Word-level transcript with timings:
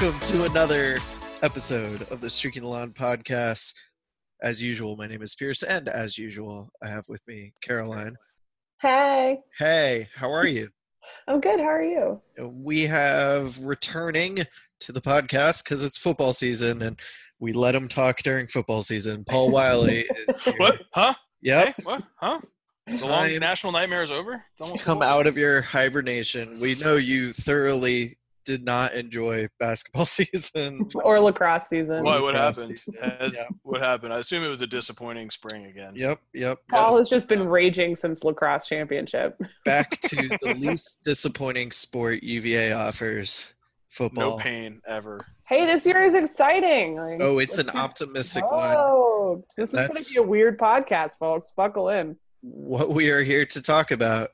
welcome 0.00 0.20
to 0.20 0.44
another 0.44 0.96
episode 1.42 2.00
of 2.10 2.22
the 2.22 2.30
Streaking 2.30 2.62
the 2.62 2.68
Lawn 2.68 2.90
podcast. 2.90 3.74
As 4.42 4.62
usual, 4.62 4.96
my 4.96 5.06
name 5.06 5.20
is 5.20 5.34
Pierce, 5.34 5.62
and 5.62 5.88
as 5.88 6.16
usual, 6.16 6.70
I 6.82 6.88
have 6.88 7.04
with 7.08 7.20
me 7.28 7.52
Caroline. 7.60 8.16
Hey, 8.80 9.40
Hey, 9.58 10.08
how 10.14 10.32
are 10.32 10.46
you? 10.46 10.70
I'm 11.28 11.38
good. 11.38 11.60
How 11.60 11.66
are 11.66 11.82
you? 11.82 12.18
we 12.38 12.86
have 12.86 13.58
returning 13.58 14.46
to 14.80 14.92
the 14.92 15.02
podcast 15.02 15.64
because 15.64 15.84
it's 15.84 15.98
football 15.98 16.32
season, 16.32 16.80
and 16.80 16.98
we 17.38 17.52
let 17.52 17.74
him 17.74 17.86
talk 17.86 18.22
during 18.22 18.46
football 18.46 18.80
season. 18.80 19.24
Paul 19.24 19.50
Wiley 19.52 20.06
is 20.28 20.42
here. 20.44 20.54
What? 20.56 20.80
Huh? 20.94 21.12
Yep. 21.42 21.66
Hey, 21.66 21.74
what? 21.82 22.02
Huh? 22.16 22.40
It's 22.86 23.02
a 23.02 23.06
long 23.06 23.28
Time 23.28 23.40
national 23.40 23.72
nightmare 23.72 24.02
is 24.02 24.10
over. 24.10 24.42
It's 24.58 24.70
to 24.70 24.78
come 24.78 25.00
football 25.00 25.18
out 25.18 25.26
of 25.26 25.36
your 25.36 25.60
hibernation. 25.60 26.58
We 26.58 26.76
know 26.76 26.96
you 26.96 27.34
thoroughly 27.34 28.16
did 28.50 28.64
not 28.64 28.92
enjoy 28.94 29.48
basketball 29.60 30.06
season. 30.18 30.88
Or 30.94 31.20
lacrosse 31.20 31.68
season. 31.68 32.02
Why? 32.04 32.20
What 32.20 32.34
lacrosse 32.34 32.58
happened? 32.58 32.80
Has- 33.20 33.34
Yeah. 33.34 33.46
What 33.62 33.80
happened? 33.80 34.12
I 34.12 34.18
assume 34.18 34.42
it 34.42 34.50
was 34.50 34.60
a 34.60 34.66
disappointing 34.66 35.30
spring 35.30 35.66
again. 35.66 35.92
Yep, 35.94 36.20
yep. 36.34 36.58
Paul 36.68 36.98
has 36.98 37.08
just 37.08 37.28
been 37.28 37.48
raging 37.48 37.94
since 37.94 38.24
lacrosse 38.24 38.66
championship. 38.66 39.40
back 39.64 39.90
to 40.02 40.16
the 40.42 40.54
least 40.58 40.98
disappointing 41.04 41.70
sport 41.70 42.22
UVA 42.22 42.72
offers 42.72 43.46
football. 43.88 44.38
No 44.38 44.42
pain 44.42 44.80
ever. 44.86 45.20
Hey, 45.46 45.66
this 45.66 45.84
year 45.86 46.02
is 46.02 46.14
exciting. 46.14 46.96
Like, 46.96 47.20
Oh, 47.20 47.38
it's 47.38 47.58
an 47.58 47.70
optimistic 47.70 48.48
one. 48.50 48.72
stoked. 48.72 49.56
This 49.56 49.70
is 49.72 49.76
going 49.76 49.94
to 49.94 50.12
be 50.14 50.18
a 50.18 50.22
weird 50.22 50.58
podcast, 50.58 51.18
folks. 51.18 51.52
Buckle 51.56 51.88
in. 51.88 52.16
What 52.42 52.90
we 52.90 53.10
are 53.10 53.22
here 53.22 53.44
to 53.46 53.60
talk 53.62 53.90
about 53.90 54.30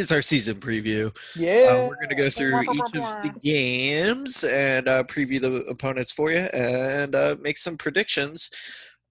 is 0.00 0.10
our 0.10 0.22
season 0.22 0.56
preview. 0.56 1.14
Yeah. 1.36 1.68
Uh, 1.70 1.88
we're 1.88 1.96
going 1.96 2.08
to 2.08 2.14
go 2.16 2.30
through 2.30 2.60
each 2.62 2.68
of 2.68 2.92
the 3.22 3.40
games 3.44 4.42
and 4.44 4.88
uh, 4.88 5.04
preview 5.04 5.40
the 5.40 5.64
opponents 5.68 6.10
for 6.10 6.32
you 6.32 6.38
and 6.38 7.14
uh, 7.14 7.36
make 7.40 7.58
some 7.58 7.76
predictions 7.76 8.50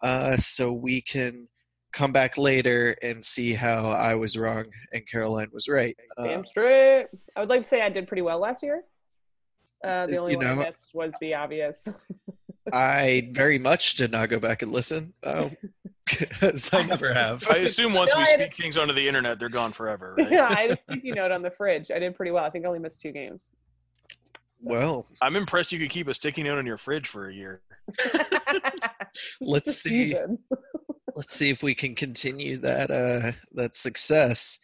uh, 0.01 0.35
so 0.37 0.73
we 0.73 1.01
can 1.01 1.47
come 1.93 2.11
back 2.11 2.37
later 2.37 2.95
and 3.01 3.23
see 3.23 3.53
how 3.53 3.89
I 3.89 4.15
was 4.15 4.37
wrong 4.37 4.65
and 4.91 5.07
Caroline 5.09 5.49
was 5.53 5.67
right. 5.67 5.95
Uh, 6.17 6.23
Damn 6.27 6.45
straight. 6.45 7.07
I 7.35 7.39
would 7.39 7.49
like 7.49 7.61
to 7.61 7.67
say 7.67 7.81
I 7.81 7.89
did 7.89 8.07
pretty 8.07 8.21
well 8.21 8.39
last 8.39 8.61
year. 8.63 8.83
Uh, 9.83 10.05
the 10.07 10.17
only 10.17 10.35
one 10.35 10.45
I 10.45 10.55
know- 10.55 10.63
missed 10.63 10.91
was 10.93 11.15
the 11.21 11.35
obvious. 11.35 11.87
I 12.71 13.29
very 13.33 13.57
much 13.59 13.95
did 13.95 14.11
not 14.11 14.29
go 14.29 14.39
back 14.39 14.61
and 14.61 14.71
listen. 14.71 15.13
Oh, 15.23 15.51
'cause 16.09 16.73
I 16.73 16.83
never 16.83 17.13
have. 17.13 17.47
I 17.49 17.57
assume 17.57 17.93
once 17.93 18.11
No, 18.13 18.19
we 18.19 18.25
speak 18.25 18.39
a- 18.47 18.49
things 18.51 18.77
onto 18.77 18.93
the 18.93 19.07
internet, 19.07 19.39
they're 19.39 19.49
gone 19.49 19.71
forever. 19.71 20.15
Right? 20.17 20.31
yeah, 20.31 20.47
I 20.49 20.61
had 20.61 20.71
a 20.71 20.77
sticky 20.77 21.11
note 21.11 21.31
on 21.31 21.41
the 21.41 21.51
fridge. 21.51 21.91
I 21.91 21.99
did 21.99 22.15
pretty 22.15 22.31
well. 22.31 22.43
I 22.43 22.49
think 22.49 22.65
I 22.65 22.67
only 22.67 22.79
missed 22.79 23.01
two 23.01 23.11
games. 23.11 23.47
Well, 24.61 25.05
I'm 25.21 25.35
impressed 25.35 25.71
you 25.71 25.79
could 25.79 25.89
keep 25.89 26.07
a 26.09 26.13
sticky 26.13 26.43
note 26.43 26.57
on 26.57 26.65
your 26.65 26.77
fridge 26.77 27.07
for 27.07 27.29
a 27.29 27.33
year. 27.33 27.61
Let's 29.41 29.75
see. 29.77 30.15
let's 31.15 31.33
see 31.35 31.49
if 31.49 31.63
we 31.63 31.73
can 31.73 31.95
continue 31.95 32.55
that 32.57 32.91
uh 32.91 33.31
that 33.53 33.75
success 33.75 34.59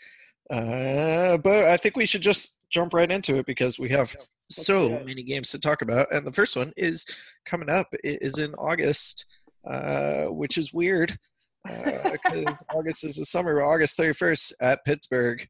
uh 0.51 1.35
but 1.37 1.65
i 1.65 1.75
think 1.75 1.97
we 1.97 2.05
should 2.05 2.21
just 2.21 2.59
jump 2.69 2.93
right 2.93 3.11
into 3.11 3.37
it 3.37 3.45
because 3.47 3.79
we 3.79 3.89
have 3.89 4.15
so 4.49 4.99
many 5.05 5.23
games 5.23 5.51
to 5.51 5.59
talk 5.59 5.81
about 5.81 6.07
and 6.11 6.25
the 6.25 6.31
first 6.31 6.55
one 6.55 6.71
is 6.77 7.05
coming 7.45 7.69
up 7.69 7.87
it 8.03 8.21
is 8.21 8.39
in 8.39 8.53
august 8.55 9.25
uh 9.69 10.25
which 10.25 10.57
is 10.57 10.73
weird 10.73 11.15
because 11.65 12.63
august 12.73 13.03
is 13.03 13.15
the 13.15 13.25
summer 13.25 13.61
august 13.63 13.97
31st 13.97 14.53
at 14.61 14.85
pittsburgh 14.85 15.47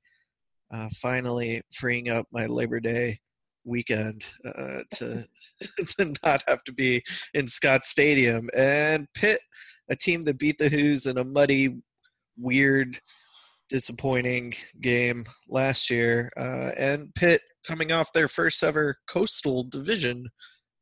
uh 0.74 0.88
finally 0.94 1.62
freeing 1.74 2.10
up 2.10 2.26
my 2.32 2.46
labor 2.46 2.80
day 2.80 3.20
weekend 3.66 4.26
uh 4.46 4.80
to 4.92 5.26
to 5.88 6.14
not 6.24 6.44
have 6.48 6.64
to 6.64 6.72
be 6.72 7.04
in 7.34 7.48
scott 7.48 7.84
stadium. 7.84 8.48
And 8.56 9.08
pitt 9.16 9.40
a 9.90 9.96
team 9.96 10.24
that 10.24 10.40
beat 10.40 10.58
the 10.58 10.70
Hoos 10.70 11.06
in 11.06 11.18
a 11.18 11.24
muddy, 11.24 11.78
weird, 12.38 13.00
disappointing 13.70 14.54
game 14.82 15.26
last 15.50 15.90
year, 15.90 16.32
uh, 16.38 16.72
and 16.78 17.14
Pitt 17.16 17.42
coming 17.68 17.92
off 17.92 18.12
their 18.14 18.28
first 18.28 18.64
ever 18.64 18.98
Coastal 19.08 19.64
Division 19.64 20.28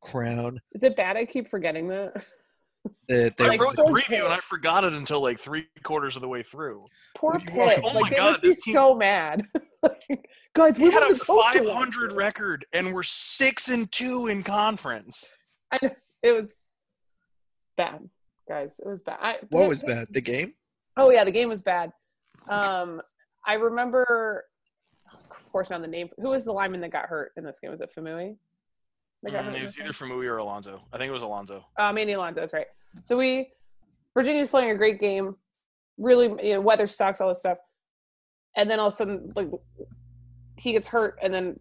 crown. 0.01 0.59
Is 0.73 0.83
it 0.83 0.95
bad 0.95 1.17
I 1.17 1.25
keep 1.25 1.49
forgetting 1.49 1.87
that? 1.89 2.23
That 3.07 3.37
they 3.37 3.45
I 3.45 3.55
wrote 3.55 3.77
the 3.77 3.83
preview 3.83 4.03
care. 4.03 4.23
and 4.25 4.33
I 4.33 4.39
forgot 4.41 4.83
it 4.83 4.91
until 4.91 5.21
like 5.21 5.39
three 5.39 5.67
quarters 5.83 6.17
of 6.17 6.21
the 6.21 6.27
way 6.27 6.43
through. 6.43 6.85
Poor 7.15 7.31
What 7.31 7.45
do 7.45 7.53
you 7.53 7.59
want? 7.59 7.79
Oh 7.81 7.87
like, 7.87 8.01
my 8.01 8.09
they 8.09 8.15
God, 8.17 8.29
must 8.31 8.41
be 8.41 8.47
this 8.49 8.61
team- 8.61 8.73
so 8.73 8.93
mad. 8.95 9.47
Like, 9.81 10.29
Guys, 10.53 10.77
we 10.77 10.85
We 10.85 10.91
had 10.91 11.03
a 11.03 11.13
the 11.13 11.19
Coastal 11.19 11.35
last 11.37 11.57
500 11.59 12.11
record 12.13 12.65
and 12.73 12.93
we're 12.93 13.03
six 13.03 13.69
and 13.69 13.89
two 13.91 14.27
in 14.27 14.43
conference. 14.43 15.25
It 15.81 16.31
was 16.31 16.69
bad, 17.77 18.09
guys. 18.49 18.79
It 18.79 18.87
was 18.87 18.99
bad. 19.01 19.17
I, 19.21 19.35
what 19.49 19.67
was 19.67 19.81
bad? 19.83 20.07
The 20.11 20.21
game? 20.21 20.53
Oh 20.97 21.09
yeah, 21.09 21.23
the 21.23 21.31
game 21.31 21.47
was 21.49 21.61
bad. 21.61 21.91
Um, 22.49 23.01
I 23.47 23.53
remember, 23.53 24.43
course, 25.53 25.69
not 25.69 25.81
the 25.81 25.87
name. 25.87 26.09
Who 26.17 26.29
was 26.29 26.43
the 26.43 26.51
lineman 26.51 26.81
that 26.81 26.91
got 26.91 27.05
hurt 27.05 27.31
in 27.37 27.45
this 27.45 27.59
game? 27.61 27.71
Was 27.71 27.79
it 27.79 27.91
Famui? 27.95 28.35
Mm, 29.25 29.55
it 29.55 29.65
was 29.65 29.79
either? 29.79 29.89
Famui 29.89 30.25
or 30.25 30.37
Alonso. 30.37 30.81
I 30.91 30.97
think 30.97 31.09
it 31.09 31.13
was 31.13 31.23
Alonso. 31.23 31.65
Uh, 31.77 31.93
Mandy 31.93 32.13
Alonso, 32.13 32.41
that's 32.41 32.51
right. 32.51 32.67
So 33.03 33.17
we, 33.17 33.51
Virginia's 34.13 34.49
playing 34.49 34.71
a 34.71 34.75
great 34.75 34.99
game. 34.99 35.37
Really, 35.97 36.25
you 36.45 36.55
know, 36.55 36.61
weather 36.61 36.87
sucks, 36.87 37.21
all 37.21 37.29
this 37.29 37.39
stuff. 37.39 37.59
And 38.57 38.69
then 38.69 38.79
all 38.79 38.87
of 38.87 38.93
a 38.93 38.95
sudden, 38.97 39.31
like, 39.35 39.49
he 40.57 40.73
gets 40.73 40.87
hurt, 40.87 41.17
and 41.21 41.33
then 41.33 41.59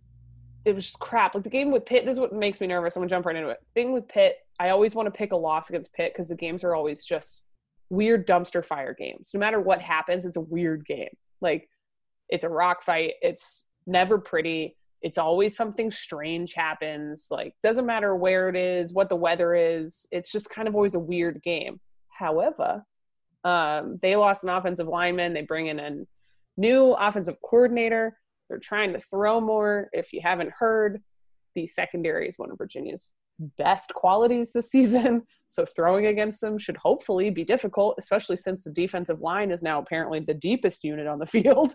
it 0.65 0.75
was 0.75 0.85
just 0.85 0.99
crap. 0.99 1.35
Like 1.35 1.45
the 1.45 1.51
game 1.51 1.71
with 1.71 1.87
Pitt, 1.87 2.05
this 2.05 2.15
is 2.15 2.21
what 2.21 2.33
makes 2.33 2.61
me 2.61 2.67
nervous. 2.67 2.97
I'm 2.97 3.01
gonna 3.01 3.11
jump 3.11 3.27
right 3.27 3.37
into 3.37 3.49
it. 3.49 3.59
Thing 3.75 3.93
with 3.93 4.09
Pitt, 4.09 4.37
I 4.59 4.71
always 4.71 4.95
want 4.95 5.07
to 5.07 5.11
pick 5.11 5.33
a 5.33 5.37
loss 5.37 5.71
against 5.71 5.93
Pitt 5.93 6.13
because 6.13 6.29
the 6.29 6.37
games 6.37 6.65
are 6.65 6.75
always 6.75 7.05
just 7.05 7.43
weird 7.91 8.27
dumpster 8.27 8.65
fire 8.65 8.95
games. 8.95 9.31
No 9.35 9.41
matter 9.41 9.61
what 9.61 9.81
happens, 9.81 10.25
it's 10.25 10.37
a 10.37 10.41
weird 10.41 10.85
game. 10.85 11.17
Like 11.41 11.69
it's 12.29 12.45
a 12.45 12.49
rock 12.49 12.83
fight. 12.83 13.15
It's 13.23 13.67
never 13.87 14.19
pretty. 14.19 14.77
It's 15.01 15.19
always 15.19 15.57
something 15.57 15.91
strange 15.91 16.55
happens. 16.55 17.27
Like 17.31 17.55
doesn't 17.63 17.87
matter 17.87 18.15
where 18.15 18.49
it 18.49 18.57
is, 18.57 18.93
what 18.93 19.09
the 19.09 19.17
weather 19.17 19.55
is. 19.55 20.07
It's 20.11 20.31
just 20.31 20.51
kind 20.51 20.69
of 20.69 20.75
always 20.75 20.95
a 20.95 21.01
weird 21.01 21.43
game. 21.43 21.81
However, 22.09 22.85
um, 23.45 23.99
they 24.01 24.17
lost 24.17 24.45
an 24.45 24.51
offensive 24.51 24.87
lineman. 24.87 25.33
They 25.33 25.43
bring 25.43 25.67
in 25.67 25.81
a 25.81 25.91
new 26.57 26.93
offensive 26.93 27.37
coordinator. 27.43 28.17
They're 28.49 28.59
trying 28.59 28.93
to 28.93 29.01
throw 29.01 29.41
more. 29.41 29.89
If 29.93 30.13
you 30.13 30.21
haven't 30.23 30.53
heard, 30.57 31.03
the 31.55 31.67
secondary 31.67 32.29
is 32.29 32.39
one 32.39 32.51
of 32.51 32.59
Virginia's 32.59 33.15
best 33.59 33.93
qualities 33.95 34.53
this 34.53 34.71
season. 34.77 35.23
So 35.47 35.65
throwing 35.65 36.07
against 36.07 36.41
them 36.41 36.59
should 36.59 36.77
hopefully 36.77 37.31
be 37.31 37.45
difficult, 37.45 37.97
especially 37.99 38.37
since 38.37 38.65
the 38.65 38.71
defensive 38.71 39.21
line 39.21 39.51
is 39.51 39.63
now 39.63 39.81
apparently 39.81 40.21
the 40.21 40.35
deepest 40.35 40.85
unit 40.85 41.07
on 41.07 41.19
the 41.19 41.27
field, 41.37 41.75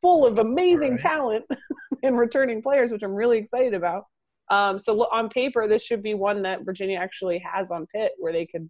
full 0.00 0.26
of 0.26 0.38
amazing 0.38 0.92
Right. 0.92 1.00
talent 1.00 1.44
and 2.02 2.18
returning 2.18 2.62
players, 2.62 2.90
which 2.92 3.02
I'm 3.02 3.14
really 3.14 3.38
excited 3.38 3.74
about. 3.74 4.04
Um, 4.50 4.78
so 4.78 5.06
on 5.10 5.28
paper, 5.28 5.66
this 5.66 5.82
should 5.82 6.02
be 6.02 6.14
one 6.14 6.42
that 6.42 6.64
Virginia 6.64 6.98
actually 6.98 7.38
has 7.38 7.70
on 7.70 7.86
Pitt, 7.86 8.12
where 8.18 8.32
they 8.32 8.44
could 8.46 8.68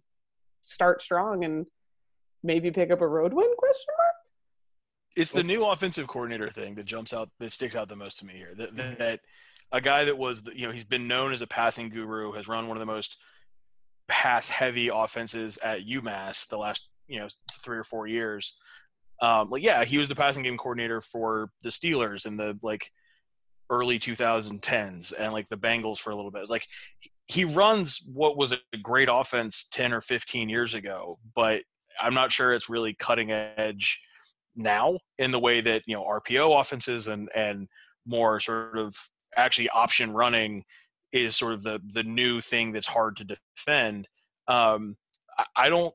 start 0.61 1.01
strong 1.01 1.43
and 1.43 1.65
maybe 2.43 2.71
pick 2.71 2.91
up 2.91 3.01
a 3.01 3.07
road 3.07 3.33
win? 3.33 3.51
Question 3.57 3.93
mark. 3.97 4.15
It's 5.15 5.31
the 5.31 5.43
new 5.43 5.65
offensive 5.65 6.07
coordinator 6.07 6.49
thing 6.49 6.75
that 6.75 6.85
jumps 6.85 7.13
out, 7.13 7.29
that 7.39 7.51
sticks 7.51 7.75
out 7.75 7.89
the 7.89 7.95
most 7.95 8.19
to 8.19 8.25
me 8.25 8.33
here. 8.35 8.53
That, 8.57 8.75
that, 8.75 8.99
that 8.99 9.19
a 9.71 9.81
guy 9.81 10.05
that 10.05 10.17
was, 10.17 10.43
you 10.53 10.67
know, 10.67 10.73
he's 10.73 10.85
been 10.85 11.07
known 11.07 11.33
as 11.33 11.41
a 11.41 11.47
passing 11.47 11.89
guru, 11.89 12.31
has 12.33 12.47
run 12.47 12.67
one 12.67 12.77
of 12.77 12.79
the 12.79 12.91
most 12.91 13.17
pass-heavy 14.07 14.89
offenses 14.93 15.57
at 15.57 15.85
UMass 15.85 16.47
the 16.47 16.57
last, 16.57 16.87
you 17.07 17.19
know, 17.19 17.27
three 17.63 17.77
or 17.77 17.83
four 17.83 18.07
years. 18.07 18.55
Um, 19.21 19.49
like, 19.49 19.63
yeah, 19.63 19.83
he 19.83 19.97
was 19.97 20.09
the 20.09 20.15
passing 20.15 20.43
game 20.43 20.57
coordinator 20.57 20.99
for 21.01 21.49
the 21.61 21.69
Steelers 21.69 22.25
in 22.25 22.37
the 22.37 22.57
like 22.61 22.91
early 23.69 23.99
2010s 23.99 25.13
and 25.17 25.31
like 25.31 25.47
the 25.47 25.57
Bengals 25.57 25.99
for 25.99 26.09
a 26.09 26.15
little 26.15 26.31
bit. 26.31 26.41
It's 26.41 26.51
like 26.51 26.67
he- 26.99 27.11
he 27.27 27.45
runs 27.45 28.01
what 28.05 28.35
was 28.35 28.51
a 28.51 28.57
great 28.81 29.07
offense 29.11 29.65
10 29.71 29.93
or 29.93 30.01
15 30.01 30.49
years 30.49 30.73
ago, 30.73 31.17
but 31.35 31.63
I'm 32.01 32.13
not 32.13 32.31
sure 32.31 32.53
it's 32.53 32.69
really 32.69 32.93
cutting 32.93 33.31
edge 33.31 34.01
now 34.55 34.99
in 35.17 35.31
the 35.31 35.39
way 35.39 35.61
that 35.61 35.83
you 35.85 35.95
know 35.95 36.03
RPO 36.03 36.59
offenses 36.59 37.07
and 37.07 37.29
and 37.35 37.67
more 38.05 38.39
sort 38.39 38.77
of 38.77 38.95
actually 39.35 39.69
option 39.69 40.13
running 40.13 40.63
is 41.11 41.35
sort 41.35 41.53
of 41.53 41.63
the 41.63 41.79
the 41.91 42.03
new 42.03 42.41
thing 42.41 42.71
that's 42.71 42.87
hard 42.87 43.17
to 43.17 43.25
defend. 43.25 44.07
Um, 44.47 44.97
I, 45.37 45.45
I 45.55 45.69
don't. 45.69 45.93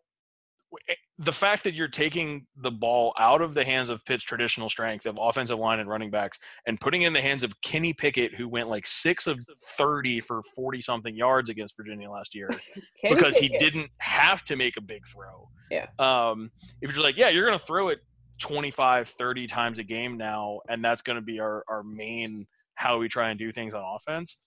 The 1.19 1.32
fact 1.32 1.64
that 1.64 1.72
you're 1.72 1.88
taking 1.88 2.46
the 2.55 2.70
ball 2.70 3.14
out 3.19 3.40
of 3.40 3.55
the 3.55 3.64
hands 3.64 3.88
of 3.88 4.05
Pitt's 4.05 4.22
traditional 4.22 4.69
strength 4.69 5.06
of 5.06 5.19
offensive 5.19 5.58
line 5.58 5.81
and 5.81 5.88
running 5.88 6.10
backs 6.10 6.38
and 6.66 6.78
putting 6.78 7.02
it 7.02 7.06
in 7.06 7.14
the 7.14 7.22
hands 7.22 7.43
of 7.43 7.58
Kenny 7.62 7.94
Pickett, 7.94 8.34
who 8.34 8.46
went 8.49 8.69
like 8.69 8.87
six 8.87 9.26
of 9.26 9.40
thirty 9.78 10.20
for 10.20 10.43
forty 10.55 10.82
something 10.82 11.16
yards 11.16 11.49
against 11.49 11.76
Virginia 11.76 12.10
last 12.10 12.34
year, 12.34 12.50
because 13.02 13.37
he 13.37 13.49
didn't 13.58 13.90
have 13.99 14.44
to 14.44 14.56
make 14.56 14.76
a 14.76 14.82
big 14.82 15.06
throw. 15.06 15.49
Yeah. 15.70 15.87
Um, 15.99 16.50
if 16.82 16.94
you're 16.94 17.02
like, 17.02 17.16
yeah, 17.16 17.31
you're 17.31 17.46
going 17.46 17.58
to 17.58 17.64
throw 17.64 17.88
it 17.88 18.00
25, 18.38 19.08
30 19.08 19.46
times 19.46 19.79
a 19.79 19.85
game 19.85 20.17
now, 20.17 20.61
and 20.69 20.85
that's 20.85 21.02
going 21.02 21.17
to 21.17 21.23
be 21.23 21.40
our, 21.40 21.64
our 21.69 21.82
main 21.82 22.46
how 22.75 22.99
we 22.99 23.08
try 23.08 23.31
and 23.31 23.38
do 23.38 23.50
things 23.50 23.75
on 23.75 23.82
offense. 23.96 24.40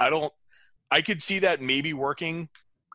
I 0.00 0.10
don't 0.10 0.32
I 0.90 1.02
could 1.02 1.22
see 1.22 1.38
that 1.40 1.60
maybe 1.60 1.92
working 1.92 2.48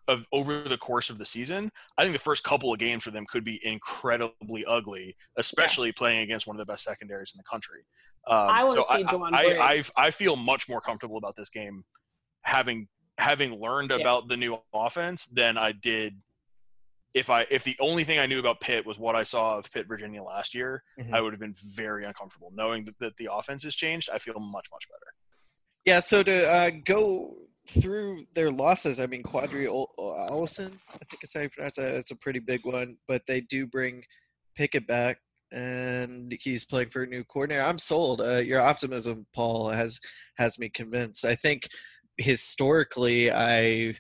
of 0.10 0.26
over 0.34 0.64
the 0.64 0.78
course 0.78 1.10
of 1.10 1.18
the 1.18 1.26
season. 1.26 1.70
I 1.98 2.04
think 2.04 2.14
the 2.14 2.20
first 2.20 2.44
couple 2.44 2.74
of 2.74 2.80
games 2.80 3.04
for 3.04 3.12
them 3.12 3.26
could 3.26 3.44
be 3.44 3.60
incredibly 3.64 4.66
ugly, 4.66 5.16
especially 5.38 5.90
yeah. 5.90 5.94
playing 5.98 6.20
against 6.20 6.46
one 6.46 6.56
of 6.56 6.60
the 6.60 6.66
best 6.66 6.84
secondaries 6.84 7.32
in 7.34 7.38
the 7.38 7.44
country. 7.50 7.86
Um, 8.28 8.50
I 8.50 8.64
want 8.64 8.78
to 8.78 8.84
so 8.84 8.98
see 8.98 9.04
Juwan 9.04 9.34
I, 9.34 9.76
I, 9.76 9.84
I, 9.98 10.12
feel 10.12 10.36
much 10.38 10.70
more 10.70 10.80
comfortable 10.80 11.18
about 11.18 11.36
this 11.36 11.50
game 11.50 11.84
having 12.44 12.88
having 13.18 13.60
learned 13.60 13.92
yeah. 13.92 13.98
about 13.98 14.30
the 14.30 14.38
new 14.38 14.58
offense 14.74 15.26
than 15.26 15.58
I 15.58 15.74
did 15.74 16.16
if 17.14 17.30
I 17.30 17.46
if 17.52 17.64
the 17.64 17.76
only 17.80 18.04
thing 18.04 18.20
I 18.20 18.26
knew 18.26 18.40
about 18.40 18.60
Pitt 18.60 18.86
was 18.86 18.98
what 18.98 19.16
I 19.16 19.24
saw 19.24 19.58
of 19.58 19.72
Pitt 19.72 19.88
Virginia 19.88 20.24
last 20.24 20.56
year, 20.56 20.84
mm-hmm. 21.00 21.14
I 21.14 21.22
would 21.22 21.34
have 21.34 21.40
been 21.40 21.56
very 21.74 22.06
uncomfortable. 22.06 22.52
Knowing 22.54 22.84
that, 22.84 22.98
that, 23.00 23.18
the 23.18 23.30
offense 23.32 23.64
has 23.64 23.76
changed, 23.76 24.10
I 24.12 24.18
feel 24.18 24.40
much 24.40 24.68
much 24.72 24.88
better. 24.90 25.14
Yeah. 25.86 26.00
So 26.00 26.24
to 26.24 26.52
uh, 26.52 26.72
go 26.86 27.36
through 27.70 28.26
their 28.34 28.52
losses, 28.52 29.00
I 29.00 29.06
mean, 29.06 29.24
Qadree 29.24 29.68
Ollison, 29.68 30.72
I 30.90 30.98
think 31.10 31.24
is 31.24 31.34
how 31.34 31.42
you 31.42 31.50
pronounce 31.50 31.76
that. 31.76 31.96
It's 31.96 32.12
a 32.12 32.18
pretty 32.18 32.40
big 32.40 32.62
one, 32.66 32.98
but 33.08 33.22
they 33.28 33.42
do 33.42 33.68
bring 33.68 34.04
Pickett 34.56 34.88
back, 34.88 35.18
and 35.52 36.36
he's 36.42 36.66
playing 36.66 36.90
for 36.90 37.04
a 37.04 37.08
new 37.08 37.24
coordinator. 37.26 37.64
I'm 37.64 37.78
sold. 37.78 38.22
Uh, 38.22 38.38
your 38.38 38.60
optimism, 38.60 39.28
Paul, 39.36 39.70
has 39.70 40.00
has 40.38 40.58
me 40.58 40.70
convinced. 40.70 41.26
I 41.26 41.36
think 41.36 41.68
historically, 42.18 43.32
I 43.32 43.96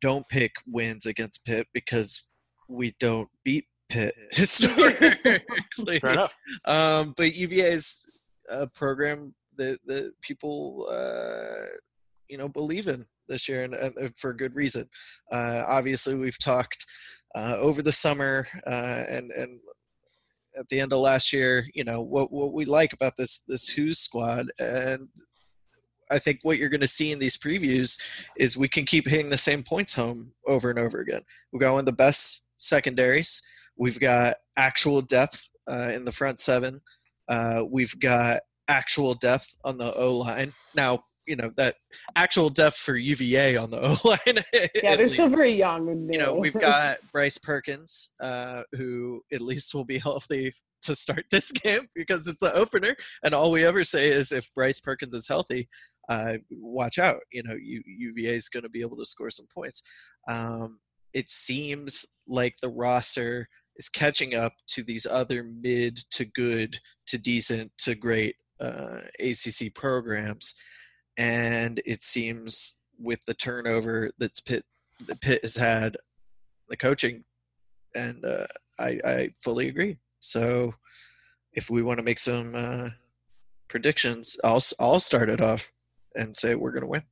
don't 0.00 0.28
pick 0.28 0.52
wins 0.66 1.06
against 1.06 1.44
Pitt 1.44 1.66
because 1.72 2.22
we 2.68 2.94
don't 3.00 3.28
beat 3.44 3.66
Pitt 3.88 4.14
historically. 4.30 6.00
Fair 6.00 6.10
enough. 6.10 6.36
Um, 6.64 7.14
but 7.16 7.34
UVA 7.34 7.72
is 7.72 8.08
a 8.48 8.66
program 8.66 9.34
that 9.56 9.78
that 9.86 10.12
people 10.22 10.88
uh, 10.90 11.66
you 12.28 12.38
know 12.38 12.48
believe 12.48 12.88
in 12.88 13.04
this 13.28 13.48
year, 13.48 13.64
and, 13.64 13.74
and 13.74 14.16
for 14.16 14.32
good 14.32 14.54
reason. 14.54 14.88
Uh, 15.30 15.64
obviously, 15.66 16.14
we've 16.14 16.38
talked 16.38 16.86
uh, 17.34 17.56
over 17.58 17.82
the 17.82 17.92
summer 17.92 18.46
uh, 18.66 19.04
and 19.08 19.30
and 19.30 19.60
at 20.58 20.68
the 20.68 20.80
end 20.80 20.92
of 20.92 20.98
last 20.98 21.32
year, 21.32 21.66
you 21.74 21.84
know 21.84 22.02
what 22.02 22.32
what 22.32 22.52
we 22.52 22.64
like 22.64 22.92
about 22.92 23.16
this 23.16 23.40
this 23.46 23.68
Hoos 23.68 23.98
squad, 23.98 24.46
and 24.58 25.08
I 26.10 26.18
think 26.18 26.40
what 26.42 26.58
you're 26.58 26.68
going 26.68 26.80
to 26.80 26.86
see 26.86 27.12
in 27.12 27.18
these 27.18 27.36
previews 27.36 27.98
is 28.36 28.56
we 28.56 28.68
can 28.68 28.84
keep 28.84 29.06
hitting 29.08 29.30
the 29.30 29.38
same 29.38 29.62
points 29.62 29.94
home 29.94 30.32
over 30.46 30.70
and 30.70 30.78
over 30.78 31.00
again. 31.00 31.22
We've 31.52 31.60
got 31.60 31.72
one 31.72 31.80
of 31.80 31.86
the 31.86 31.92
best 31.92 32.48
secondaries. 32.56 33.42
We've 33.76 34.00
got 34.00 34.36
actual 34.56 35.00
depth 35.00 35.48
uh, 35.70 35.92
in 35.94 36.04
the 36.04 36.12
front 36.12 36.40
seven. 36.40 36.80
Uh, 37.28 37.62
we've 37.68 37.98
got 38.00 38.40
actual 38.68 39.14
depth 39.14 39.54
on 39.64 39.78
the 39.78 39.94
O 39.94 40.18
line. 40.18 40.52
Now, 40.74 41.04
you 41.26 41.36
know 41.36 41.50
that 41.56 41.76
actual 42.16 42.50
depth 42.50 42.76
for 42.76 42.96
UVA 42.96 43.56
on 43.56 43.70
the 43.70 43.80
O 43.82 43.96
line. 44.04 44.44
yeah, 44.52 44.66
they're 44.82 44.96
least. 44.98 45.14
still 45.14 45.28
very 45.28 45.52
young. 45.52 46.08
You 46.12 46.18
know, 46.18 46.34
we've 46.34 46.52
got 46.60 46.98
Bryce 47.12 47.38
Perkins, 47.38 48.10
uh, 48.20 48.62
who 48.72 49.22
at 49.32 49.40
least 49.40 49.74
will 49.74 49.84
be 49.84 49.98
healthy 50.06 50.52
to 50.82 50.94
start 50.94 51.26
this 51.30 51.52
game 51.52 51.88
because 51.94 52.26
it's 52.26 52.38
the 52.38 52.52
opener, 52.54 52.96
and 53.22 53.34
all 53.34 53.50
we 53.52 53.64
ever 53.64 53.84
say 53.84 54.08
is 54.08 54.32
if 54.32 54.52
Bryce 54.54 54.80
Perkins 54.80 55.14
is 55.14 55.28
healthy, 55.28 55.68
uh, 56.10 56.34
watch 56.50 56.98
out. 56.98 57.20
You 57.32 57.44
know, 57.44 57.54
UVA 57.54 58.34
is 58.34 58.48
going 58.48 58.64
to 58.64 58.68
be 58.68 58.82
able 58.82 58.96
to 58.96 59.04
score 59.04 59.30
some 59.30 59.46
points. 59.54 59.82
Um, 60.28 60.80
it 61.14 61.30
seems 61.30 62.04
like 62.26 62.56
the 62.60 62.68
roster 62.68 63.48
is 63.76 63.88
catching 63.88 64.34
up 64.34 64.52
to 64.68 64.82
these 64.82 65.06
other 65.06 65.44
mid 65.44 65.98
to 66.10 66.24
good 66.24 66.78
to 67.06 67.16
decent 67.16 67.70
to 67.78 67.94
great 67.94 68.36
uh, 68.60 68.98
ACC 69.20 69.72
programs, 69.72 70.54
and 71.16 71.80
it 71.86 72.02
seems 72.02 72.82
with 72.98 73.24
the 73.26 73.34
turnover 73.34 74.10
that's 74.18 74.40
Pitt 74.40 74.64
the 75.06 75.16
Pitt 75.16 75.40
has 75.42 75.56
had, 75.56 75.96
the 76.68 76.76
coaching, 76.76 77.24
and 77.94 78.24
uh, 78.24 78.46
I, 78.78 78.98
I 79.04 79.30
fully 79.42 79.68
agree. 79.68 79.96
So, 80.18 80.74
if 81.52 81.70
we 81.70 81.82
want 81.82 81.98
to 81.98 82.04
make 82.04 82.18
some 82.18 82.54
uh, 82.54 82.88
predictions, 83.68 84.36
I'll 84.42 84.60
I'll 84.80 84.98
start 84.98 85.30
it 85.30 85.40
off 85.40 85.70
and 86.14 86.34
say 86.36 86.54
we're 86.54 86.72
going 86.72 86.82
to 86.82 86.88
win. 86.88 87.02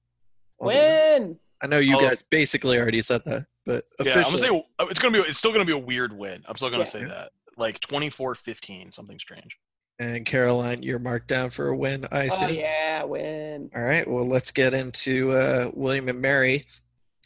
Win. 0.61 1.39
I 1.63 1.67
know 1.67 1.79
you 1.79 2.01
guys 2.01 2.23
basically 2.23 2.79
already 2.79 3.01
said 3.01 3.23
that, 3.25 3.47
but 3.67 3.85
officially. 3.99 4.21
yeah, 4.21 4.27
I'm 4.27 4.35
gonna 4.35 4.39
say 4.39 4.65
uh, 4.79 4.87
it's 4.91 4.99
gonna 5.01 5.23
be. 5.23 5.29
It's 5.29 5.39
still 5.39 5.53
gonna 5.53 5.65
be 5.65 5.73
a 5.73 5.79
weird 5.79 6.17
win. 6.17 6.43
I'm 6.47 6.57
still 6.57 6.71
gonna 6.71 6.85
yeah. 6.85 6.89
say 6.89 7.05
that, 7.05 7.33
like 7.57 7.81
24-15, 7.81 8.95
something 8.95 9.19
strange. 9.19 9.59
And 9.99 10.25
Caroline, 10.25 10.83
you're 10.83 11.01
marked 11.01 11.27
down 11.27 11.51
for 11.51 11.69
a 11.69 11.77
win. 11.77 12.07
I 12.13 12.27
oh, 12.27 12.29
see. 12.29 12.45
Oh, 12.45 12.49
yeah, 12.49 13.03
win. 13.03 13.71
All 13.75 13.83
right. 13.83 14.09
Well, 14.09 14.27
let's 14.27 14.53
get 14.53 14.73
into 14.73 15.33
uh, 15.33 15.71
William 15.75 16.09
and 16.09 16.21
Mary. 16.21 16.67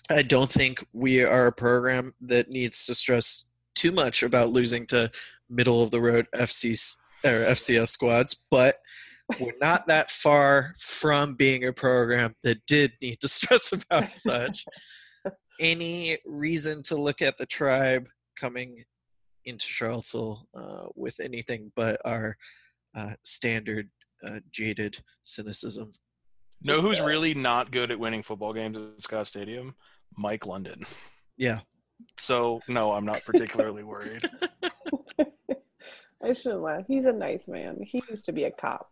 I 0.08 0.22
don't 0.22 0.50
think 0.50 0.84
we 0.94 1.22
are 1.22 1.48
a 1.48 1.52
program 1.52 2.14
that 2.22 2.48
needs 2.48 2.86
to 2.86 2.94
stress 2.94 3.50
too 3.74 3.92
much 3.92 4.22
about 4.22 4.48
losing 4.48 4.86
to 4.86 5.10
middle 5.50 5.82
of 5.82 5.90
the 5.90 6.00
road 6.00 6.26
FC 6.34 6.96
or 7.24 7.44
FCS 7.44 7.88
squads, 7.88 8.44
but 8.50 8.76
we're 9.40 9.52
not 9.60 9.86
that 9.86 10.10
far 10.10 10.74
from 10.78 11.34
being 11.34 11.64
a 11.64 11.72
program 11.72 12.34
that 12.42 12.64
did 12.66 12.92
need 13.00 13.20
to 13.20 13.28
stress 13.28 13.72
about 13.72 14.14
such. 14.14 14.64
Any 15.60 16.18
reason 16.26 16.82
to 16.84 16.96
look 16.96 17.22
at 17.22 17.38
the 17.38 17.46
tribe 17.46 18.08
coming 18.38 18.84
into 19.44 19.66
Charlottesville 19.66 20.46
uh, 20.54 20.86
with 20.94 21.20
anything 21.20 21.72
but 21.76 22.00
our 22.04 22.36
uh, 22.96 23.12
standard 23.24 23.90
uh, 24.26 24.40
jaded 24.50 24.96
cynicism? 25.22 25.92
Know 26.62 26.80
who's 26.80 27.00
really 27.00 27.34
not 27.34 27.72
good 27.72 27.90
at 27.90 27.98
winning 27.98 28.22
football 28.22 28.52
games 28.52 28.76
at 28.76 29.00
Scott 29.00 29.26
Stadium? 29.26 29.74
Mike 30.16 30.46
London. 30.46 30.84
Yeah. 31.36 31.60
So 32.18 32.60
no, 32.68 32.92
I'm 32.92 33.04
not 33.04 33.24
particularly 33.24 33.82
worried. 33.82 34.28
I 36.22 36.32
shouldn't 36.34 36.62
laugh. 36.62 36.84
He's 36.86 37.04
a 37.04 37.12
nice 37.12 37.48
man. 37.48 37.80
He 37.82 38.02
used 38.08 38.26
to 38.26 38.32
be 38.32 38.44
a 38.44 38.50
cop. 38.50 38.91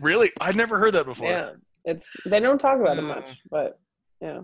Really? 0.00 0.30
I'd 0.40 0.56
never 0.56 0.78
heard 0.78 0.94
that 0.94 1.06
before. 1.06 1.28
Yeah. 1.28 1.50
It's 1.84 2.16
they 2.24 2.40
don't 2.40 2.58
talk 2.58 2.80
about 2.80 2.98
it 2.98 3.02
much, 3.02 3.38
but 3.50 3.78
yeah. 4.20 4.40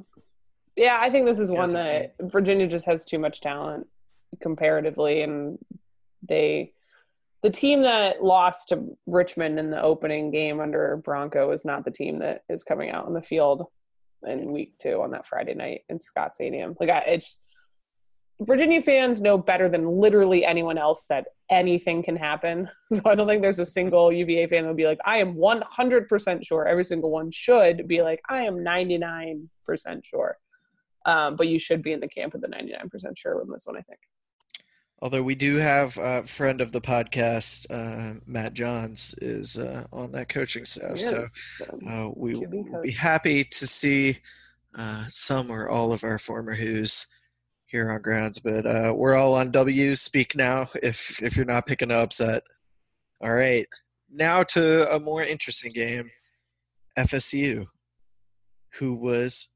Yeah, 0.77 0.99
I 1.01 1.11
think 1.11 1.27
this 1.27 1.39
is 1.39 1.51
one 1.51 1.73
that 1.73 2.15
Virginia 2.21 2.67
just 2.67 2.87
has 2.87 3.05
too 3.05 3.19
much 3.19 3.41
talent 3.41 3.87
comparatively 4.41 5.23
and 5.23 5.59
they 6.29 6.73
the 7.43 7.51
team 7.51 7.83
that 7.83 8.25
lost 8.25 8.71
to 8.71 8.97
Richmond 9.07 9.59
in 9.59 9.71
the 9.71 9.81
opening 9.81 10.31
game 10.31 10.61
under 10.61 10.97
Bronco 10.97 11.51
is 11.51 11.65
not 11.65 11.85
the 11.85 11.91
team 11.91 12.21
that 12.21 12.43
is 12.49 12.65
coming 12.65 12.91
out 12.91 13.05
on 13.05 13.13
the 13.13 13.21
field 13.21 13.67
in 14.27 14.51
week 14.51 14.79
two 14.79 15.03
on 15.03 15.11
that 15.11 15.27
Friday 15.27 15.53
night 15.53 15.83
in 15.91 16.01
Scott 16.01 16.35
Stadium. 16.35 16.75
Like 16.81 16.89
I, 16.89 17.01
it's 17.01 17.44
Virginia 18.41 18.83
fans 18.83 19.21
know 19.21 19.39
better 19.39 19.69
than 19.69 19.87
literally 19.87 20.45
anyone 20.45 20.77
else 20.77 21.07
that 21.07 21.27
anything 21.51 22.03
can 22.03 22.17
happen. 22.17 22.69
So 22.89 23.01
I 23.07 23.15
don't 23.15 23.27
think 23.27 23.43
there's 23.43 23.59
a 23.59 23.67
single 23.67 24.13
UVA 24.13 24.47
fan 24.47 24.63
that 24.63 24.69
would 24.69 24.77
be 24.77 24.87
like, 24.87 25.01
I 25.05 25.19
am 25.19 25.35
100% 25.37 26.47
sure. 26.47 26.67
Every 26.67 26.85
single 26.85 27.11
one 27.11 27.31
should 27.31 27.89
be 27.89 28.03
like, 28.03 28.21
I 28.29 28.43
am 28.43 28.57
99% 28.59 29.49
sure. 30.03 30.39
Um, 31.07 31.37
but 31.37 31.49
you 31.49 31.59
should 31.59 31.83
be 31.83 31.93
in 31.93 32.01
the 32.01 32.09
camp 32.09 32.35
of 32.35 32.41
the 32.41 32.49
99% 32.49 33.17
sure 33.17 33.39
with 33.39 33.51
this 33.51 33.67
one, 33.67 33.77
I 33.77 33.83
think. 33.83 34.01
Although 35.01 35.23
we 35.23 35.35
do 35.35 35.57
have 35.57 35.99
a 35.99 36.23
friend 36.25 36.61
of 36.61 36.73
the 36.73 36.81
podcast, 36.81 37.67
uh, 37.71 38.21
Matt 38.27 38.55
Johns, 38.55 39.15
is 39.21 39.59
uh, 39.59 39.87
on 39.93 40.13
that 40.13 40.29
coaching 40.29 40.65
staff. 40.65 40.99
So 40.99 41.27
uh, 41.89 42.11
we 42.15 42.35
will 42.35 42.49
be, 42.49 42.65
be 42.85 42.93
happy 42.93 43.45
to 43.45 43.67
see 43.67 44.19
uh, 44.77 45.05
some 45.09 45.51
or 45.51 45.69
all 45.69 45.93
of 45.93 46.05
our 46.05 46.19
former 46.19 46.55
Hoos 46.55 47.07
here 47.75 47.91
on 47.91 48.01
grounds. 48.01 48.39
But 48.39 48.67
uh, 48.67 48.93
we're 48.95 49.17
all 49.17 49.35
on 49.35 49.51
W. 49.51 49.95
Speak 49.95 50.37
now 50.37 50.69
if 50.83 51.21
if 51.23 51.37
you're 51.37 51.45
not 51.45 51.67
picking 51.67 51.91
up 51.91 52.05
upset. 52.05 52.45
All 53.21 53.35
right, 53.35 53.67
now 54.11 54.45
to 54.45 54.95
a 54.95 55.01
more 55.01 55.23
interesting 55.23 55.73
game. 55.73 56.09
FSU, 56.97 57.67
who 58.75 58.95
was 58.97 59.49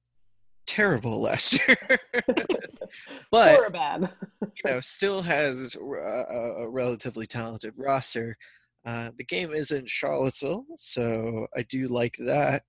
terrible 0.66 1.20
last 1.22 1.60
year, 1.68 1.76
but 3.30 3.60
you 3.72 4.62
know 4.64 4.80
still 4.80 5.22
has 5.22 5.76
a, 5.76 5.78
a 5.78 6.70
relatively 6.70 7.26
talented 7.26 7.72
roster. 7.76 8.36
Uh, 8.84 9.10
the 9.16 9.24
game 9.24 9.52
is 9.52 9.70
in 9.70 9.86
Charlottesville, 9.86 10.64
so 10.74 11.46
I 11.56 11.62
do 11.68 11.86
like 11.86 12.16
that. 12.18 12.62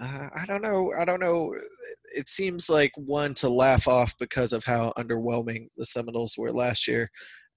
Uh, 0.00 0.28
I 0.34 0.44
don't 0.46 0.62
know. 0.62 0.92
I 0.98 1.04
don't 1.04 1.20
know. 1.20 1.54
It 2.14 2.28
seems 2.28 2.68
like 2.68 2.92
one 2.96 3.34
to 3.34 3.48
laugh 3.48 3.86
off 3.86 4.14
because 4.18 4.52
of 4.52 4.64
how 4.64 4.92
underwhelming 4.98 5.68
the 5.76 5.84
Seminoles 5.84 6.36
were 6.36 6.52
last 6.52 6.88
year. 6.88 7.10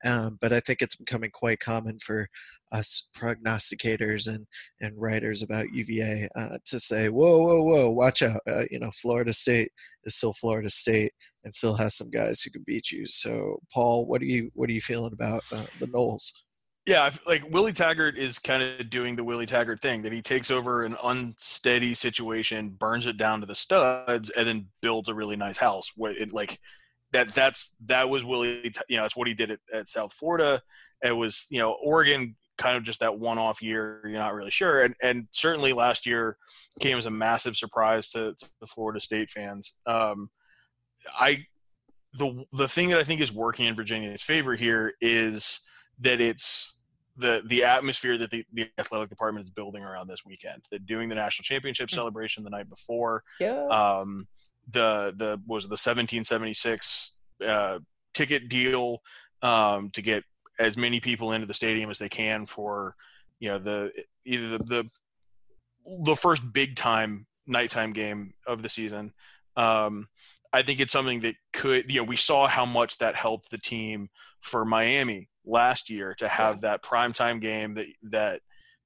Um, 0.05 0.37
but 0.41 0.53
I 0.53 0.59
think 0.59 0.81
it's 0.81 0.95
becoming 0.95 1.31
quite 1.31 1.59
common 1.59 1.97
for 1.99 2.29
us 2.71 3.09
prognosticators 3.17 4.27
and, 4.27 4.45
and 4.81 4.99
writers 5.01 5.41
about 5.41 5.73
UVA 5.73 6.29
uh, 6.35 6.57
to 6.65 6.79
say, 6.79 7.09
"Whoa, 7.09 7.39
whoa, 7.39 7.63
whoa! 7.63 7.89
Watch 7.89 8.21
out! 8.21 8.41
Uh, 8.47 8.65
you 8.69 8.79
know, 8.79 8.91
Florida 8.91 9.33
State 9.33 9.71
is 10.03 10.15
still 10.15 10.33
Florida 10.33 10.69
State 10.69 11.13
and 11.43 11.53
still 11.53 11.75
has 11.75 11.95
some 11.95 12.11
guys 12.11 12.41
who 12.41 12.51
can 12.51 12.63
beat 12.67 12.91
you." 12.91 13.05
So, 13.07 13.59
Paul, 13.73 14.05
what 14.05 14.21
are 14.21 14.25
you 14.25 14.51
what 14.53 14.69
are 14.69 14.73
you 14.73 14.81
feeling 14.81 15.13
about 15.13 15.43
uh, 15.51 15.65
the 15.79 15.87
Noles? 15.87 16.31
Yeah, 16.87 17.09
like 17.27 17.43
Willie 17.51 17.73
Taggart 17.73 18.17
is 18.17 18.39
kind 18.39 18.63
of 18.63 18.89
doing 18.89 19.17
the 19.17 19.23
Willie 19.25 19.45
Taggart 19.45 19.81
thing 19.81 20.03
that 20.03 20.13
he 20.13 20.21
takes 20.21 20.49
over 20.49 20.85
an 20.85 20.95
unsteady 21.03 21.93
situation, 21.93 22.69
burns 22.69 23.05
it 23.05 23.17
down 23.17 23.41
to 23.41 23.45
the 23.45 23.55
studs, 23.55 24.29
and 24.29 24.47
then 24.47 24.67
builds 24.81 25.09
a 25.09 25.13
really 25.13 25.35
nice 25.35 25.57
house. 25.57 25.91
It, 25.97 26.31
like 26.31 26.61
that, 27.11 27.35
that's 27.35 27.73
that 27.87 28.09
was 28.09 28.23
Willie. 28.23 28.73
You 28.87 28.95
know, 28.95 29.03
that's 29.03 29.17
what 29.17 29.27
he 29.27 29.33
did 29.33 29.51
at, 29.51 29.59
at 29.73 29.89
South 29.89 30.13
Florida. 30.13 30.61
It 31.03 31.11
was 31.11 31.45
you 31.49 31.59
know 31.59 31.75
Oregon 31.83 32.37
kind 32.57 32.77
of 32.77 32.83
just 32.83 33.01
that 33.01 33.19
one-off 33.19 33.61
year. 33.61 33.99
You're 34.05 34.13
not 34.13 34.33
really 34.33 34.49
sure, 34.49 34.81
and 34.81 34.95
and 35.03 35.27
certainly 35.31 35.73
last 35.73 36.05
year 36.05 36.37
came 36.79 36.97
as 36.97 37.05
a 37.05 37.11
massive 37.11 37.57
surprise 37.57 38.11
to, 38.11 38.33
to 38.33 38.45
the 38.61 38.67
Florida 38.67 39.01
State 39.01 39.29
fans. 39.29 39.73
Um, 39.85 40.29
I 41.19 41.47
the 42.13 42.45
the 42.53 42.69
thing 42.69 42.87
that 42.89 42.99
I 42.99 43.03
think 43.03 43.19
is 43.19 43.33
working 43.33 43.65
in 43.65 43.75
Virginia's 43.75 44.23
favor 44.23 44.55
here 44.55 44.93
is 45.01 45.59
that 45.99 46.21
it's 46.21 46.76
the 47.17 47.41
the 47.45 47.63
atmosphere 47.63 48.17
that 48.17 48.31
the, 48.31 48.45
the 48.53 48.69
athletic 48.77 49.09
department 49.09 49.45
is 49.45 49.49
building 49.49 49.83
around 49.83 50.07
this 50.07 50.25
weekend. 50.25 50.63
They're 50.69 50.79
doing 50.79 51.09
the 51.09 51.15
national 51.15 51.43
championship 51.43 51.89
hmm. 51.89 51.95
celebration 51.95 52.43
the 52.43 52.49
night 52.49 52.69
before. 52.69 53.23
Yeah. 53.39 53.65
Um, 53.67 54.27
the 54.69 55.13
the 55.15 55.41
was 55.45 55.65
the 55.65 55.71
1776 55.71 57.13
uh, 57.45 57.79
ticket 58.13 58.49
deal 58.49 59.01
um, 59.41 59.89
to 59.91 60.01
get 60.01 60.23
as 60.59 60.77
many 60.77 60.99
people 60.99 61.31
into 61.31 61.47
the 61.47 61.53
stadium 61.53 61.89
as 61.89 61.99
they 61.99 62.09
can 62.09 62.45
for 62.45 62.95
you 63.39 63.49
know 63.49 63.59
the 63.59 63.91
either 64.25 64.57
the 64.57 64.63
the, 64.63 64.89
the 66.03 66.15
first 66.15 66.41
big 66.53 66.75
time 66.75 67.25
nighttime 67.45 67.93
game 67.93 68.33
of 68.45 68.61
the 68.61 68.69
season. 68.69 69.13
Um, 69.55 70.07
I 70.53 70.61
think 70.61 70.79
it's 70.79 70.91
something 70.91 71.21
that 71.21 71.35
could 71.53 71.91
you 71.91 72.01
know 72.01 72.05
we 72.05 72.15
saw 72.15 72.47
how 72.47 72.65
much 72.65 72.97
that 72.99 73.15
helped 73.15 73.49
the 73.49 73.57
team 73.57 74.09
for 74.41 74.65
Miami 74.65 75.29
last 75.47 75.89
year 75.89 76.13
to 76.15 76.27
have 76.27 76.57
yeah. 76.57 76.71
that 76.71 76.83
primetime 76.83 77.41
game 77.41 77.75
that 77.75 77.85
that 78.03 78.41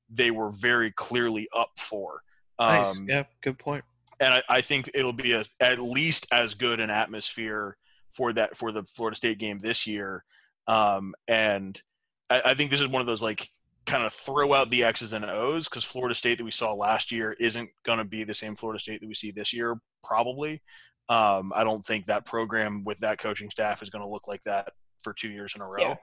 they 0.10 0.32
were 0.32 0.52
very 0.52 0.92
clearly 0.92 1.48
up 1.56 1.72
for. 1.78 2.22
Nice. 2.60 2.98
Um, 2.98 3.08
yeah, 3.10 3.24
good 3.42 3.58
point. 3.58 3.84
And 4.20 4.36
I, 4.36 4.44
I 4.48 4.62
think 4.62 4.92
it'll 4.94 5.14
be 5.14 5.34
a, 5.34 5.44
at 5.60 5.80
least 5.80 6.28
as 6.32 6.54
good 6.54 6.80
an 6.80 6.90
atmosphere 6.90 7.78
for 8.14 8.34
that 8.34 8.56
for 8.56 8.72
the 8.72 8.84
Florida 8.84 9.16
State 9.16 9.40
game 9.40 9.60
this 9.60 9.88
year. 9.88 10.24
Um, 10.68 11.16
and 11.28 11.82
I, 12.30 12.42
I 12.46 12.54
think 12.54 12.72
this 12.72 12.82
is 12.82 12.88
one 12.88 13.02
of 13.02 13.08
those 13.08 13.24
like 13.24 13.50
kind 13.86 14.06
of 14.06 14.14
throw 14.14 14.54
out 14.54 14.70
the 14.70 14.84
X's 14.84 15.14
and 15.14 15.26
O's 15.26 15.68
because 15.68 15.84
Florida 15.84 16.14
State 16.14 16.38
that 16.38 16.44
we 16.44 16.52
saw 16.52 16.74
last 16.74 17.12
year 17.12 17.36
isn't 17.40 17.70
going 17.84 17.98
to 17.98 18.06
be 18.06 18.24
the 18.24 18.34
same 18.34 18.56
Florida 18.56 18.80
State 18.80 19.02
that 19.02 19.08
we 19.08 19.16
see 19.16 19.32
this 19.32 19.54
year, 19.54 19.80
probably. 20.04 20.62
Um, 21.10 21.52
I 21.56 21.64
don't 21.64 21.84
think 21.84 22.06
that 22.06 22.26
program 22.26 22.84
with 22.84 23.00
that 23.00 23.18
coaching 23.18 23.50
staff 23.50 23.82
is 23.82 23.90
going 23.90 24.04
to 24.04 24.10
look 24.10 24.28
like 24.28 24.44
that 24.44 24.74
for 25.02 25.14
two 25.14 25.30
years 25.30 25.54
in 25.56 25.62
a 25.62 25.68
row. 25.68 25.82
Yeah. 25.82 25.96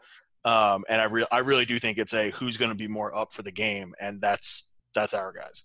Um, 0.45 0.85
and 0.89 1.01
I 1.01 1.05
really, 1.05 1.29
I 1.31 1.39
really 1.41 1.65
do 1.65 1.79
think 1.79 1.99
it's 1.99 2.15
a 2.15 2.31
who's 2.31 2.57
going 2.57 2.71
to 2.71 2.77
be 2.77 2.87
more 2.87 3.15
up 3.15 3.33
for 3.33 3.43
the 3.43 3.51
game, 3.51 3.93
and 4.01 4.21
that's 4.21 4.71
that's 4.95 5.15
our 5.15 5.33
guys. 5.33 5.65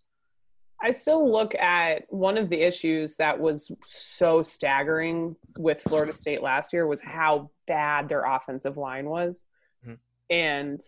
I 0.82 0.92
still 0.92 1.32
look 1.32 1.56
at 1.56 2.04
one 2.10 2.38
of 2.38 2.50
the 2.50 2.62
issues 2.62 3.16
that 3.16 3.40
was 3.40 3.72
so 3.86 4.42
staggering 4.42 5.38
with 5.58 5.82
Florida 5.82 6.14
State 6.14 6.44
last 6.44 6.74
year 6.74 6.86
was 6.86 7.02
how 7.02 7.52
bad 7.68 8.10
their 8.10 8.26
offensive 8.26 8.76
line 8.76 9.06
was, 9.06 9.46
mm-hmm. 9.86 9.96
and 10.30 10.82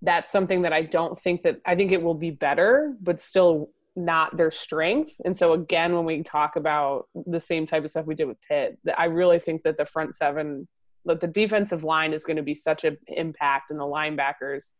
that's 0.00 0.32
something 0.32 0.62
that 0.62 0.72
I 0.72 0.82
don't 0.82 1.16
think 1.16 1.42
that 1.42 1.60
I 1.64 1.76
think 1.76 1.92
it 1.92 2.02
will 2.02 2.14
be 2.14 2.30
better, 2.30 2.96
but 3.00 3.20
still 3.20 3.70
not 3.94 4.36
their 4.36 4.50
strength. 4.50 5.14
And 5.24 5.36
so 5.36 5.52
again, 5.52 5.94
when 5.94 6.04
we 6.04 6.22
talk 6.22 6.56
about 6.56 7.08
the 7.14 7.40
same 7.40 7.66
type 7.66 7.84
of 7.84 7.90
stuff 7.90 8.06
we 8.06 8.14
did 8.14 8.26
with 8.26 8.38
Pitt, 8.48 8.78
I 8.96 9.04
really 9.04 9.38
think 9.38 9.62
that 9.62 9.76
the 9.76 9.86
front 9.86 10.14
seven 10.14 10.66
that 11.04 11.20
the 11.20 11.26
defensive 11.26 11.84
line 11.84 12.12
is 12.12 12.24
going 12.24 12.36
to 12.36 12.42
be 12.42 12.54
such 12.54 12.84
an 12.84 12.96
impact 13.08 13.70
and 13.70 13.80
the 13.80 13.84
linebackers 13.84 14.70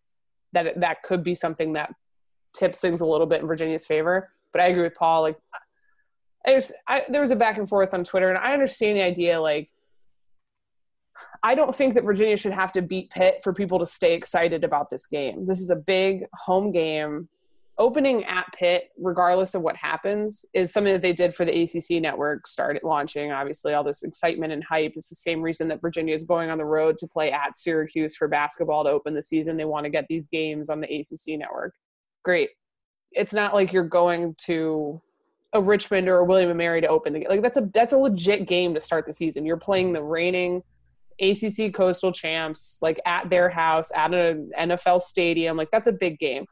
that 0.52 0.81
that 0.81 1.02
could 1.02 1.25
be 1.25 1.35
something 1.35 1.73
that 1.75 1.95
tips 2.55 2.79
things 2.79 3.00
a 3.00 3.07
little 3.07 3.26
bit 3.26 3.41
in 3.41 3.47
Virginia's 3.47 3.87
favor. 3.87 4.31
But 4.52 4.61
I 4.61 4.67
agree 4.67 4.83
with 4.83 4.95
Paul. 4.95 5.23
Like, 5.23 5.38
just, 6.47 6.73
I, 6.87 7.05
there 7.09 7.21
was 7.21 7.31
a 7.31 7.37
back 7.37 7.57
and 7.59 7.69
forth 7.69 7.95
on 7.95 8.05
Twitter, 8.05 8.29
and 8.29 8.38
I 8.38 8.52
understand 8.52 8.99
the 8.99 9.02
idea. 9.02 9.41
Like, 9.41 9.71
I 11.43 11.55
don't 11.55 11.75
think 11.75 11.95
that 11.95 12.05
Virginia 12.05 12.37
should 12.37 12.52
have 12.52 12.73
to 12.73 12.83
beat 12.83 13.11
Pitt 13.11 13.41
for 13.43 13.52
people 13.52 13.79
to 13.79 13.87
stay 13.87 14.14
excited 14.14 14.62
about 14.62 14.91
this 14.91 15.07
game. 15.07 15.47
This 15.47 15.61
is 15.61 15.71
a 15.71 15.76
big 15.76 16.26
home 16.35 16.71
game 16.71 17.29
opening 17.79 18.25
at 18.25 18.47
Pitt, 18.57 18.91
regardless 18.99 19.55
of 19.55 19.62
what 19.62 19.76
happens, 19.76 20.45
is 20.55 20.73
something 20.73 20.93
that 20.93 21.02
they 21.02 21.12
did 21.12 21.35
for 21.35 21.45
the 21.45 21.62
ACC 21.62 22.02
network. 22.02 22.47
Started 22.47 22.83
launching, 22.85 23.33
obviously, 23.33 23.75
all 23.75 23.85
this 23.85 24.02
excitement 24.02 24.52
and 24.52 24.62
hype. 24.62 24.93
It's 24.95 25.09
the 25.09 25.14
same 25.14 25.41
reason 25.41 25.69
that 25.69 25.81
Virginia 25.81 26.14
is 26.14 26.25
going 26.25 26.50
on 26.50 26.59
the 26.59 26.64
road 26.64 26.99
to 26.99 27.07
play 27.07 27.33
at 27.33 27.57
Syracuse 27.57 28.14
for 28.14 28.29
basketball 28.29 28.85
to 28.85 28.91
open 28.91 29.14
the 29.14 29.23
season. 29.23 29.57
They 29.57 29.64
want 29.64 29.85
to 29.85 29.91
get 29.91 30.07
these 30.09 30.26
games 30.26 30.71
on 30.71 30.81
the 30.81 30.87
ACC 30.87 31.38
network. 31.38 31.75
Great. 32.25 32.50
It's 33.12 33.35
not 33.35 33.55
like 33.55 33.73
you're 33.73 33.85
going 33.85 34.35
to 34.47 35.00
a 35.52 35.61
Richmond 35.61 36.09
or 36.09 36.19
a 36.19 36.25
William 36.25 36.50
and 36.50 36.59
Mary 36.59 36.81
to 36.81 36.88
open 36.88 37.12
the 37.12 37.21
game. 37.21 37.29
Like 37.29 37.43
that's 37.43 37.59
a 37.59 37.69
that's 37.73 37.93
a 37.93 37.99
legit 37.99 38.47
game 38.47 38.75
to 38.75 38.81
start 38.81 39.07
the 39.07 39.12
season. 39.12 39.45
You're 39.45 39.59
playing 39.59 39.93
the 39.93 40.02
reigning 40.02 40.62
ACC 41.21 41.75
Coastal 41.75 42.12
champs, 42.12 42.79
like 42.81 43.00
at 43.05 43.29
their 43.29 43.50
house, 43.50 43.91
at 43.95 44.14
an 44.14 44.50
NFL 44.59 45.02
stadium. 45.02 45.57
Like 45.57 45.71
that's 45.71 45.88
a 45.88 45.93
big 45.93 46.19
game. 46.19 46.47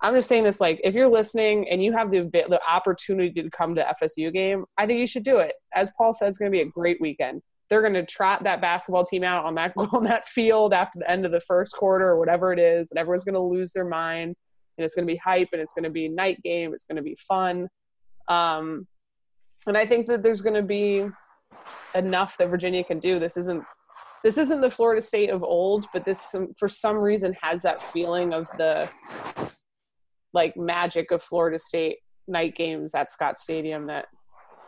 I'm 0.00 0.14
just 0.14 0.28
saying 0.28 0.44
this 0.44 0.60
like 0.60 0.80
if 0.84 0.94
you're 0.94 1.08
listening 1.08 1.68
and 1.68 1.82
you 1.82 1.92
have 1.92 2.10
the 2.10 2.20
the 2.20 2.60
opportunity 2.68 3.42
to 3.42 3.50
come 3.50 3.74
to 3.74 3.94
FSU 4.00 4.32
game, 4.32 4.64
I 4.76 4.86
think 4.86 5.00
you 5.00 5.06
should 5.06 5.24
do 5.24 5.38
it. 5.38 5.54
As 5.74 5.90
Paul 5.96 6.12
said, 6.12 6.28
it's 6.28 6.38
going 6.38 6.50
to 6.50 6.56
be 6.56 6.62
a 6.62 6.66
great 6.66 7.00
weekend. 7.00 7.42
They're 7.68 7.80
going 7.80 7.94
to 7.94 8.06
trot 8.06 8.44
that 8.44 8.60
basketball 8.60 9.04
team 9.04 9.24
out 9.24 9.44
on 9.44 9.54
that 9.56 9.72
on 9.76 10.04
that 10.04 10.26
field 10.26 10.72
after 10.72 11.00
the 11.00 11.10
end 11.10 11.26
of 11.26 11.32
the 11.32 11.40
first 11.40 11.74
quarter 11.74 12.08
or 12.08 12.18
whatever 12.18 12.52
it 12.52 12.58
is, 12.58 12.90
and 12.90 12.98
everyone's 12.98 13.24
going 13.24 13.34
to 13.34 13.40
lose 13.40 13.72
their 13.72 13.84
mind, 13.84 14.36
and 14.76 14.84
it's 14.84 14.94
going 14.94 15.06
to 15.06 15.12
be 15.12 15.18
hype, 15.18 15.48
and 15.52 15.60
it's 15.60 15.74
going 15.74 15.84
to 15.84 15.90
be 15.90 16.08
night 16.08 16.40
game. 16.42 16.72
It's 16.72 16.84
going 16.84 16.96
to 16.96 17.02
be 17.02 17.16
fun, 17.16 17.68
um, 18.28 18.86
and 19.66 19.76
I 19.76 19.86
think 19.86 20.06
that 20.06 20.22
there's 20.22 20.42
going 20.42 20.54
to 20.54 20.62
be 20.62 21.06
enough 21.94 22.38
that 22.38 22.48
Virginia 22.48 22.84
can 22.84 23.00
do. 23.00 23.18
This 23.18 23.36
isn't 23.36 23.64
this 24.22 24.38
isn't 24.38 24.60
the 24.60 24.70
Florida 24.70 25.02
State 25.02 25.30
of 25.30 25.42
old, 25.42 25.86
but 25.92 26.04
this 26.04 26.34
for 26.56 26.68
some 26.68 26.96
reason 26.96 27.36
has 27.42 27.62
that 27.62 27.82
feeling 27.82 28.32
of 28.32 28.48
the 28.58 28.88
like 30.32 30.56
magic 30.56 31.10
of 31.10 31.22
Florida 31.22 31.58
State 31.58 31.98
night 32.26 32.54
games 32.54 32.94
at 32.94 33.10
Scott 33.10 33.38
Stadium 33.38 33.86
that 33.86 34.06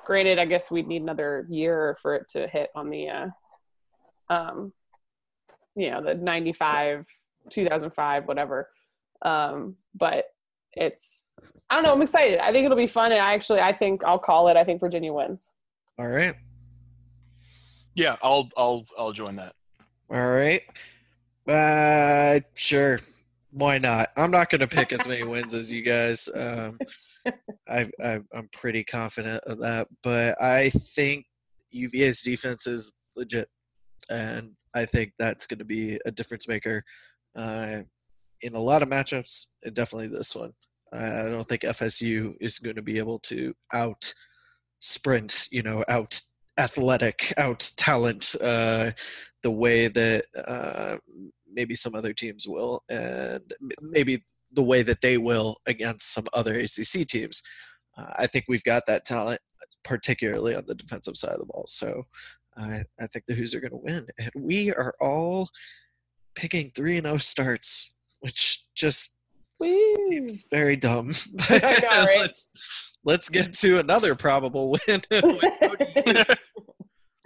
granted 0.06 0.38
I 0.38 0.46
guess 0.46 0.70
we'd 0.70 0.88
need 0.88 1.02
another 1.02 1.46
year 1.50 1.96
for 2.00 2.16
it 2.16 2.28
to 2.30 2.48
hit 2.48 2.70
on 2.74 2.90
the 2.90 3.08
uh 3.08 3.26
um 4.32 4.72
you 5.76 5.90
know 5.90 6.02
the 6.02 6.14
95 6.14 7.06
2005 7.50 8.26
whatever. 8.26 8.68
Um 9.22 9.76
but 9.94 10.26
it's 10.72 11.32
I 11.68 11.74
don't 11.74 11.84
know 11.84 11.92
I'm 11.92 12.02
excited. 12.02 12.38
I 12.38 12.52
think 12.52 12.64
it'll 12.64 12.76
be 12.76 12.86
fun 12.86 13.12
and 13.12 13.20
I 13.20 13.34
actually 13.34 13.60
I 13.60 13.72
think 13.72 14.04
I'll 14.04 14.18
call 14.18 14.48
it. 14.48 14.56
I 14.56 14.64
think 14.64 14.80
Virginia 14.80 15.12
wins. 15.12 15.52
All 15.98 16.08
right. 16.08 16.34
Yeah 17.94 18.16
I'll 18.22 18.48
I'll 18.56 18.86
I'll 18.98 19.12
join 19.12 19.36
that. 19.36 19.54
All 20.10 20.30
right. 20.30 20.62
Uh 21.46 22.40
sure 22.54 22.98
why 23.52 23.78
not? 23.78 24.08
I'm 24.16 24.30
not 24.30 24.50
going 24.50 24.60
to 24.60 24.68
pick 24.68 24.92
as 24.92 25.08
many 25.08 25.22
wins 25.22 25.54
as 25.54 25.70
you 25.70 25.82
guys. 25.82 26.28
Um, 26.34 26.78
I, 27.68 27.88
I, 28.02 28.20
I'm 28.34 28.48
pretty 28.52 28.84
confident 28.84 29.42
of 29.44 29.60
that, 29.60 29.88
but 30.02 30.40
I 30.40 30.70
think 30.70 31.26
UVA's 31.70 32.22
defense 32.22 32.66
is 32.66 32.92
legit, 33.16 33.48
and 34.10 34.52
I 34.74 34.86
think 34.86 35.12
that's 35.18 35.46
going 35.46 35.58
to 35.58 35.64
be 35.64 35.98
a 36.06 36.10
difference 36.10 36.48
maker 36.48 36.84
uh, 37.36 37.80
in 38.42 38.54
a 38.54 38.60
lot 38.60 38.82
of 38.82 38.88
matchups, 38.88 39.46
and 39.64 39.74
definitely 39.74 40.08
this 40.08 40.34
one. 40.34 40.52
I 40.92 41.26
don't 41.26 41.48
think 41.48 41.62
FSU 41.62 42.34
is 42.40 42.58
going 42.58 42.76
to 42.76 42.82
be 42.82 42.98
able 42.98 43.20
to 43.20 43.54
out 43.72 44.12
sprint, 44.80 45.46
you 45.50 45.62
know, 45.62 45.84
out 45.88 46.20
athletic, 46.58 47.32
out 47.36 47.70
talent 47.76 48.34
uh, 48.42 48.90
the 49.42 49.50
way 49.50 49.88
that 49.88 50.24
uh, 50.46 50.96
maybe 51.52 51.74
some 51.74 51.94
other 51.94 52.12
teams 52.12 52.46
will, 52.48 52.82
and 52.88 53.52
maybe 53.80 54.24
the 54.52 54.62
way 54.62 54.82
that 54.82 55.00
they 55.00 55.18
will 55.18 55.56
against 55.66 56.12
some 56.12 56.26
other 56.32 56.54
ACC 56.54 57.06
teams. 57.06 57.42
Uh, 57.96 58.06
I 58.18 58.26
think 58.26 58.46
we've 58.48 58.64
got 58.64 58.86
that 58.86 59.04
talent, 59.04 59.40
particularly 59.84 60.54
on 60.54 60.64
the 60.66 60.74
defensive 60.74 61.16
side 61.16 61.32
of 61.32 61.40
the 61.40 61.46
ball. 61.46 61.64
So 61.66 62.06
I, 62.56 62.82
I 63.00 63.06
think 63.06 63.26
the 63.26 63.34
Hoos 63.34 63.54
are 63.54 63.60
going 63.60 63.70
to 63.72 63.76
win, 63.76 64.06
and 64.18 64.30
we 64.34 64.72
are 64.72 64.94
all 65.00 65.48
picking 66.34 66.70
three 66.70 66.96
and 66.96 67.06
zero 67.06 67.14
oh 67.14 67.18
starts, 67.18 67.94
which 68.20 68.64
just 68.74 69.18
Woo. 69.58 69.94
seems 70.08 70.44
very 70.50 70.76
dumb. 70.76 71.14
know, 71.50 71.58
right? 71.60 72.18
let's 72.18 72.48
let's 73.04 73.28
get 73.28 73.52
to 73.54 73.78
another 73.78 74.14
probable 74.14 74.76
win 74.86 75.02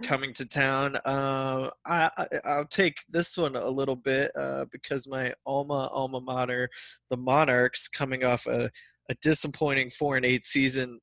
coming 0.08 0.32
to 0.34 0.46
town. 0.46 0.96
Uh, 1.04 1.70
I, 1.87 2.11
will 2.46 2.66
take 2.66 2.99
this 3.08 3.37
one 3.37 3.56
a 3.56 3.68
little 3.68 3.96
bit 3.96 4.30
uh, 4.37 4.66
because 4.70 5.08
my 5.08 5.32
alma 5.46 5.88
alma 5.92 6.20
mater, 6.20 6.68
the 7.11 7.16
Monarchs, 7.16 7.88
coming 7.88 8.25
off 8.25 8.46
a, 8.46 8.70
a 9.11 9.14
disappointing 9.23 9.90
four 9.90 10.16
and 10.16 10.25
eight 10.25 10.44
season, 10.44 11.00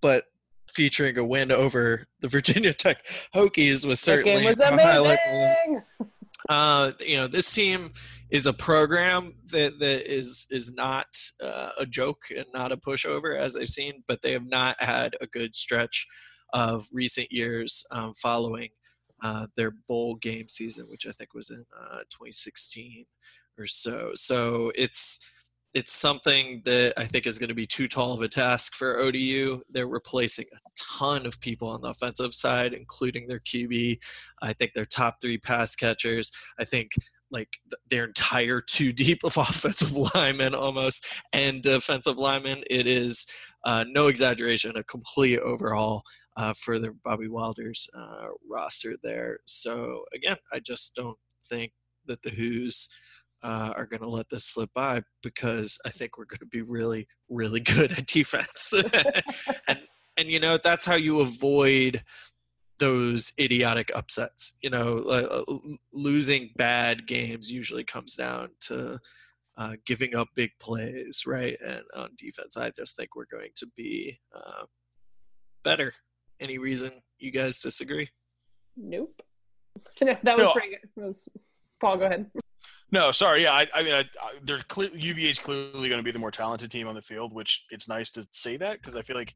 but 0.00 0.24
featuring 0.70 1.18
a 1.18 1.24
win 1.24 1.50
over 1.50 2.06
the 2.20 2.28
Virginia 2.36 2.72
Tech 2.72 3.06
Hokies 3.34 3.86
was 3.86 4.00
certainly 4.00 4.46
was 4.46 4.60
a 4.60 4.70
highlight. 4.70 5.18
Uh, 6.48 6.92
you 7.00 7.16
know, 7.16 7.26
this 7.26 7.52
team 7.52 7.92
is 8.30 8.46
a 8.46 8.52
program 8.54 9.34
that, 9.52 9.78
that 9.80 10.10
is 10.10 10.46
is 10.50 10.72
not 10.72 11.06
uh, 11.42 11.70
a 11.76 11.84
joke 11.84 12.22
and 12.34 12.46
not 12.54 12.72
a 12.72 12.76
pushover 12.76 13.38
as 13.38 13.54
I've 13.54 13.68
seen, 13.68 14.02
but 14.06 14.22
they 14.22 14.32
have 14.32 14.46
not 14.46 14.80
had 14.80 15.14
a 15.20 15.26
good 15.26 15.54
stretch 15.54 16.06
of 16.52 16.86
recent 16.92 17.30
years 17.30 17.84
um, 17.90 18.12
following 18.14 18.68
uh, 19.22 19.46
their 19.56 19.72
bowl 19.88 20.16
game 20.16 20.48
season, 20.48 20.86
which 20.88 21.06
I 21.06 21.12
think 21.12 21.34
was 21.34 21.50
in 21.50 21.64
uh, 21.78 21.98
2016 22.10 23.04
or 23.58 23.66
so. 23.66 24.12
So 24.14 24.72
it's 24.74 25.20
it's 25.74 25.92
something 25.92 26.62
that 26.64 26.94
I 26.96 27.04
think 27.04 27.26
is 27.26 27.38
going 27.38 27.50
to 27.50 27.54
be 27.54 27.66
too 27.66 27.88
tall 27.88 28.14
of 28.14 28.22
a 28.22 28.28
task 28.28 28.74
for 28.74 28.98
ODU. 28.98 29.60
They're 29.68 29.86
replacing 29.86 30.46
a 30.52 30.58
ton 30.76 31.26
of 31.26 31.38
people 31.40 31.68
on 31.68 31.82
the 31.82 31.88
offensive 31.88 32.34
side, 32.34 32.72
including 32.72 33.26
their 33.26 33.40
QB. 33.40 33.98
I 34.40 34.52
think 34.54 34.72
their 34.72 34.86
top 34.86 35.16
three 35.20 35.36
pass 35.36 35.76
catchers. 35.76 36.32
I 36.58 36.64
think 36.64 36.92
like 37.30 37.48
their 37.90 38.04
entire 38.04 38.60
two 38.60 38.92
deep 38.92 39.24
of 39.24 39.36
offensive 39.36 39.92
linemen 40.14 40.54
almost 40.54 41.06
and 41.32 41.62
defensive 41.62 42.16
linemen. 42.16 42.64
It 42.70 42.86
is 42.86 43.26
uh, 43.64 43.84
no 43.88 44.08
exaggeration, 44.08 44.76
a 44.76 44.84
complete 44.84 45.40
overhaul 45.40 46.02
uh, 46.38 46.54
for 46.56 46.78
the 46.78 46.94
Bobby 47.04 47.28
Wilder's 47.28 47.90
uh, 47.98 48.28
roster 48.48 48.94
there. 49.02 49.40
So 49.44 50.04
again, 50.14 50.36
I 50.52 50.60
just 50.60 50.94
don't 50.94 51.18
think 51.50 51.72
that 52.06 52.22
the 52.22 52.30
Hoos 52.30 52.88
uh, 53.42 53.72
are 53.76 53.86
going 53.86 54.02
to 54.02 54.08
let 54.08 54.30
this 54.30 54.44
slip 54.44 54.70
by 54.72 55.02
because 55.22 55.78
I 55.84 55.90
think 55.90 56.16
we're 56.16 56.26
going 56.26 56.38
to 56.38 56.46
be 56.46 56.62
really, 56.62 57.08
really 57.28 57.60
good 57.76 57.92
at 57.98 58.06
defense. 58.06 58.72
and 59.68 59.80
and 60.16 60.28
you 60.28 60.40
know 60.40 60.58
that's 60.62 60.84
how 60.84 60.94
you 60.94 61.20
avoid 61.20 62.02
those 62.78 63.32
idiotic 63.40 63.90
upsets. 63.94 64.58
You 64.62 64.70
know, 64.70 64.98
uh, 64.98 65.42
losing 65.92 66.50
bad 66.56 67.08
games 67.08 67.50
usually 67.50 67.84
comes 67.84 68.14
down 68.14 68.50
to 68.62 69.00
uh, 69.56 69.72
giving 69.86 70.14
up 70.14 70.28
big 70.36 70.50
plays, 70.60 71.24
right? 71.26 71.56
And 71.64 71.82
on 71.96 72.10
defense, 72.16 72.56
I 72.56 72.70
just 72.70 72.96
think 72.96 73.16
we're 73.16 73.26
going 73.26 73.50
to 73.56 73.66
be 73.76 74.20
uh, 74.32 74.66
better. 75.64 75.92
Any 76.40 76.58
reason 76.58 76.92
you 77.18 77.30
guys 77.30 77.60
disagree? 77.60 78.08
Nope. 78.76 79.20
no, 80.00 80.16
that 80.22 80.36
was 80.36 80.44
no. 80.44 80.52
pretty 80.52 80.70
good. 80.70 81.04
Was, 81.04 81.28
Paul, 81.80 81.98
go 81.98 82.06
ahead. 82.06 82.30
No, 82.90 83.12
sorry. 83.12 83.42
Yeah, 83.42 83.52
I, 83.52 83.66
I 83.74 83.82
mean, 83.82 83.94
I, 83.94 84.00
I, 84.00 84.32
they're 84.42 84.62
clear, 84.68 84.88
UVA 84.94 85.30
is 85.30 85.38
clearly 85.38 85.88
going 85.88 85.98
to 85.98 86.02
be 86.02 86.10
the 86.10 86.18
more 86.18 86.30
talented 86.30 86.70
team 86.70 86.88
on 86.88 86.94
the 86.94 87.02
field, 87.02 87.34
which 87.34 87.66
it's 87.70 87.88
nice 87.88 88.10
to 88.12 88.26
say 88.32 88.56
that 88.56 88.80
because 88.80 88.96
I 88.96 89.02
feel 89.02 89.16
like 89.16 89.34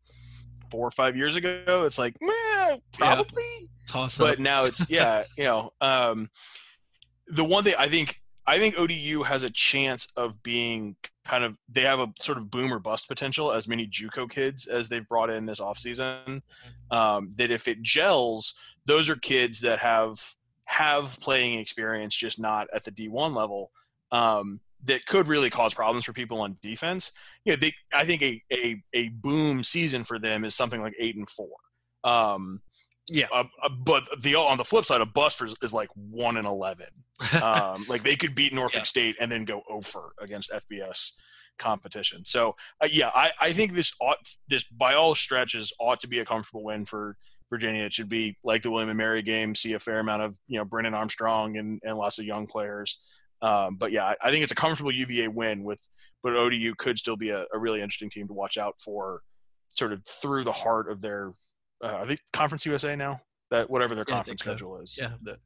four 0.70 0.86
or 0.86 0.90
five 0.90 1.16
years 1.16 1.36
ago, 1.36 1.82
it's 1.84 1.98
like, 1.98 2.16
meh, 2.20 2.76
probably. 2.92 3.42
Yeah. 3.60 3.66
Toss 3.86 4.16
but 4.16 4.38
now 4.38 4.64
it's 4.64 4.88
yeah, 4.88 5.24
you 5.36 5.44
know. 5.44 5.70
Um, 5.80 6.30
the 7.26 7.44
one 7.44 7.64
thing 7.64 7.74
I 7.78 7.88
think 7.88 8.21
I 8.46 8.58
think 8.58 8.78
ODU 8.78 9.22
has 9.22 9.44
a 9.44 9.50
chance 9.50 10.08
of 10.16 10.42
being 10.42 10.96
kind 11.24 11.44
of 11.44 11.56
they 11.68 11.82
have 11.82 12.00
a 12.00 12.12
sort 12.18 12.38
of 12.38 12.50
boom 12.50 12.72
or 12.72 12.80
bust 12.80 13.06
potential 13.06 13.52
as 13.52 13.68
many 13.68 13.86
JUCO 13.86 14.28
kids 14.30 14.66
as 14.66 14.88
they've 14.88 15.06
brought 15.06 15.30
in 15.30 15.46
this 15.46 15.60
offseason. 15.60 16.24
Mm-hmm. 16.26 16.96
Um, 16.96 17.32
that 17.36 17.50
if 17.50 17.68
it 17.68 17.82
gels, 17.82 18.54
those 18.86 19.08
are 19.08 19.16
kids 19.16 19.60
that 19.60 19.78
have 19.78 20.34
have 20.64 21.18
playing 21.20 21.58
experience, 21.58 22.16
just 22.16 22.40
not 22.40 22.68
at 22.74 22.84
the 22.84 22.90
D1 22.90 23.34
level, 23.34 23.70
um, 24.10 24.60
that 24.84 25.06
could 25.06 25.28
really 25.28 25.50
cause 25.50 25.74
problems 25.74 26.04
for 26.04 26.12
people 26.12 26.40
on 26.40 26.56
defense. 26.62 27.12
You 27.44 27.52
know, 27.52 27.56
they, 27.56 27.74
I 27.94 28.04
think 28.04 28.22
a, 28.22 28.42
a, 28.52 28.82
a 28.92 29.08
boom 29.10 29.62
season 29.62 30.02
for 30.02 30.18
them 30.18 30.44
is 30.44 30.54
something 30.54 30.80
like 30.80 30.94
eight 30.98 31.16
and 31.16 31.28
four. 31.28 31.48
Um, 32.04 32.60
yeah, 33.10 33.26
uh, 33.32 33.44
uh, 33.62 33.68
but 33.68 34.04
the 34.20 34.34
on 34.36 34.58
the 34.58 34.64
flip 34.64 34.84
side, 34.84 35.00
a 35.00 35.06
buster 35.06 35.46
is, 35.46 35.72
like 35.72 35.88
one 35.94 36.36
and 36.36 36.46
eleven. 36.46 36.86
Um, 37.40 37.86
like 37.88 38.02
they 38.02 38.16
could 38.16 38.34
beat 38.34 38.52
Norfolk 38.52 38.80
yeah. 38.80 38.84
State 38.84 39.16
and 39.20 39.30
then 39.30 39.44
go 39.44 39.62
over 39.70 40.12
against 40.20 40.50
FBS 40.50 41.12
competition. 41.56 42.24
So 42.24 42.56
uh, 42.80 42.88
yeah, 42.90 43.10
I, 43.14 43.30
I 43.40 43.52
think 43.52 43.74
this 43.74 43.92
ought 44.00 44.18
this 44.48 44.64
by 44.64 44.94
all 44.94 45.14
stretches 45.14 45.72
ought 45.78 46.00
to 46.00 46.08
be 46.08 46.18
a 46.18 46.24
comfortable 46.24 46.64
win 46.64 46.84
for 46.84 47.16
Virginia. 47.48 47.84
It 47.84 47.92
should 47.92 48.08
be 48.08 48.36
like 48.42 48.62
the 48.62 48.70
William 48.70 48.88
and 48.88 48.98
Mary 48.98 49.22
game, 49.22 49.54
see 49.54 49.74
a 49.74 49.78
fair 49.78 50.00
amount 50.00 50.22
of 50.22 50.36
you 50.48 50.58
know 50.58 50.64
Brennan 50.64 50.94
Armstrong 50.94 51.58
and, 51.58 51.80
and 51.84 51.96
lots 51.96 52.18
of 52.18 52.24
young 52.24 52.46
players. 52.46 53.00
Um, 53.42 53.76
but 53.76 53.90
yeah, 53.90 54.14
I 54.22 54.30
think 54.30 54.44
it's 54.44 54.52
a 54.52 54.56
comfortable 54.56 54.92
UVA 54.92 55.28
win 55.28 55.64
with, 55.64 55.86
but 56.22 56.34
ODU 56.34 56.74
could 56.78 56.98
still 56.98 57.16
be 57.16 57.30
a, 57.30 57.44
a 57.52 57.58
really 57.58 57.82
interesting 57.82 58.08
team 58.08 58.28
to 58.28 58.32
watch 58.32 58.56
out 58.56 58.80
for, 58.80 59.20
sort 59.74 59.92
of 59.92 60.04
through 60.06 60.44
the 60.44 60.52
heart 60.52 60.90
of 60.90 61.00
their. 61.00 61.32
Uh, 61.82 61.86
are 61.86 62.06
they 62.06 62.16
Conference 62.32 62.64
USA 62.66 62.96
now? 62.96 63.20
That 63.50 63.68
whatever 63.68 63.94
their 63.94 64.04
yeah, 64.08 64.14
conference 64.14 64.40
schedule 64.40 64.76
so. 64.76 64.82
is. 64.82 64.98
Yeah. 64.98 65.12
The, 65.22 65.38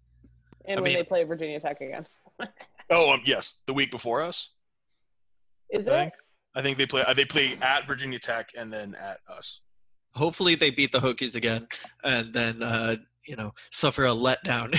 and 0.66 0.78
I 0.78 0.82
when 0.82 0.92
mean, 0.92 0.94
they 0.94 1.04
play 1.04 1.24
Virginia 1.24 1.58
Tech 1.58 1.80
again. 1.80 2.06
oh 2.90 3.14
um, 3.14 3.22
yes, 3.24 3.58
the 3.66 3.72
week 3.72 3.90
before 3.90 4.22
us. 4.22 4.50
Is 5.70 5.88
I 5.88 5.90
it? 5.90 6.00
Think. 6.02 6.12
I 6.54 6.62
think 6.62 6.78
they 6.78 6.86
play. 6.86 7.04
They 7.14 7.24
play 7.24 7.58
at 7.60 7.86
Virginia 7.86 8.18
Tech 8.18 8.50
and 8.56 8.72
then 8.72 8.94
at 8.94 9.18
us 9.28 9.60
hopefully 10.16 10.54
they 10.54 10.70
beat 10.70 10.90
the 10.90 10.98
Hokies 10.98 11.36
again, 11.36 11.68
and 12.02 12.32
then 12.32 12.62
uh, 12.62 12.96
you 13.26 13.36
know 13.36 13.52
suffer 13.70 14.06
a 14.06 14.10
letdown 14.10 14.72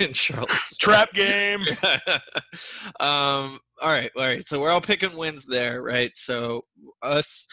in 0.00 0.14
Charlotte. 0.14 0.50
Trap 0.80 1.12
game. 1.12 1.62
um, 3.00 3.58
all 3.82 3.90
right, 3.90 4.10
all 4.16 4.22
right. 4.22 4.46
So 4.46 4.60
we're 4.60 4.70
all 4.70 4.80
picking 4.80 5.16
wins 5.16 5.44
there, 5.44 5.82
right? 5.82 6.16
So 6.16 6.64
us 7.02 7.46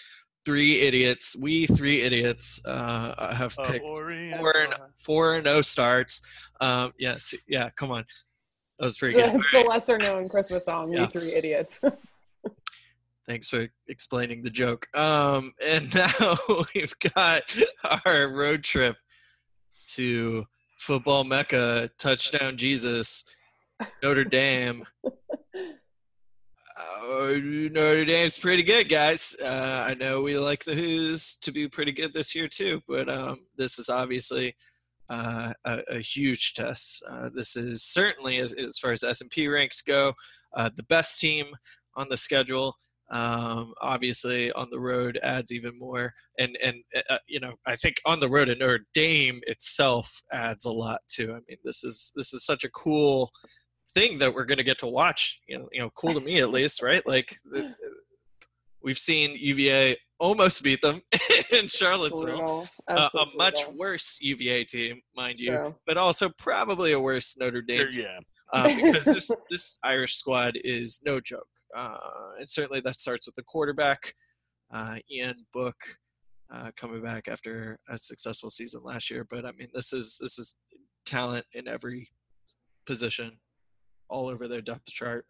three 0.46 0.82
idiots, 0.82 1.36
we 1.36 1.68
three 1.68 2.02
idiots, 2.02 2.66
uh, 2.66 3.34
have 3.34 3.56
picked 3.66 3.86
four 3.86 4.12
and 4.12 4.74
four 4.98 5.36
and 5.36 5.46
no 5.46 5.62
starts. 5.62 6.26
Um, 6.60 6.94
yes, 6.98 7.34
yeah. 7.48 7.70
Come 7.72 7.92
on, 7.92 8.06
that 8.80 8.86
was 8.86 8.98
pretty 8.98 9.16
good. 9.16 9.36
It's 9.36 9.52
the 9.52 9.62
lesser 9.62 9.98
known 9.98 10.30
Christmas 10.30 10.66
song. 10.66 10.92
Yeah. 10.92 11.02
We 11.02 11.08
three 11.08 11.34
idiots. 11.34 11.80
Thanks 13.28 13.48
for 13.48 13.68
explaining 13.88 14.42
the 14.42 14.50
joke. 14.50 14.88
Um, 14.98 15.54
and 15.66 15.94
now 16.20 16.38
we've 16.74 16.96
got 17.16 17.44
our 18.06 18.30
road 18.30 18.64
trip 18.64 18.98
to 19.94 20.46
football 20.80 21.24
mecca, 21.24 21.90
touchdown 21.98 22.58
Jesus, 22.58 23.24
Notre 24.02 24.24
Dame. 24.24 24.86
Uh, 26.82 27.38
Notre 27.44 28.06
Dame's 28.06 28.40
pretty 28.40 28.64
good, 28.64 28.90
guys. 28.90 29.36
Uh, 29.44 29.86
I 29.88 29.94
know 29.96 30.22
we 30.22 30.38
like 30.38 30.64
the 30.64 30.74
Hoos 30.74 31.36
to 31.38 31.52
be 31.52 31.68
pretty 31.68 31.92
good 31.92 32.14
this 32.14 32.34
year 32.34 32.48
too, 32.48 32.82
but 32.88 33.10
um, 33.10 33.42
this 33.58 33.78
is 33.78 33.90
obviously 33.90 34.56
uh, 35.10 35.54
a, 35.66 35.82
a, 35.90 36.00
huge 36.00 36.54
test. 36.54 37.04
Uh, 37.10 37.30
this 37.34 37.56
is 37.56 37.84
certainly, 37.84 38.38
as, 38.38 38.54
as 38.54 38.80
far 38.80 38.94
as 38.94 39.04
S 39.04 39.22
and 39.22 39.30
P 39.30 39.48
ranks 39.48 39.82
go, 39.82 40.14
uh, 40.56 40.70
the 40.76 40.84
best 40.84 41.20
team 41.20 41.48
on 41.96 42.08
the 42.10 42.18
schedule. 42.18 42.76
Um, 43.10 43.74
obviously, 43.82 44.52
on 44.54 44.70
the 44.72 44.80
road 44.80 45.20
adds 45.22 45.52
even 45.52 45.78
more, 45.78 46.14
and 46.40 46.58
and 46.64 46.78
uh, 47.10 47.18
you 47.28 47.42
know 47.42 47.56
I 47.66 47.76
think 47.76 47.98
on 48.06 48.22
the 48.22 48.30
road 48.30 48.48
in 48.48 48.60
Notre 48.60 48.86
Dame 48.94 49.42
itself 49.48 50.22
adds 50.32 50.64
a 50.64 50.72
lot 50.72 51.02
too. 51.10 51.34
I 51.34 51.40
mean, 51.50 51.58
this 51.66 51.84
is 51.84 52.14
this 52.16 52.34
is 52.34 52.46
such 52.46 52.64
a 52.64 52.70
cool 52.70 53.32
thing 53.94 54.20
that 54.20 54.34
we're 54.34 54.46
going 54.46 54.58
to 54.58 54.64
get 54.64 54.80
to 54.80 54.88
watch. 54.88 55.40
You 55.48 55.60
know, 55.60 55.70
you 55.72 55.82
know, 55.82 55.90
cool 55.96 56.14
to 56.14 56.22
me 56.22 56.40
at 56.40 56.50
least, 56.50 56.82
right? 56.82 57.06
Like 57.06 57.38
we've 58.84 59.00
seen 59.00 59.36
UVA 59.38 59.98
almost 60.20 60.64
beat 60.64 60.82
them 60.82 61.02
in 61.52 61.68
Charlottesville. 61.68 62.68
Uh, 62.88 63.10
a 63.16 63.26
much 63.36 63.68
worse 63.76 64.20
UVA 64.22 64.64
team, 64.64 65.02
mind 65.16 65.40
you, 65.40 65.76
but 65.86 65.98
also 65.98 66.30
probably 66.38 66.94
a 66.94 67.00
worse 67.00 67.38
Notre 67.38 67.62
Dame. 67.62 67.90
Yeah. 67.94 68.20
Uh, 68.54 68.76
because 68.76 69.06
this 69.06 69.32
this 69.50 69.80
Irish 69.84 70.16
squad 70.16 70.58
is 70.64 71.02
no 71.06 71.20
joke. 71.20 71.48
Uh, 71.76 71.98
and 72.38 72.48
certainly 72.48 72.82
that 72.82 72.98
starts 72.98 73.26
with 73.26 73.36
the 73.36 73.44
quarterback, 73.44 74.14
uh, 74.74 74.98
Ian 75.10 75.46
Book, 75.54 75.78
uh, 76.54 76.70
coming 76.76 77.02
back 77.02 77.28
after 77.28 77.80
a 77.90 77.98
successful 77.98 78.50
season 78.50 78.82
last 78.84 79.10
year. 79.10 79.26
But 79.30 79.46
I 79.46 79.52
mean, 79.54 79.70
this 79.74 79.94
is 79.94 80.18
this 80.20 80.38
is 80.38 80.56
talent 81.06 81.46
in 81.54 81.68
every 81.68 82.10
position, 82.86 83.38
all 84.12 84.28
over 84.28 84.48
their 84.48 84.62
depth 84.62 84.86
chart. 84.86 85.26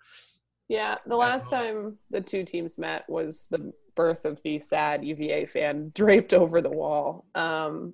Yeah, 0.67 0.96
the 1.06 1.15
last 1.15 1.50
time 1.50 1.98
the 2.10 2.22
two 2.22 2.44
teams 2.44 2.78
met 2.78 3.04
was 3.10 3.48
the 3.50 3.74
birth 3.96 4.26
of 4.26 4.41
the 4.44 4.60
sad 4.60 5.04
UVA 5.06 5.46
fan 5.46 5.91
draped 5.96 6.34
over 6.34 6.62
the 6.62 6.70
wall. 6.70 7.26
Um, 7.36 7.94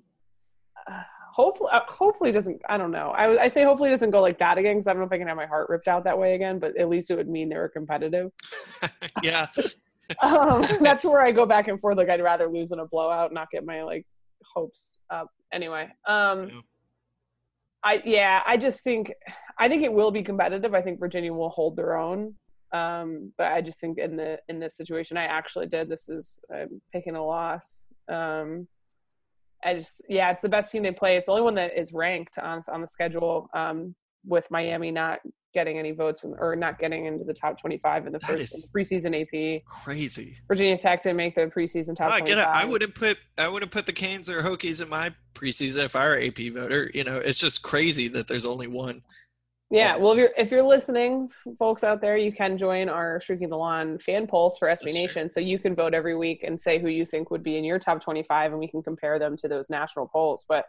hopefully, 1.32 1.70
uh, 1.72 1.80
hopefully 1.88 2.32
doesn't. 2.32 2.60
I 2.68 2.76
don't 2.78 2.90
know. 2.90 3.10
I, 3.10 3.44
I 3.44 3.48
say 3.48 3.64
hopefully 3.64 3.90
doesn't 3.90 4.10
go 4.10 4.20
like 4.20 4.38
that 4.38 4.58
again 4.58 4.76
because 4.76 4.86
I 4.86 4.92
don't 4.92 5.00
know 5.00 5.06
if 5.06 5.12
I 5.12 5.18
can 5.18 5.28
have 5.28 5.36
my 5.36 5.46
heart 5.46 5.68
ripped 5.68 5.88
out 5.88 6.04
that 6.04 6.18
way 6.18 6.34
again. 6.34 6.58
But 6.58 6.76
at 6.78 6.88
least 6.88 7.10
it 7.10 7.16
would 7.16 7.28
mean 7.28 7.48
they 7.48 7.56
were 7.56 7.68
competitive. 7.68 8.30
yeah. 9.22 9.46
um, 10.22 10.66
that's 10.80 11.04
where 11.04 11.20
I 11.20 11.32
go 11.32 11.46
back 11.46 11.68
and 11.68 11.80
forth. 11.80 11.96
Like 11.96 12.08
I'd 12.08 12.22
rather 12.22 12.48
lose 12.48 12.72
in 12.72 12.78
a 12.78 12.86
blowout, 12.86 13.32
not 13.32 13.50
get 13.50 13.64
my 13.64 13.82
like 13.82 14.06
hopes 14.54 14.98
up. 15.10 15.28
Anyway, 15.52 15.88
um, 16.06 16.48
yeah. 16.48 16.60
I 17.84 18.02
yeah, 18.04 18.42
I 18.46 18.56
just 18.56 18.82
think 18.82 19.12
I 19.58 19.68
think 19.68 19.82
it 19.82 19.92
will 19.92 20.10
be 20.10 20.22
competitive. 20.22 20.74
I 20.74 20.82
think 20.82 21.00
Virginia 21.00 21.32
will 21.32 21.50
hold 21.50 21.76
their 21.76 21.96
own. 21.96 22.34
Um, 22.72 23.32
but 23.38 23.52
I 23.52 23.62
just 23.62 23.80
think 23.80 23.98
in 23.98 24.16
the 24.16 24.38
in 24.48 24.58
this 24.58 24.76
situation, 24.76 25.16
I 25.16 25.24
actually 25.24 25.66
did. 25.66 25.88
This 25.88 26.08
is 26.08 26.40
I'm 26.52 26.80
picking 26.92 27.16
a 27.16 27.24
loss. 27.24 27.86
Um, 28.08 28.68
I 29.64 29.74
just 29.74 30.02
yeah, 30.08 30.30
it's 30.30 30.42
the 30.42 30.48
best 30.48 30.72
team 30.72 30.82
they 30.82 30.92
play. 30.92 31.16
It's 31.16 31.26
the 31.26 31.32
only 31.32 31.44
one 31.44 31.54
that 31.54 31.78
is 31.78 31.92
ranked 31.92 32.38
on 32.38 32.60
on 32.68 32.80
the 32.80 32.88
schedule. 32.88 33.48
Um, 33.54 33.94
with 34.24 34.50
Miami 34.50 34.90
not 34.90 35.20
getting 35.54 35.78
any 35.78 35.92
votes 35.92 36.24
in, 36.24 36.34
or 36.38 36.54
not 36.56 36.78
getting 36.78 37.06
into 37.06 37.24
the 37.24 37.34
top 37.34 37.60
25 37.60 38.06
in 38.06 38.12
the 38.12 38.18
That 38.18 38.26
first 38.26 38.74
preseason 38.74 39.22
AP. 39.22 39.64
Crazy. 39.64 40.36
Virginia 40.46 40.76
Tech 40.76 41.02
didn't 41.02 41.16
make 41.16 41.34
the 41.34 41.46
preseason 41.46 41.96
top 41.96 42.12
I 42.12 42.18
25. 42.20 42.26
get 42.26 42.38
it. 42.38 42.46
I 42.46 42.64
wouldn't 42.64 42.94
put 42.94 43.18
I 43.38 43.48
wouldn't 43.48 43.72
put 43.72 43.86
the 43.86 43.92
Canes 43.92 44.28
or 44.28 44.42
Hokies 44.42 44.82
in 44.82 44.88
my 44.88 45.12
preseason 45.34 45.84
if 45.84 45.96
I 45.96 46.06
were 46.06 46.18
AP 46.18 46.52
voter. 46.52 46.90
You 46.94 47.04
know, 47.04 47.16
it's 47.16 47.38
just 47.38 47.62
crazy 47.62 48.08
that 48.08 48.28
there's 48.28 48.46
only 48.46 48.66
one. 48.66 49.02
Yeah, 49.70 49.96
well, 49.96 50.12
if 50.12 50.18
you're 50.18 50.30
if 50.38 50.50
you're 50.50 50.62
listening, 50.62 51.30
folks 51.58 51.84
out 51.84 52.00
there, 52.00 52.16
you 52.16 52.32
can 52.32 52.56
join 52.56 52.88
our 52.88 53.20
Streaking 53.20 53.50
the 53.50 53.56
Lawn 53.56 53.98
fan 53.98 54.26
polls 54.26 54.56
for 54.56 54.66
SB 54.66 54.84
That's 54.84 54.94
Nation, 54.94 55.30
so 55.30 55.40
you 55.40 55.58
can 55.58 55.74
vote 55.74 55.92
every 55.92 56.16
week 56.16 56.42
and 56.42 56.58
say 56.58 56.78
who 56.78 56.88
you 56.88 57.04
think 57.04 57.30
would 57.30 57.42
be 57.42 57.58
in 57.58 57.64
your 57.64 57.78
top 57.78 58.02
25, 58.02 58.52
and 58.52 58.60
we 58.60 58.68
can 58.68 58.82
compare 58.82 59.18
them 59.18 59.36
to 59.36 59.48
those 59.48 59.68
national 59.68 60.08
polls. 60.08 60.46
But 60.48 60.64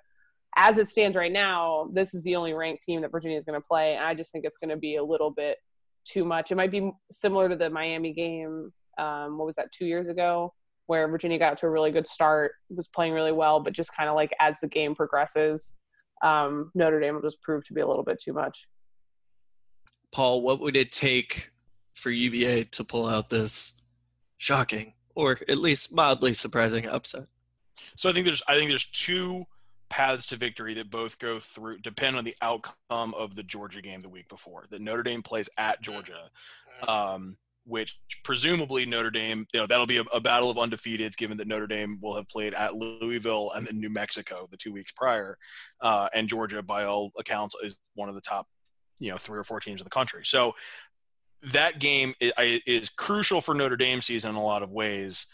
as 0.56 0.78
it 0.78 0.90
stands 0.90 1.16
right 1.16 1.32
now, 1.32 1.90
this 1.94 2.14
is 2.14 2.24
the 2.24 2.36
only 2.36 2.54
ranked 2.54 2.84
team 2.84 3.02
that 3.02 3.12
Virginia 3.12 3.38
is 3.38 3.46
going 3.46 3.60
to 3.60 3.66
play, 3.66 3.96
and 3.96 4.04
I 4.04 4.14
just 4.14 4.32
think 4.32 4.46
it's 4.46 4.58
going 4.58 4.70
to 4.70 4.78
be 4.78 4.96
a 4.96 5.04
little 5.04 5.32
bit 5.32 5.58
too 6.06 6.26
much. 6.26 6.52
It 6.52 6.56
might 6.56 6.72
be 6.72 6.92
similar 7.12 7.50
to 7.50 7.56
the 7.56 7.70
Miami 7.70 8.14
game. 8.14 8.72
Um, 8.98 9.38
what 9.38 9.46
was 9.46 9.56
that? 9.56 9.72
Two 9.72 9.86
years 9.86 10.08
ago, 10.08 10.54
where 10.88 11.08
Virginia 11.08 11.38
got 11.38 11.58
to 11.60 11.68
a 11.68 11.70
really 11.70 11.92
good 11.92 12.08
start, 12.08 12.54
was 12.70 12.88
playing 12.88 13.14
really 13.14 13.32
well, 13.32 13.60
but 13.60 13.74
just 13.74 13.96
kind 13.96 14.10
of 14.10 14.16
like 14.16 14.34
as 14.40 14.60
the 14.60 14.68
game 14.68 14.96
progresses, 14.96 15.76
um, 16.24 16.72
Notre 16.76 17.00
Dame 17.00 17.16
will 17.16 17.22
just 17.22 17.42
prove 17.42 17.66
to 17.68 17.74
be 17.74 17.82
a 17.82 17.88
little 17.88 18.04
bit 18.04 18.20
too 18.20 18.34
much. 18.34 18.68
Paul, 20.12 20.42
what 20.42 20.60
would 20.60 20.76
it 20.76 20.92
take 20.92 21.52
for 21.94 22.10
UVA 22.10 22.64
to 22.66 22.84
pull 22.84 23.06
out 23.06 23.30
this 23.30 23.82
shocking 24.38 24.94
or 25.16 25.40
at 25.48 25.58
least 25.58 25.94
mildly 25.94 26.34
surprising 26.34 26.88
upset? 26.88 27.28
So 27.96 28.10
I 28.10 28.14
think 28.14 28.26
there's 28.26 28.42
I 28.48 28.56
think 28.56 28.70
there's 28.70 28.90
two 28.90 29.46
paths 29.90 30.26
to 30.28 30.38
victory 30.38 30.74
that 30.76 30.90
both 30.90 31.20
go 31.20 31.40
through 31.40 31.80
depend 31.80 32.18
on 32.18 32.24
the 32.24 32.36
outcome 32.42 33.14
of 33.14 33.36
the 33.36 33.44
Georgia 33.44 33.82
game 33.82 34.02
the 34.02 34.10
week 34.10 34.28
before. 34.30 34.66
That 34.70 34.82
Notre 34.82 35.04
Dame 35.04 35.22
plays 35.22 35.50
at 35.58 35.82
Georgia, 35.82 36.30
um, 36.88 37.38
which 37.66 38.00
presumably 38.24 38.86
Notre 38.86 39.12
Dame, 39.12 39.46
you 39.54 39.60
know, 39.60 39.68
that'll 39.68 39.86
be 39.86 39.98
a, 39.98 40.04
a 40.14 40.20
battle 40.20 40.50
of 40.50 40.58
undefeateds, 40.58 41.18
given 41.18 41.38
that 41.38 41.48
Notre 41.48 41.68
Dame 41.68 42.00
will 42.02 42.16
have 42.16 42.28
played 42.28 42.54
at 42.54 42.76
Louisville 42.76 43.52
and 43.56 43.66
then 43.68 43.80
New 43.80 43.90
Mexico 43.90 44.48
the 44.52 44.58
two 44.58 44.74
weeks 44.74 44.92
prior, 44.92 45.38
uh, 45.82 46.08
and 46.14 46.28
Georgia, 46.28 46.62
by 46.62 46.86
all 46.86 47.12
accounts, 47.18 47.56
is 47.64 47.78
one 47.96 48.10
of 48.10 48.16
the 48.16 48.22
top, 48.22 48.48
you 49.00 49.12
know, 49.12 49.18
three 49.18 49.38
or 49.38 49.44
four 49.44 49.60
teams 49.60 49.82
in 49.82 49.86
the 49.86 49.90
country. 49.90 50.22
So 50.26 50.54
that 51.42 51.80
game 51.80 52.14
is, 52.20 52.34
is 52.66 52.90
crucial 52.90 53.42
for 53.42 53.54
Notre 53.54 53.78
Dame 53.78 54.02
season 54.02 54.32
in 54.32 54.36
a 54.36 54.44
lot 54.44 54.64
of 54.64 54.72
ways 54.72 55.28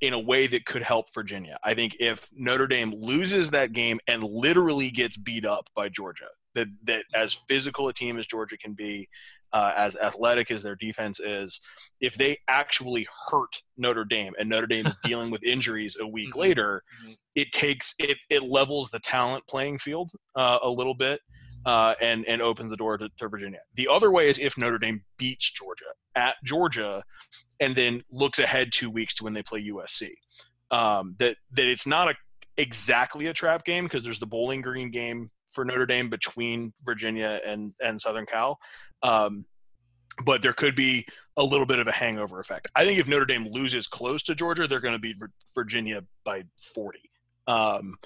in 0.00 0.12
a 0.14 0.18
way 0.18 0.46
that 0.46 0.64
could 0.64 0.82
help 0.82 1.12
Virginia. 1.12 1.58
I 1.62 1.74
think 1.74 1.96
if 2.00 2.28
Notre 2.34 2.66
Dame 2.66 2.92
loses 2.96 3.50
that 3.50 3.72
game 3.72 4.00
and 4.06 4.22
literally 4.22 4.90
gets 4.90 5.16
beat 5.16 5.44
up 5.44 5.68
by 5.76 5.88
Georgia, 5.88 6.28
that 6.54 6.68
that 6.84 7.04
as 7.14 7.34
physical 7.48 7.88
a 7.88 7.92
team 7.92 8.18
as 8.18 8.26
Georgia 8.26 8.56
can 8.56 8.72
be, 8.72 9.08
uh, 9.52 9.72
as 9.76 9.96
athletic 9.96 10.50
as 10.50 10.62
their 10.62 10.74
defense 10.74 11.20
is, 11.20 11.60
if 12.00 12.14
they 12.14 12.38
actually 12.48 13.06
hurt 13.30 13.62
Notre 13.76 14.04
Dame 14.04 14.32
and 14.38 14.48
Notre 14.48 14.66
Dame 14.66 14.86
is 14.86 14.96
dealing 15.04 15.30
with 15.30 15.42
injuries 15.44 15.96
a 16.00 16.06
week 16.06 16.32
Mhm. 16.34 16.36
later, 16.40 16.82
Mhm. 17.04 17.16
it 17.34 17.52
takes 17.52 17.94
it 17.98 18.16
it 18.30 18.42
levels 18.42 18.90
the 18.90 19.00
talent 19.00 19.46
playing 19.48 19.78
field 19.78 20.10
uh, 20.34 20.58
a 20.62 20.68
little 20.70 20.94
bit. 20.94 21.20
Uh, 21.66 21.94
and 22.00 22.24
and 22.24 22.40
opens 22.40 22.70
the 22.70 22.76
door 22.76 22.96
to, 22.96 23.10
to 23.18 23.28
Virginia. 23.28 23.60
The 23.74 23.88
other 23.88 24.10
way 24.10 24.30
is 24.30 24.38
if 24.38 24.56
Notre 24.56 24.78
Dame 24.78 25.02
beats 25.18 25.50
Georgia 25.52 25.84
at 26.14 26.36
Georgia, 26.42 27.02
and 27.60 27.76
then 27.76 28.02
looks 28.10 28.38
ahead 28.38 28.72
two 28.72 28.88
weeks 28.88 29.14
to 29.16 29.24
when 29.24 29.34
they 29.34 29.42
play 29.42 29.62
USC. 29.68 30.12
Um, 30.70 31.16
that 31.18 31.36
that 31.52 31.66
it's 31.66 31.86
not 31.86 32.08
a 32.08 32.14
exactly 32.56 33.26
a 33.26 33.32
trap 33.32 33.64
game 33.64 33.84
because 33.84 34.04
there's 34.04 34.20
the 34.20 34.26
Bowling 34.26 34.62
Green 34.62 34.90
game 34.90 35.30
for 35.52 35.64
Notre 35.64 35.86
Dame 35.86 36.08
between 36.08 36.72
Virginia 36.84 37.40
and 37.46 37.74
and 37.80 38.00
Southern 38.00 38.26
Cal. 38.26 38.58
Um, 39.02 39.44
but 40.24 40.42
there 40.42 40.52
could 40.52 40.74
be 40.74 41.06
a 41.36 41.42
little 41.42 41.66
bit 41.66 41.78
of 41.78 41.86
a 41.86 41.92
hangover 41.92 42.40
effect. 42.40 42.68
I 42.74 42.84
think 42.84 42.98
if 42.98 43.08
Notre 43.08 43.24
Dame 43.24 43.46
loses 43.50 43.86
close 43.86 44.22
to 44.24 44.34
Georgia, 44.34 44.66
they're 44.66 44.80
going 44.80 44.94
to 44.94 45.00
beat 45.00 45.16
Virginia 45.54 46.04
by 46.24 46.44
40. 46.74 46.98
Um, 47.46 47.96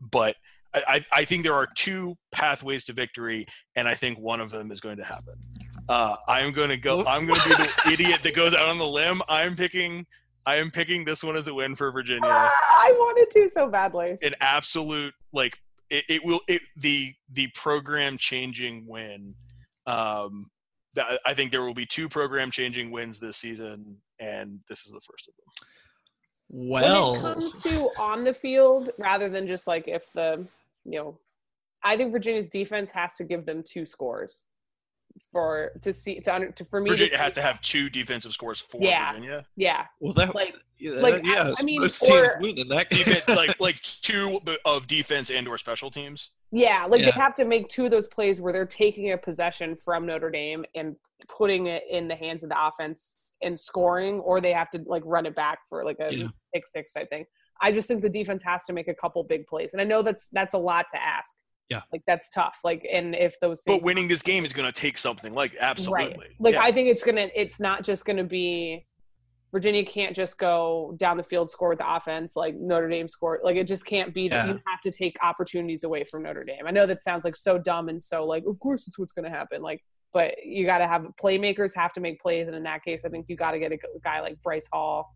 but 0.00 0.36
I, 0.74 0.82
I 0.88 1.04
I 1.12 1.24
think 1.24 1.42
there 1.42 1.54
are 1.54 1.66
two 1.76 2.16
pathways 2.30 2.84
to 2.86 2.92
victory, 2.92 3.46
and 3.76 3.86
I 3.86 3.94
think 3.94 4.18
one 4.18 4.40
of 4.40 4.50
them 4.50 4.70
is 4.70 4.80
going 4.80 4.96
to 4.96 5.04
happen. 5.04 5.34
Uh, 5.88 6.16
I'm 6.28 6.52
going 6.52 6.70
to 6.70 6.76
go. 6.76 7.04
I'm 7.04 7.26
going 7.26 7.40
to 7.40 7.48
be 7.48 7.54
the 7.54 7.90
idiot 7.92 8.20
that 8.22 8.34
goes 8.34 8.54
out 8.54 8.68
on 8.68 8.78
the 8.78 8.86
limb. 8.86 9.22
I'm 9.28 9.56
picking. 9.56 10.06
I 10.44 10.56
am 10.56 10.70
picking 10.70 11.04
this 11.04 11.22
one 11.22 11.36
as 11.36 11.46
a 11.46 11.54
win 11.54 11.76
for 11.76 11.92
Virginia. 11.92 12.22
Ah, 12.24 12.52
I 12.74 12.92
wanted 12.98 13.30
to 13.30 13.48
so 13.48 13.68
badly. 13.68 14.18
An 14.22 14.34
absolute 14.40 15.14
like 15.32 15.56
it, 15.90 16.04
it 16.08 16.24
will 16.24 16.40
it 16.48 16.62
the 16.76 17.14
the 17.32 17.48
program 17.54 18.18
changing 18.18 18.86
win. 18.88 19.34
Um, 19.86 20.50
that, 20.94 21.20
I 21.24 21.34
think 21.34 21.52
there 21.52 21.62
will 21.62 21.74
be 21.74 21.86
two 21.86 22.08
program 22.08 22.50
changing 22.50 22.90
wins 22.90 23.18
this 23.18 23.36
season, 23.36 23.98
and 24.18 24.60
this 24.68 24.84
is 24.84 24.92
the 24.92 25.00
first 25.00 25.28
of 25.28 25.34
them. 25.36 25.68
Well, 26.48 27.12
when 27.12 27.20
it 27.20 27.22
comes 27.22 27.62
to 27.62 27.90
on 27.98 28.24
the 28.24 28.34
field, 28.34 28.90
rather 28.98 29.28
than 29.28 29.46
just 29.46 29.66
like 29.66 29.88
if 29.88 30.12
the 30.12 30.46
you 30.84 30.98
know, 30.98 31.18
I 31.84 31.96
think 31.96 32.12
Virginia's 32.12 32.48
defense 32.48 32.90
has 32.92 33.16
to 33.16 33.24
give 33.24 33.44
them 33.46 33.62
two 33.66 33.84
scores 33.86 34.42
for 35.30 35.72
to 35.82 35.92
see 35.92 36.20
to, 36.20 36.34
under, 36.34 36.50
to 36.52 36.64
for 36.64 36.80
me. 36.80 36.88
Virginia 36.88 37.10
to 37.16 37.18
has 37.22 37.32
to 37.32 37.42
have 37.42 37.60
two 37.60 37.90
defensive 37.90 38.32
scores 38.32 38.60
for 38.60 38.78
Yeah. 38.80 39.12
Virginia. 39.12 39.46
yeah, 39.56 39.84
well, 40.00 40.12
that 40.14 40.34
like 40.34 40.54
yeah, 40.78 40.92
like, 40.92 41.22
yeah, 41.24 41.52
I 41.58 41.62
mean, 41.62 41.80
most 41.82 42.00
teams 42.00 42.30
or- 42.34 42.40
win 42.40 42.56
in 42.58 42.68
that 42.68 42.88
Defense, 42.90 43.28
like 43.28 43.54
like 43.60 43.80
two 43.82 44.40
of 44.64 44.86
defense 44.86 45.30
and 45.30 45.46
or 45.46 45.58
special 45.58 45.90
teams. 45.90 46.30
yeah, 46.50 46.86
like 46.88 47.00
Yeah. 47.00 47.06
they 47.06 47.10
have 47.12 47.34
to 47.34 47.44
make 47.44 47.68
two 47.68 47.84
of 47.84 47.90
those 47.90 48.08
plays 48.08 48.40
where 48.40 48.52
they're 48.52 48.64
taking 48.64 49.12
a 49.12 49.18
possession 49.18 49.76
from 49.76 50.06
Notre 50.06 50.30
Dame 50.30 50.64
and 50.74 50.96
putting 51.28 51.66
it 51.66 51.82
in 51.90 52.08
the 52.08 52.16
hands 52.16 52.42
of 52.42 52.48
the 52.48 52.56
offense 52.66 53.18
and 53.42 53.58
scoring, 53.58 54.18
or 54.20 54.40
they 54.40 54.52
have 54.52 54.70
to 54.70 54.82
like 54.86 55.02
run 55.04 55.26
it 55.26 55.34
back 55.36 55.58
for 55.68 55.84
like 55.84 55.96
a 56.00 56.14
Yeah. 56.14 56.28
pick 56.54 56.66
six 56.66 56.92
type 56.92 57.10
thing. 57.10 57.26
I 57.60 57.72
just 57.72 57.88
think 57.88 58.02
the 58.02 58.08
defense 58.08 58.42
has 58.44 58.64
to 58.64 58.72
make 58.72 58.88
a 58.88 58.94
couple 58.94 59.22
big 59.24 59.46
plays, 59.46 59.72
and 59.72 59.80
I 59.80 59.84
know 59.84 60.02
that's 60.02 60.28
that's 60.30 60.54
a 60.54 60.58
lot 60.58 60.86
to 60.92 61.02
ask. 61.02 61.36
Yeah. 61.68 61.80
like 61.90 62.02
that's 62.06 62.28
tough. 62.28 62.58
Like, 62.64 62.86
and 62.92 63.14
if 63.14 63.40
those 63.40 63.62
things 63.62 63.78
But 63.78 63.84
winning 63.86 64.06
this 64.06 64.20
game 64.20 64.44
is 64.44 64.52
going 64.52 64.70
to 64.70 64.78
take 64.78 64.98
something 64.98 65.32
like 65.32 65.54
absolutely. 65.58 66.06
Right. 66.06 66.30
Like 66.38 66.54
Yeah. 66.54 66.62
I 66.62 66.70
think 66.70 66.88
it's 66.88 67.02
gonna. 67.02 67.28
It's 67.34 67.60
not 67.60 67.82
just 67.82 68.04
gonna 68.04 68.24
be. 68.24 68.86
Virginia 69.52 69.84
can't 69.84 70.16
just 70.16 70.38
go 70.38 70.94
down 70.98 71.18
the 71.18 71.22
field 71.22 71.50
score 71.50 71.68
with 71.70 71.78
the 71.78 71.94
offense 71.94 72.36
like 72.36 72.54
Notre 72.56 72.88
Dame 72.88 73.06
scored. 73.08 73.40
Like 73.44 73.56
it 73.56 73.66
just 73.66 73.86
can't 73.86 74.12
be 74.12 74.28
that 74.28 74.46
Yeah. 74.46 74.52
you 74.54 74.60
have 74.66 74.80
to 74.82 74.90
take 74.90 75.14
opportunities 75.22 75.84
away 75.84 76.04
from 76.04 76.22
Notre 76.22 76.42
Dame. 76.44 76.66
I 76.66 76.70
know 76.70 76.86
that 76.86 77.00
sounds 77.00 77.24
like 77.24 77.36
so 77.36 77.58
dumb 77.58 77.88
and 77.88 78.02
so 78.02 78.24
like 78.26 78.44
of 78.46 78.58
course 78.60 78.86
it's 78.86 78.98
what's 78.98 79.12
going 79.12 79.30
to 79.30 79.30
happen. 79.30 79.62
Like, 79.62 79.82
but 80.12 80.34
you 80.44 80.66
got 80.66 80.78
to 80.78 80.86
have 80.86 81.06
playmakers 81.22 81.74
have 81.74 81.92
to 81.94 82.00
make 82.00 82.20
plays, 82.20 82.48
and 82.48 82.56
in 82.56 82.62
that 82.64 82.82
case, 82.84 83.04
I 83.04 83.08
think 83.08 83.26
you 83.28 83.36
got 83.36 83.52
to 83.52 83.58
get 83.58 83.72
a 83.72 83.78
guy 84.04 84.20
like 84.20 84.42
Bryce 84.42 84.68
Hall 84.70 85.14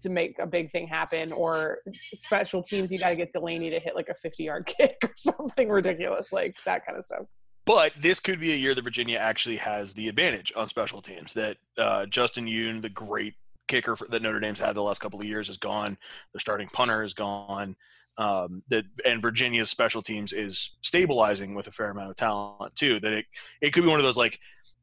to 0.00 0.10
make 0.10 0.38
a 0.38 0.46
big 0.46 0.70
thing 0.70 0.86
happen, 0.86 1.32
or 1.32 1.78
special 2.14 2.62
teams 2.62 2.92
you 2.92 2.98
got 2.98 3.10
to 3.10 3.16
get 3.16 3.32
Delaney 3.32 3.70
to 3.70 3.80
hit 3.80 3.94
like 3.94 4.08
a 4.08 4.14
fifty 4.14 4.44
yard 4.44 4.66
kick 4.78 4.96
or 5.02 5.12
something 5.16 5.68
ridiculous 5.68 6.32
like 6.32 6.56
that 6.64 6.84
kind 6.86 6.98
of 6.98 7.04
stuff. 7.04 7.26
But 7.66 7.92
this 8.00 8.20
could 8.20 8.38
be 8.38 8.52
a 8.52 8.56
year 8.56 8.74
that 8.74 8.84
Virginia 8.84 9.18
actually 9.18 9.56
has 9.56 9.92
the 9.92 10.08
advantage 10.08 10.52
on 10.54 10.68
special 10.68 11.02
teams. 11.02 11.34
That 11.34 11.56
uh, 11.76 12.06
Justin 12.06 12.46
Yoon, 12.46 12.80
the 12.80 12.88
great 12.88 13.34
kicker 13.66 13.96
for, 13.96 14.06
that 14.08 14.22
Notre 14.22 14.38
Dame's 14.38 14.60
had 14.60 14.76
the 14.76 14.82
last 14.82 15.00
couple 15.00 15.18
of 15.18 15.26
years, 15.26 15.48
is 15.48 15.58
gone. 15.58 15.98
Their 16.32 16.40
starting 16.40 16.68
punter 16.68 17.02
is 17.02 17.12
gone. 17.12 17.76
Um, 18.18 18.62
that 18.68 18.84
and 19.04 19.20
Virginia's 19.20 19.68
special 19.68 20.00
teams 20.00 20.32
is 20.32 20.70
stabilizing 20.80 21.54
with 21.54 21.66
a 21.66 21.72
fair 21.72 21.90
amount 21.90 22.10
of 22.10 22.16
talent 22.16 22.74
too. 22.76 23.00
That 23.00 23.12
it 23.12 23.26
it 23.60 23.72
could 23.72 23.82
be 23.82 23.90
one 23.90 23.98
of 23.98 24.04
those 24.04 24.16
like 24.16 24.38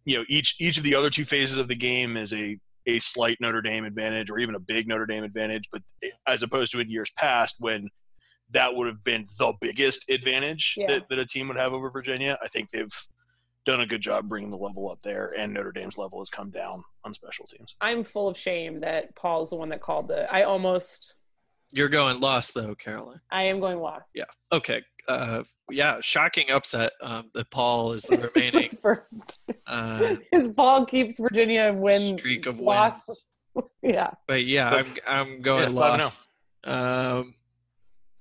you 0.06 0.18
know 0.18 0.26
each 0.28 0.58
each 0.60 0.78
of 0.78 0.84
the 0.84 0.94
other 0.94 1.10
two 1.10 1.26
phases 1.26 1.58
of 1.58 1.70
the 1.70 1.76
game 1.76 2.18
is 2.18 2.34
a 2.34 2.60
a 2.86 3.00
slight 3.00 3.38
Notre 3.40 3.62
Dame 3.62 3.86
advantage 3.86 4.30
or 4.30 4.40
even 4.40 4.56
a 4.56 4.60
big 4.60 4.88
Notre 4.88 5.06
Dame 5.06 5.24
advantage, 5.24 5.70
but 5.72 5.82
as 6.28 6.44
opposed 6.44 6.72
to 6.74 6.80
in 6.80 6.90
years 6.90 7.12
past 7.18 7.56
when 7.60 7.90
that 8.52 8.76
would 8.76 8.88
have 8.88 9.04
been 9.04 9.26
the 9.40 9.54
biggest 9.62 10.10
advantage 10.10 10.76
Yeah. 10.78 10.88
that, 10.88 11.10
that 11.10 11.20
a 11.20 11.26
team 11.26 11.48
would 11.48 11.58
have 11.58 11.74
over 11.74 11.90
Virginia. 11.90 12.38
I 12.44 12.48
think 12.48 12.70
they've 12.70 12.94
done 13.66 13.82
a 13.82 13.86
good 13.86 14.02
job 14.02 14.28
bringing 14.28 14.50
the 14.52 14.58
level 14.58 14.92
up 14.92 15.00
there, 15.04 15.34
and 15.38 15.54
Notre 15.54 15.72
Dame's 15.72 15.98
level 15.98 16.20
has 16.20 16.30
come 16.30 16.52
down 16.52 16.84
on 17.06 17.14
special 17.14 17.48
teams. 17.48 17.76
I'm 17.80 18.04
full 18.04 18.28
of 18.28 18.38
shame 18.38 18.82
that 18.82 19.16
Paul's 19.16 19.52
the 19.52 19.56
one 19.56 19.70
that 19.70 19.82
called 19.82 20.10
the. 20.10 20.32
I 20.32 20.44
almost. 20.44 21.16
You're 21.74 21.90
going 21.90 22.20
lost 22.20 22.54
though, 22.54 22.76
Caroline. 22.76 23.20
I 23.32 23.44
am 23.44 23.60
going 23.60 23.80
lost. 23.80 24.10
Yeah. 24.14 24.26
Okay. 24.52 24.82
Uh, 25.08 25.44
yeah, 25.70 25.98
shocking 26.02 26.52
upset 26.52 26.92
um, 27.02 27.30
that 27.34 27.50
Paul 27.52 27.94
is 27.94 28.04
the 28.04 28.18
remaining 28.36 28.70
the 28.72 28.78
first. 28.78 29.40
uh, 29.68 30.16
His 30.32 30.48
ball 30.48 30.86
keeps 30.86 31.20
Virginia 31.20 31.64
in 31.64 31.80
win 31.82 32.18
streak 32.18 32.46
of 32.46 32.60
loss. 32.60 33.08
wins. 33.08 33.24
Yeah, 33.84 34.10
But 34.28 34.46
yeah, 34.46 34.70
I'm 34.70 34.86
I'm 35.08 35.42
going 35.42 35.74
yeah, 35.74 35.80
five 35.80 35.94
and 35.94 36.02
lost. 36.02 36.26
Um, 36.64 37.36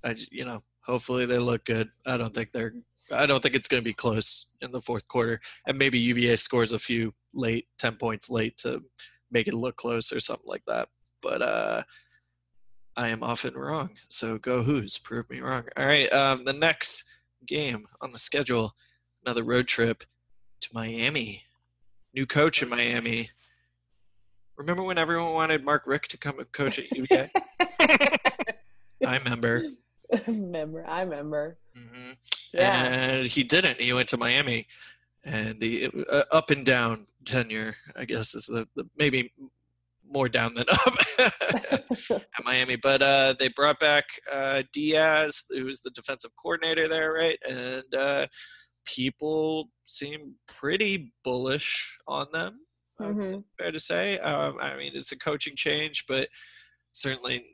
I 0.04 0.12
j- 0.14 0.26
you 0.30 0.44
know 0.44 0.62
hopefully 0.84 1.24
they 1.24 1.38
look 1.38 1.64
good. 1.64 1.88
I 2.04 2.16
don't 2.16 2.34
think 2.34 2.52
they're. 2.52 2.74
I 3.10 3.24
don't 3.26 3.42
think 3.42 3.54
it's 3.54 3.68
going 3.68 3.82
to 3.82 3.88
be 3.88 3.94
close 3.94 4.50
in 4.60 4.72
the 4.72 4.82
fourth 4.82 5.06
quarter, 5.08 5.40
and 5.66 5.78
maybe 5.78 5.98
UVA 5.98 6.36
scores 6.36 6.72
a 6.72 6.78
few 6.78 7.14
late, 7.32 7.66
ten 7.78 7.94
points 7.96 8.28
late 8.28 8.56
to 8.58 8.82
make 9.30 9.46
it 9.48 9.54
look 9.54 9.76
close 9.76 10.12
or 10.12 10.20
something 10.20 10.46
like 10.46 10.64
that. 10.66 10.88
But 11.22 11.40
uh, 11.42 11.82
I 12.96 13.08
am 13.08 13.22
often 13.22 13.54
wrong. 13.54 13.90
So 14.08 14.38
go 14.38 14.62
Hoos 14.62 14.98
prove 14.98 15.28
me 15.30 15.40
wrong. 15.40 15.64
All 15.76 15.86
right, 15.86 16.12
um, 16.12 16.44
the 16.44 16.52
next 16.52 17.04
game 17.46 17.86
on 18.00 18.12
the 18.12 18.18
schedule, 18.18 18.74
another 19.24 19.44
road 19.44 19.66
trip 19.66 20.04
to 20.60 20.68
Miami 20.72 21.44
new 22.14 22.26
coach 22.26 22.62
in 22.62 22.68
Miami. 22.68 23.30
Remember 24.56 24.82
when 24.82 24.98
everyone 24.98 25.32
wanted 25.32 25.64
Mark 25.64 25.84
Richt 25.86 26.10
to 26.10 26.18
come 26.18 26.38
and 26.38 26.50
coach 26.52 26.78
at 26.78 26.92
UVA? 26.92 27.30
I 27.80 29.18
remember. 29.18 29.64
remember, 30.26 30.86
I 30.86 31.02
remember. 31.02 31.56
hmm 31.74 32.12
Yeah. 32.52 32.84
And 32.84 33.26
he 33.26 33.42
didn't. 33.42 33.80
He 33.80 33.92
went 33.92 34.08
to 34.10 34.16
Miami, 34.16 34.66
and 35.24 35.60
he 35.62 35.90
uh, 36.10 36.24
up 36.30 36.50
and 36.50 36.64
down 36.64 37.06
tenure. 37.24 37.76
I 37.96 38.04
guess 38.04 38.34
is 38.34 38.46
the, 38.46 38.68
the 38.76 38.86
maybe 38.96 39.32
more 40.12 40.28
down 40.28 40.54
than 40.54 40.66
up 40.68 40.94
at 41.18 42.44
Miami. 42.44 42.76
But 42.76 43.02
uh, 43.02 43.34
they 43.38 43.48
brought 43.48 43.80
back 43.80 44.04
uh, 44.30 44.62
Diaz, 44.72 45.44
who 45.50 45.64
was 45.64 45.80
the 45.80 45.90
defensive 45.90 46.32
coordinator 46.40 46.88
there, 46.88 47.12
right? 47.12 47.38
And 47.48 47.94
uh, 47.94 48.26
people 48.84 49.68
seem 49.86 50.34
pretty 50.46 51.12
bullish 51.24 51.98
on 52.06 52.26
them. 52.32 52.60
Say, 53.20 53.42
Fair 53.58 53.72
to 53.72 53.80
say. 53.80 54.18
Um, 54.18 54.58
I 54.60 54.76
mean, 54.76 54.92
it's 54.94 55.12
a 55.12 55.18
coaching 55.18 55.56
change, 55.56 56.04
but 56.06 56.28
certainly 56.92 57.44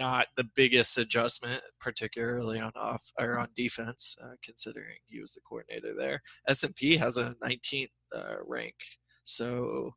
not 0.00 0.26
the 0.36 0.48
biggest 0.56 0.98
adjustment, 0.98 1.62
particularly 1.80 2.58
on 2.58 2.72
off 2.74 3.12
or 3.20 3.38
on 3.38 3.48
defense, 3.54 4.16
uh, 4.22 4.34
considering 4.44 4.96
he 5.08 5.20
was 5.20 5.34
the 5.34 5.40
coordinator 5.48 5.94
there. 5.96 6.20
S 6.48 6.64
and 6.64 6.74
P 6.74 6.96
has 6.96 7.18
a 7.18 7.36
19th 7.44 7.90
uh, 8.14 8.36
rank, 8.44 8.74
so 9.22 9.94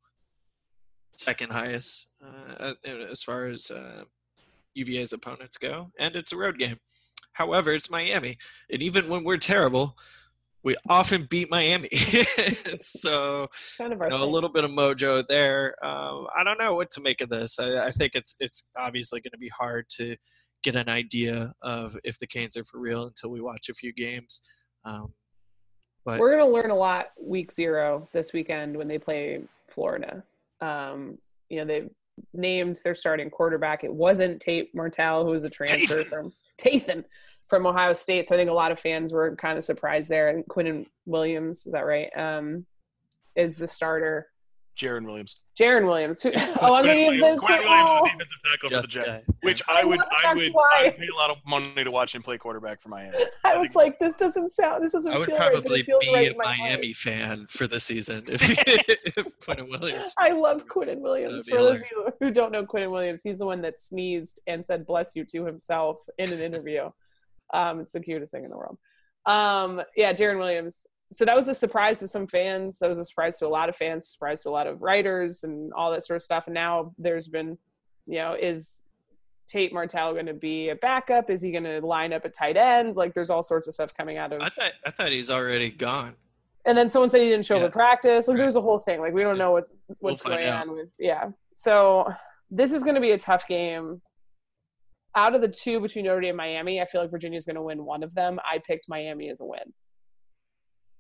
second 1.19 1.51
highest 1.51 2.07
uh, 2.23 2.73
as 3.09 3.23
far 3.23 3.47
as 3.47 3.71
uh, 3.71 4.03
UVA's 4.73 5.13
opponents 5.13 5.57
go, 5.57 5.91
and 5.99 6.15
it's 6.15 6.33
a 6.33 6.37
road 6.37 6.57
game. 6.57 6.77
However, 7.33 7.73
it's 7.73 7.89
Miami, 7.89 8.37
and 8.71 8.81
even 8.81 9.09
when 9.09 9.23
we're 9.23 9.37
terrible, 9.37 9.97
we 10.63 10.75
often 10.89 11.27
beat 11.29 11.49
Miami. 11.49 11.89
so 12.81 13.47
kind 13.77 13.93
of 13.93 13.99
you 14.01 14.09
know, 14.09 14.23
a 14.23 14.25
little 14.25 14.49
bit 14.49 14.63
of 14.63 14.71
mojo 14.71 15.25
there. 15.27 15.75
Um, 15.85 16.27
I 16.35 16.43
don't 16.43 16.59
know 16.59 16.73
what 16.73 16.91
to 16.91 17.01
make 17.01 17.21
of 17.21 17.29
this. 17.29 17.59
I, 17.59 17.87
I 17.87 17.91
think 17.91 18.15
it's 18.15 18.35
it's 18.39 18.69
obviously 18.77 19.21
going 19.21 19.31
to 19.31 19.37
be 19.37 19.49
hard 19.49 19.87
to 19.91 20.15
get 20.63 20.75
an 20.75 20.89
idea 20.89 21.53
of 21.61 21.97
if 22.03 22.17
the 22.17 22.25
Canes 22.25 22.57
are 22.57 22.65
for 22.65 22.79
real 22.79 23.05
until 23.05 23.29
we 23.29 23.41
watch 23.41 23.69
a 23.69 23.73
few 23.73 23.93
games. 23.93 24.41
Um, 24.83 25.13
but 26.03 26.19
We're 26.19 26.37
going 26.37 26.47
to 26.47 26.53
learn 26.53 26.71
a 26.71 26.75
lot 26.75 27.07
week 27.19 27.51
zero 27.51 28.07
this 28.13 28.33
weekend 28.33 28.75
when 28.75 28.87
they 28.87 28.99
play 28.99 29.41
Florida. 29.69 30.23
Um, 30.61 31.17
you 31.49 31.59
know, 31.59 31.65
they 31.65 31.89
named 32.33 32.79
their 32.83 32.95
starting 32.95 33.29
quarterback. 33.29 33.83
It 33.83 33.93
wasn't 33.93 34.41
Tate 34.41 34.73
Martell, 34.73 35.25
who 35.25 35.31
was 35.31 35.43
a 35.43 35.49
transfer 35.49 36.03
from 36.03 36.33
Tathan 36.57 37.05
from 37.47 37.67
Ohio 37.67 37.93
State. 37.93 38.27
So 38.27 38.35
I 38.35 38.37
think 38.37 38.49
a 38.49 38.53
lot 38.53 38.71
of 38.71 38.79
fans 38.79 39.13
were 39.13 39.35
kind 39.35 39.57
of 39.57 39.63
surprised 39.63 40.09
there. 40.09 40.29
And 40.29 40.47
Quinton 40.47 40.85
Williams, 41.05 41.65
is 41.65 41.73
that 41.73 41.85
right? 41.85 42.09
Um, 42.17 42.65
is 43.35 43.57
the 43.57 43.67
starter. 43.67 44.27
Jarren 44.77 45.05
Williams. 45.05 45.41
Jarren 45.59 45.85
Williams. 45.87 46.21
who- 46.21 46.31
oh, 46.35 46.73
I'm 46.73 46.83
going 46.85 47.11
to 47.11 47.11
give 47.13 47.21
them. 47.21 47.37
Quinn 47.39 47.59
Williams 47.59 47.89
is 47.95 48.01
the 48.01 48.09
defensive 48.09 48.27
tackle 48.51 48.69
for 48.69 48.81
the 48.81 48.87
Jets 48.87 49.05
Jets, 49.05 49.25
which 49.41 49.61
I 49.69 49.81
I 49.81 49.83
would 49.85 49.99
I 50.01 50.33
would. 50.33 50.53
I 50.55 50.83
would 50.85 50.95
pay 50.97 51.07
a 51.07 51.15
lot 51.15 51.29
of 51.29 51.37
money 51.47 51.83
to 51.83 51.91
watch 51.91 52.13
him 52.13 52.21
play 52.21 52.37
quarterback 52.37 52.81
for 52.81 52.89
Miami. 52.89 53.17
I 53.45 53.57
was 53.57 53.73
like, 53.75 53.97
this 53.99 54.15
doesn't 54.15 54.51
sound. 54.51 54.83
This 54.83 54.91
doesn't 54.91 55.13
I 55.13 55.17
would 55.17 55.27
feel 55.27 55.37
right. 55.37 55.51
probably 55.53 55.79
it 55.81 55.85
feels 55.85 56.05
be 56.05 56.13
right 56.13 56.27
a 56.27 56.31
in 56.31 56.37
my 56.37 56.45
heart. 56.53 56.57
Miami 56.59 56.93
fan 56.93 57.47
for 57.49 57.67
the 57.67 57.79
season 57.79 58.23
if, 58.27 58.41
if 58.49 59.27
Quinnen 59.39 59.69
Williams. 59.69 60.13
I 60.17 60.31
love 60.31 60.65
Quinnen 60.67 60.99
Williams. 60.99 61.47
For 61.47 61.57
those 61.57 61.81
of 61.81 61.85
you 61.91 62.07
who 62.19 62.31
don't 62.31 62.51
know 62.51 62.65
Quinnen 62.65 62.91
Williams, 62.91 63.21
he's 63.23 63.37
the 63.37 63.45
one 63.45 63.61
that 63.61 63.79
sneezed 63.79 64.41
and 64.47 64.65
said 64.65 64.85
"bless 64.85 65.15
you" 65.15 65.23
to 65.25 65.45
himself 65.45 65.97
in 66.17 66.33
an 66.33 66.41
interview. 66.41 66.89
Um, 67.53 67.79
it's 67.79 67.91
the 67.93 68.01
cutest 68.01 68.33
thing 68.33 68.43
in 68.43 68.49
the 68.49 68.57
world. 68.57 68.77
Um, 69.25 69.81
yeah, 69.95 70.13
Jarren 70.13 70.37
Williams. 70.37 70.85
So 71.11 71.23
that 71.25 71.35
was 71.35 71.47
a 71.47 71.53
surprise 71.53 71.99
to 71.99 72.07
some 72.07 72.27
fans. 72.27 72.79
That 72.79 72.89
was 72.89 72.99
a 72.99 73.05
surprise 73.05 73.37
to 73.39 73.47
a 73.47 73.49
lot 73.49 73.69
of 73.69 73.75
fans. 73.75 74.07
Surprise 74.07 74.41
to 74.43 74.49
a 74.49 74.51
lot 74.51 74.67
of 74.67 74.81
writers 74.81 75.43
and 75.43 75.71
all 75.73 75.91
that 75.91 76.03
sort 76.05 76.15
of 76.17 76.23
stuff. 76.23 76.47
And 76.47 76.53
now 76.53 76.93
there's 76.97 77.27
been, 77.27 77.57
you 78.07 78.17
know, 78.17 78.33
is 78.33 78.83
Tate 79.47 79.71
Martell 79.71 80.13
going 80.13 80.25
to 80.25 80.33
be 80.33 80.69
a 80.69 80.75
backup? 80.75 81.29
Is 81.29 81.41
he 81.41 81.51
going 81.51 81.63
to 81.63 81.79
line 81.85 82.11
up 82.11 82.25
at 82.25 82.33
tight 82.33 82.57
ends? 82.57 82.97
Like, 82.97 83.13
there's 83.13 83.29
all 83.29 83.43
sorts 83.43 83.67
of 83.67 83.75
stuff 83.75 83.93
coming 83.95 84.17
out 84.17 84.33
of 84.33 84.41
I 84.41 84.49
thought 84.49 84.73
I 84.85 84.89
thought 84.89 85.11
he's 85.11 85.29
already 85.29 85.69
gone. 85.69 86.15
and 86.65 86.75
then 86.77 86.89
someone 86.89 87.09
said 87.11 87.21
he 87.21 87.27
didn't 87.29 87.45
show 87.45 87.55
up 87.55 87.61
Yeah. 87.61 87.67
at 87.67 87.73
practice. 87.73 88.27
Like 88.27 88.35
Right. 88.35 88.41
there's 88.41 88.55
a 88.55 88.61
whole 88.61 88.79
thing. 88.79 88.99
Like 88.99 89.13
we 89.13 89.21
don't 89.21 89.37
know 89.37 89.51
what 89.51 89.65
what's 89.99 90.23
We'll 90.25 90.35
going 90.37 90.47
out. 90.47 90.67
on 90.67 90.73
with 90.73 90.89
yeah. 90.97 91.29
So 91.53 92.11
this 92.49 92.73
is 92.73 92.81
going 92.83 92.95
to 92.95 93.01
be 93.01 93.11
a 93.11 93.17
tough 93.19 93.47
game. 93.47 94.01
Out 95.15 95.33
of 95.35 95.41
the 95.41 95.47
two 95.47 95.79
between 95.79 96.05
Notre 96.05 96.19
Dame 96.21 96.29
and 96.31 96.37
Miami, 96.37 96.81
I 96.81 96.85
feel 96.85 97.01
like 97.01 97.11
Virginia's 97.11 97.45
going 97.45 97.55
to 97.55 97.61
win 97.61 97.85
one 97.85 98.01
of 98.03 98.13
them. 98.15 98.39
I 98.43 98.57
picked 98.57 98.89
Miami 98.89 99.29
as 99.29 99.39
a 99.39 99.45
win, 99.45 99.73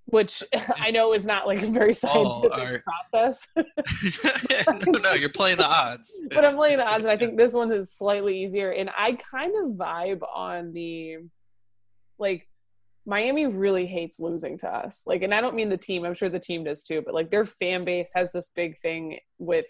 which 0.05 0.43
I 0.77 0.91
know 0.91 1.13
is 1.13 1.25
not 1.25 1.47
like 1.47 1.61
a 1.61 1.67
very 1.67 1.89
oh, 1.89 1.91
scientific 1.91 2.83
are- 2.83 2.83
process, 2.83 3.47
no, 4.87 4.99
no, 4.99 5.13
you're 5.13 5.29
playing 5.29 5.57
the 5.57 5.67
odds. 5.67 6.21
but 6.29 6.45
I'm 6.45 6.55
playing 6.55 6.77
the 6.77 6.87
odds, 6.87 7.05
and 7.05 7.11
I 7.11 7.17
think 7.17 7.37
this 7.37 7.53
one 7.53 7.71
is 7.71 7.91
slightly 7.91 8.43
easier. 8.43 8.71
And 8.71 8.89
I 8.95 9.13
kind 9.13 9.53
of 9.63 9.77
vibe 9.77 10.21
on 10.33 10.73
the 10.73 11.17
like 12.17 12.47
Miami 13.05 13.45
really 13.45 13.85
hates 13.85 14.19
losing 14.19 14.57
to 14.59 14.69
us. 14.73 15.03
Like, 15.05 15.21
and 15.21 15.33
I 15.33 15.41
don't 15.41 15.55
mean 15.55 15.69
the 15.69 15.77
team. 15.77 16.05
I'm 16.05 16.15
sure 16.15 16.29
the 16.29 16.39
team 16.39 16.63
does 16.63 16.83
too. 16.83 17.01
But 17.05 17.13
like, 17.13 17.29
their 17.29 17.45
fan 17.45 17.85
base 17.85 18.11
has 18.15 18.31
this 18.31 18.49
big 18.55 18.79
thing 18.79 19.19
with 19.37 19.67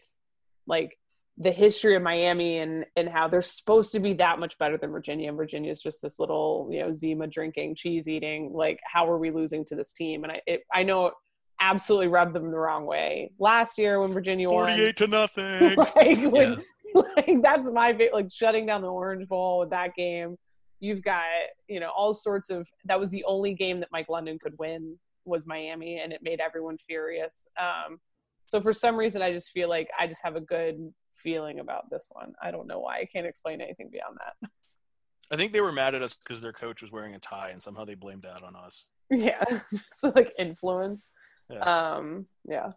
like 0.67 0.97
the 1.37 1.51
history 1.51 1.95
of 1.95 2.01
Miami 2.01 2.59
and 2.59 2.85
and 2.95 3.09
how 3.09 3.27
they're 3.27 3.41
supposed 3.41 3.91
to 3.91 3.99
be 3.99 4.13
that 4.13 4.39
much 4.39 4.57
better 4.57 4.77
than 4.77 4.91
Virginia. 4.91 5.27
And 5.27 5.37
Virginia 5.37 5.71
is 5.71 5.81
just 5.81 6.01
this 6.01 6.17
little 6.19 6.69
you 6.71 6.79
know 6.79 6.91
Zima 6.93 7.27
drinking, 7.27 7.75
cheese 7.75 8.07
eating. 8.07 8.53
Like, 8.53 8.79
how 8.85 9.09
are 9.09 9.17
we 9.17 9.31
losing 9.31 9.65
to 9.65 9.75
this 9.75 9.91
team? 9.93 10.23
And 10.23 10.31
I 10.31 10.41
it, 10.47 10.63
I 10.73 10.83
know 10.83 11.07
it 11.07 11.13
absolutely 11.61 12.07
rubbed 12.07 12.33
them 12.33 12.51
the 12.51 12.57
wrong 12.57 12.85
way 12.85 13.31
last 13.39 13.77
year 13.77 13.99
when 14.01 14.11
Virginia 14.11 14.49
won. 14.49 14.69
Forty-eight 14.69 14.97
to 14.97 15.07
nothing. 15.19 15.75
like, 15.75 16.21
when, 16.31 16.61
Yeah. 16.93 17.01
like 17.17 17.41
that's 17.41 17.69
my 17.69 17.93
fa- 17.93 18.09
like 18.13 18.31
shutting 18.31 18.65
down 18.65 18.81
the 18.81 18.87
Orange 18.91 19.27
Bowl 19.27 19.59
with 19.59 19.71
that 19.71 19.93
game. 19.95 20.37
You've 20.79 21.01
got 21.03 21.23
you 21.67 21.79
know 21.81 21.89
all 21.89 22.13
sorts 22.13 22.49
of. 22.49 22.69
That 22.85 22.99
was 22.99 23.11
the 23.11 23.25
only 23.25 23.53
game 23.53 23.79
that 23.81 23.89
Mike 23.91 24.07
London 24.09 24.39
could 24.41 24.57
win 24.57 24.97
was 25.25 25.45
Miami, 25.45 25.99
and 25.99 26.13
it 26.13 26.21
made 26.21 26.39
everyone 26.39 26.77
furious. 26.77 27.47
Um, 27.59 27.99
so 28.47 28.61
for 28.61 28.71
some 28.71 28.95
reason, 28.95 29.21
I 29.21 29.33
just 29.33 29.49
feel 29.49 29.67
like 29.67 29.89
I 29.99 30.05
just 30.07 30.23
have 30.23 30.35
a 30.35 30.41
good 30.41 30.93
feeling 31.15 31.60
about 31.60 31.89
this 31.89 32.08
one. 32.12 32.34
I 32.41 32.51
don't 32.51 32.67
know 32.67 32.80
why. 32.80 32.99
I 32.99 33.06
can't 33.06 33.25
explain 33.25 33.62
anything 33.62 33.89
beyond 33.91 34.17
that. 34.17 34.49
I 35.32 35.36
think 35.36 35.54
they 35.54 35.62
were 35.62 35.71
mad 35.71 35.95
at 35.95 36.04
us 36.04 36.13
because 36.13 36.41
their 36.41 36.54
coach 36.54 36.82
was 36.82 36.91
wearing 36.91 37.15
a 37.15 37.19
tie, 37.19 37.49
and 37.49 37.62
somehow 37.62 37.84
they 37.84 37.95
blamed 37.95 38.23
that 38.23 38.43
on 38.43 38.56
us. 38.56 38.88
Yeah, 39.10 39.43
so 39.97 40.12
like 40.15 40.34
influence. 40.38 41.01
Yeah. 41.49 41.95
Um, 41.95 42.28
yeah. 42.47 42.71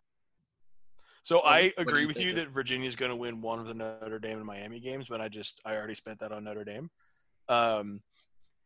So 1.23 1.41
I 1.41 1.73
agree 1.77 2.07
with 2.07 2.19
you 2.19 2.33
that 2.35 2.49
Virginia's 2.49 2.97
going 2.97 3.11
to 3.11 3.17
win 3.17 3.43
one 3.43 3.59
of 3.59 3.67
the 3.67 3.75
Notre 3.75 4.19
Dame 4.19 4.39
and 4.39 4.47
Miami 4.47 4.81
games, 4.81 5.07
but 5.11 5.21
I 5.21 5.29
just 5.29 5.61
I 5.63 5.77
already 5.77 5.95
spent 5.95 6.21
that 6.21 6.33
on 6.33 6.45
Notre 6.45 6.65
Dame. 6.65 6.91
Um, 7.51 8.01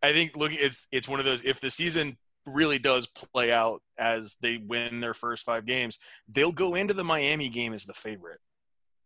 I 0.00 0.12
think 0.12 0.36
look, 0.36 0.52
it's 0.52 0.86
it's 0.92 1.08
one 1.08 1.18
of 1.18 1.24
those. 1.24 1.44
If 1.44 1.60
the 1.60 1.70
season 1.70 2.16
really 2.46 2.78
does 2.78 3.06
play 3.06 3.52
out 3.52 3.82
as 3.98 4.36
they 4.40 4.58
win 4.58 5.00
their 5.00 5.14
first 5.14 5.44
five 5.44 5.66
games, 5.66 5.98
they'll 6.28 6.52
go 6.52 6.74
into 6.74 6.94
the 6.94 7.04
Miami 7.04 7.48
game 7.48 7.72
as 7.72 7.84
the 7.84 7.94
favorite. 7.94 8.40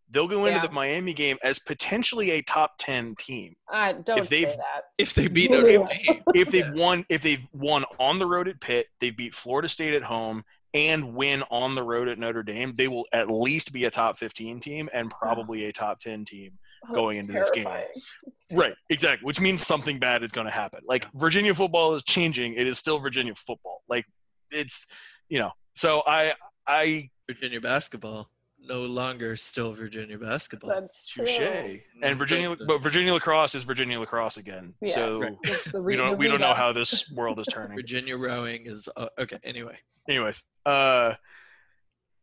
They'll 0.09 0.29
go 0.29 0.47
into 0.47 0.61
Yeah. 0.61 0.67
the 0.67 0.73
Miami 0.73 1.13
game 1.15 1.37
as 1.43 1.59
potentially 1.59 2.31
a 2.31 2.43
top 2.43 2.75
ten 2.79 3.15
team 3.17 3.55
I 3.69 3.93
don't 3.93 4.19
If 4.19 4.29
say 4.29 4.45
they've- 4.45 4.57
that. 4.57 4.83
If 4.99 5.15
they 5.15 5.27
beat 5.29 5.51
Notre 5.51 5.67
Dame, 5.67 5.89
if 6.35 6.51
they've 6.51 6.73
won 6.75 7.05
if 7.09 7.23
they've 7.23 7.45
won 7.53 7.85
on 7.99 8.19
the 8.19 8.27
road 8.27 8.49
at 8.49 8.61
Pitt, 8.61 8.87
they 9.01 9.11
beat 9.11 9.35
Florida 9.35 9.69
State 9.69 9.95
at 9.95 10.03
home 10.05 10.45
and 10.75 11.15
win 11.15 11.43
on 11.51 11.75
the 11.75 11.83
road 11.83 12.07
at 12.09 12.19
Notre 12.19 12.43
Dame, 12.43 12.75
they 12.77 12.87
will 12.89 13.07
at 13.13 13.31
least 13.31 13.73
be 13.73 13.85
a 13.87 13.91
top 13.91 14.17
15 14.19 14.61
team 14.61 14.89
and 14.93 15.11
probably 15.11 15.65
a 15.65 15.73
top 15.73 15.99
10 16.01 16.25
team. 16.27 16.59
Oh, 16.89 16.95
going 16.95 17.17
it's 17.19 17.27
into 17.27 17.39
this 17.39 17.51
game. 17.51 17.67
Right, 18.53 18.75
exactly, 18.91 19.25
which 19.27 19.41
means 19.41 19.67
something 19.67 19.99
bad 19.99 20.23
is 20.23 20.31
going 20.31 20.45
to 20.47 20.53
happen. 20.53 20.81
Like 20.87 21.07
Virginia 21.15 21.53
football 21.55 21.95
is 21.95 22.05
changing, 22.05 22.53
it 22.55 22.67
is 22.67 22.79
still 22.79 22.99
Virginia 23.01 23.35
football. 23.35 23.83
Like 23.89 24.05
it's, 24.53 24.87
you 25.29 25.39
know, 25.41 25.51
so 25.75 26.03
I 26.07 26.35
I 26.67 27.11
Virginia 27.29 27.61
basketball 27.61 28.31
no 28.67 28.83
longer 28.83 29.37
still 29.37 29.73
Virginia 29.73 30.19
basketball. 30.19 30.71
That's 30.71 31.07
true. 31.07 31.27
touche. 31.27 31.81
And 32.03 32.19
Virginia 32.19 32.51
But- 32.57 32.67
but 32.67 32.79
Virginia 32.83 33.13
lacrosse 33.15 33.55
is 33.55 33.65
Virginia 33.65 33.99
lacrosse 34.01 34.37
again. 34.37 34.75
Yeah. 34.81 34.95
so 34.95 35.21
Right. 35.21 35.37
It's 35.43 35.73
we 35.73 35.97
don't 35.97 36.19
we 36.19 36.29
don't 36.29 36.41
know 36.41 36.55
how 36.55 36.73
this 36.73 37.11
world 37.11 37.39
is 37.41 37.47
turning. 37.51 37.77
Virginia 37.77 38.17
rowing 38.17 38.67
is 38.67 38.89
uh, 38.97 39.09
okay. 39.19 39.39
Anyway, 39.45 39.79
anyways 40.09 40.43
uh 40.65 41.15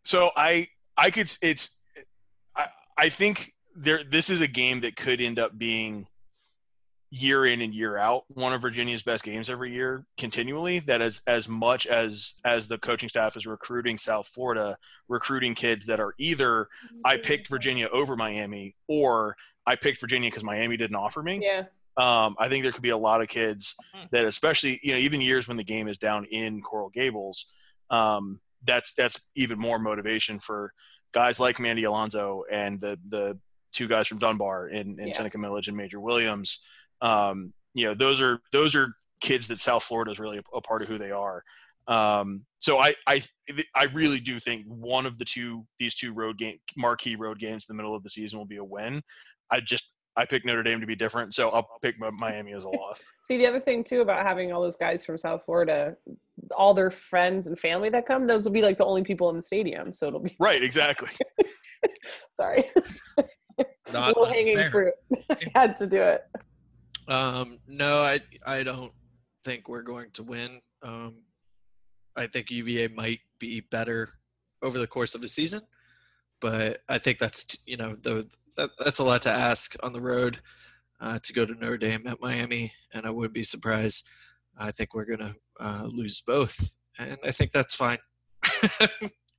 so 0.05 0.31
i 0.35 0.67
i 0.97 1.09
could 1.11 1.29
it's 1.41 1.79
i 2.55 2.67
i 2.97 3.09
think 3.09 3.53
there 3.75 4.03
this 4.03 4.29
is 4.29 4.41
a 4.41 4.47
game 4.47 4.81
that 4.81 4.95
could 4.95 5.19
end 5.21 5.39
up 5.39 5.57
being 5.57 6.07
year 7.15 7.45
in 7.45 7.61
and 7.61 7.75
year 7.75 7.95
out 7.95 8.23
one 8.29 8.53
of 8.53 8.61
virginia's 8.61 9.03
best 9.03 9.23
games 9.23 9.47
every 9.47 9.71
year 9.71 10.03
continually 10.17 10.79
that 10.79 10.99
as 10.99 11.21
as 11.27 11.47
much 11.47 11.85
as 11.85 12.33
as 12.43 12.67
the 12.67 12.77
coaching 12.79 13.07
staff 13.07 13.37
is 13.37 13.45
recruiting 13.45 13.99
south 13.99 14.27
florida 14.27 14.75
recruiting 15.07 15.53
kids 15.53 15.85
that 15.85 15.99
are 15.99 16.15
either 16.17 16.67
i 17.05 17.15
picked 17.15 17.47
virginia 17.49 17.87
over 17.93 18.15
miami 18.15 18.75
or 18.87 19.35
i 19.67 19.75
picked 19.75 19.99
virginia 20.01 20.27
because 20.27 20.43
miami 20.43 20.75
didn't 20.75 20.95
offer 20.95 21.21
me 21.21 21.39
Yeah. 21.43 21.65
um, 21.97 22.35
I 22.39 22.49
think 22.49 22.63
there 22.63 22.71
could 22.71 22.81
be 22.81 22.89
a 22.89 22.97
lot 22.97 23.21
of 23.21 23.27
kids 23.27 23.75
Hmm. 23.93 24.05
that, 24.11 24.25
especially 24.25 24.79
you 24.81 24.93
know, 24.93 24.97
even 24.97 25.21
years 25.21 25.47
when 25.47 25.57
the 25.57 25.63
game 25.63 25.87
is 25.87 25.99
down 25.99 26.25
in 26.25 26.61
Coral 26.61 26.89
Gables, 26.89 27.45
um, 27.91 28.39
that's 28.63 28.93
that's 28.93 29.21
even 29.35 29.59
more 29.59 29.77
motivation 29.77 30.39
for 30.39 30.73
guys 31.11 31.39
like 31.39 31.59
Mandy 31.59 31.83
Alonso 31.83 32.43
and 32.51 32.81
the 32.81 32.97
the 33.09 33.37
two 33.71 33.87
guys 33.87 34.07
from 34.07 34.17
Dunbar 34.17 34.69
in, 34.69 34.99
in 34.99 35.07
Yeah. 35.09 35.13
Seneca 35.13 35.37
Millage 35.37 35.67
and 35.67 35.77
Major 35.77 35.99
Williams. 35.99 36.59
Um, 37.03 37.53
you 37.75 37.85
know, 37.85 37.93
those 37.93 38.21
are 38.21 38.39
those 38.51 38.73
are 38.75 38.95
kids 39.21 39.47
that 39.49 39.59
South 39.59 39.83
Florida 39.83 40.11
is 40.11 40.19
really 40.19 40.39
a, 40.39 40.57
a 40.57 40.61
part 40.61 40.81
of 40.81 40.87
who 40.87 40.97
they 40.97 41.11
are. 41.11 41.43
Um, 41.87 42.45
so 42.59 42.79
I, 42.79 42.95
I 43.05 43.21
I 43.75 43.85
really 43.93 44.19
do 44.19 44.39
think 44.39 44.65
one 44.67 45.05
of 45.05 45.17
the 45.17 45.25
two 45.25 45.65
these 45.79 45.95
two 45.95 46.13
road 46.13 46.37
game 46.37 46.57
marquee 46.77 47.15
road 47.15 47.39
games 47.39 47.65
in 47.69 47.75
the 47.75 47.81
middle 47.81 47.95
of 47.95 48.03
the 48.03 48.09
season 48.09 48.39
will 48.39 48.45
be 48.45 48.57
a 48.57 48.63
win. 48.63 49.01
I 49.51 49.59
just 49.59 49.83
I 50.15 50.25
picked 50.25 50.45
Notre 50.45 50.63
Dame 50.63 50.79
to 50.79 50.85
be 50.85 50.95
different, 50.95 51.33
so 51.33 51.49
I'll 51.49 51.67
pick 51.81 51.95
Miami 51.99 52.53
as 52.53 52.63
a 52.63 52.69
loss. 52.69 53.01
See, 53.23 53.37
the 53.37 53.47
other 53.47 53.59
thing 53.59 53.83
too 53.83 54.01
about 54.01 54.25
having 54.25 54.51
all 54.53 54.61
those 54.61 54.77
guys 54.77 55.03
from 55.03 55.17
South 55.17 55.43
Florida, 55.43 55.95
all 56.55 56.73
their 56.73 56.91
friends 56.91 57.47
and 57.47 57.57
family 57.57 57.89
that 57.89 58.05
come, 58.05 58.25
those 58.25 58.45
will 58.45 58.51
be 58.51 58.61
like 58.61 58.77
the 58.77 58.85
only 58.85 59.03
people 59.03 59.29
in 59.29 59.35
the 59.35 59.41
stadium. 59.41 59.93
So 59.93 60.07
it'll 60.07 60.19
be 60.19 60.35
right, 60.39 60.63
exactly. 60.63 61.09
sorry, 62.31 62.69
Not 63.91 64.15
low 64.15 64.25
hanging 64.25 64.69
fruit. 64.69 64.93
I 65.29 65.37
had 65.55 65.77
to 65.77 65.87
do 65.87 66.01
it. 66.01 66.23
Um, 67.07 67.59
no, 67.67 68.01
I 68.01 68.19
I 68.45 68.63
don't 68.63 68.91
think 69.43 69.67
we're 69.67 69.81
going 69.81 70.11
to 70.11 70.23
win. 70.23 70.61
Um, 70.81 71.23
I 72.15 72.27
think 72.27 72.51
UVA 72.51 72.89
might 72.89 73.19
be 73.39 73.61
better 73.61 74.09
over 74.61 74.79
the 74.79 74.87
course 74.87 75.15
of 75.15 75.21
the 75.21 75.27
season, 75.27 75.61
but 76.39 76.79
I 76.87 76.97
think 76.97 77.19
that's 77.19 77.57
you 77.65 77.77
know 77.77 77.95
the 77.95 78.27
that, 78.57 78.71
that's 78.79 78.99
a 78.99 79.03
lot 79.03 79.21
to 79.23 79.29
ask 79.29 79.75
on 79.83 79.93
the 79.93 80.01
road 80.01 80.39
uh, 81.01 81.19
to 81.23 81.33
go 81.33 81.45
to 81.45 81.53
Notre 81.53 81.77
Dame 81.77 82.07
at 82.07 82.21
Miami, 82.21 82.71
and 82.93 83.05
I 83.05 83.09
wouldn't 83.09 83.33
be 83.33 83.43
surprised. 83.43 84.07
I 84.57 84.71
think 84.71 84.93
we're 84.93 85.05
gonna 85.05 85.35
uh, 85.59 85.87
lose 85.91 86.21
both, 86.21 86.75
and 86.99 87.17
I 87.23 87.31
think 87.31 87.51
that's 87.51 87.75
fine. 87.75 87.99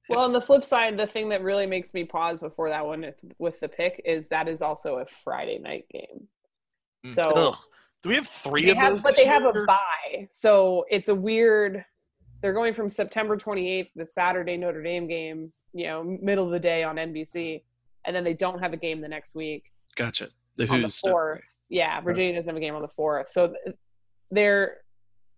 Well, 0.08 0.24
on 0.24 0.32
the 0.32 0.40
flip 0.40 0.64
side, 0.64 0.98
the 0.98 1.06
thing 1.06 1.30
that 1.30 1.42
really 1.42 1.66
makes 1.66 1.94
me 1.94 2.04
pause 2.04 2.38
before 2.38 2.68
that 2.68 2.84
one 2.84 3.12
with 3.38 3.60
the 3.60 3.68
pick 3.68 4.02
is 4.04 4.28
that 4.28 4.48
is 4.48 4.60
also 4.60 4.98
a 4.98 5.06
Friday 5.06 5.58
night 5.58 5.86
game. 5.90 6.28
Mm. 7.04 7.14
So 7.14 7.22
Ugh. 7.22 7.56
Do 8.02 8.10
we 8.10 8.16
have 8.16 8.28
three 8.28 8.66
they 8.66 8.70
of 8.72 8.76
have, 8.76 8.92
those? 8.92 9.02
but 9.02 9.14
this 9.14 9.24
they 9.24 9.30
have 9.30 9.42
a 9.42 9.52
year? 9.54 9.66
bye, 9.66 10.28
so 10.30 10.84
it's 10.90 11.08
a 11.08 11.14
weird. 11.14 11.84
They're 12.42 12.52
going 12.52 12.74
from 12.74 12.90
September 12.90 13.38
28th, 13.38 13.88
the 13.96 14.04
Saturday 14.04 14.58
Notre 14.58 14.82
Dame 14.82 15.06
game, 15.06 15.50
you 15.72 15.86
know, 15.86 16.04
middle 16.20 16.44
of 16.44 16.50
the 16.50 16.60
day 16.60 16.82
on 16.82 16.96
NBC, 16.96 17.62
and 18.04 18.14
then 18.14 18.22
they 18.22 18.34
don't 18.34 18.58
have 18.58 18.74
a 18.74 18.76
game 18.76 19.00
the 19.00 19.08
next 19.08 19.34
week 19.34 19.70
gotcha. 19.96 20.28
The 20.56 20.68
on 20.68 20.80
the 20.80 20.86
Hoos 20.86 20.94
stuff, 20.96 21.10
fourth. 21.10 21.34
right. 21.34 21.44
Yeah, 21.68 22.00
Virginia 22.00 22.34
doesn't 22.34 22.48
have 22.48 22.56
a 22.56 22.60
game 22.60 22.74
on 22.74 22.82
the 22.82 22.88
fourth, 22.88 23.30
so 23.30 23.54
they're, 24.30 24.78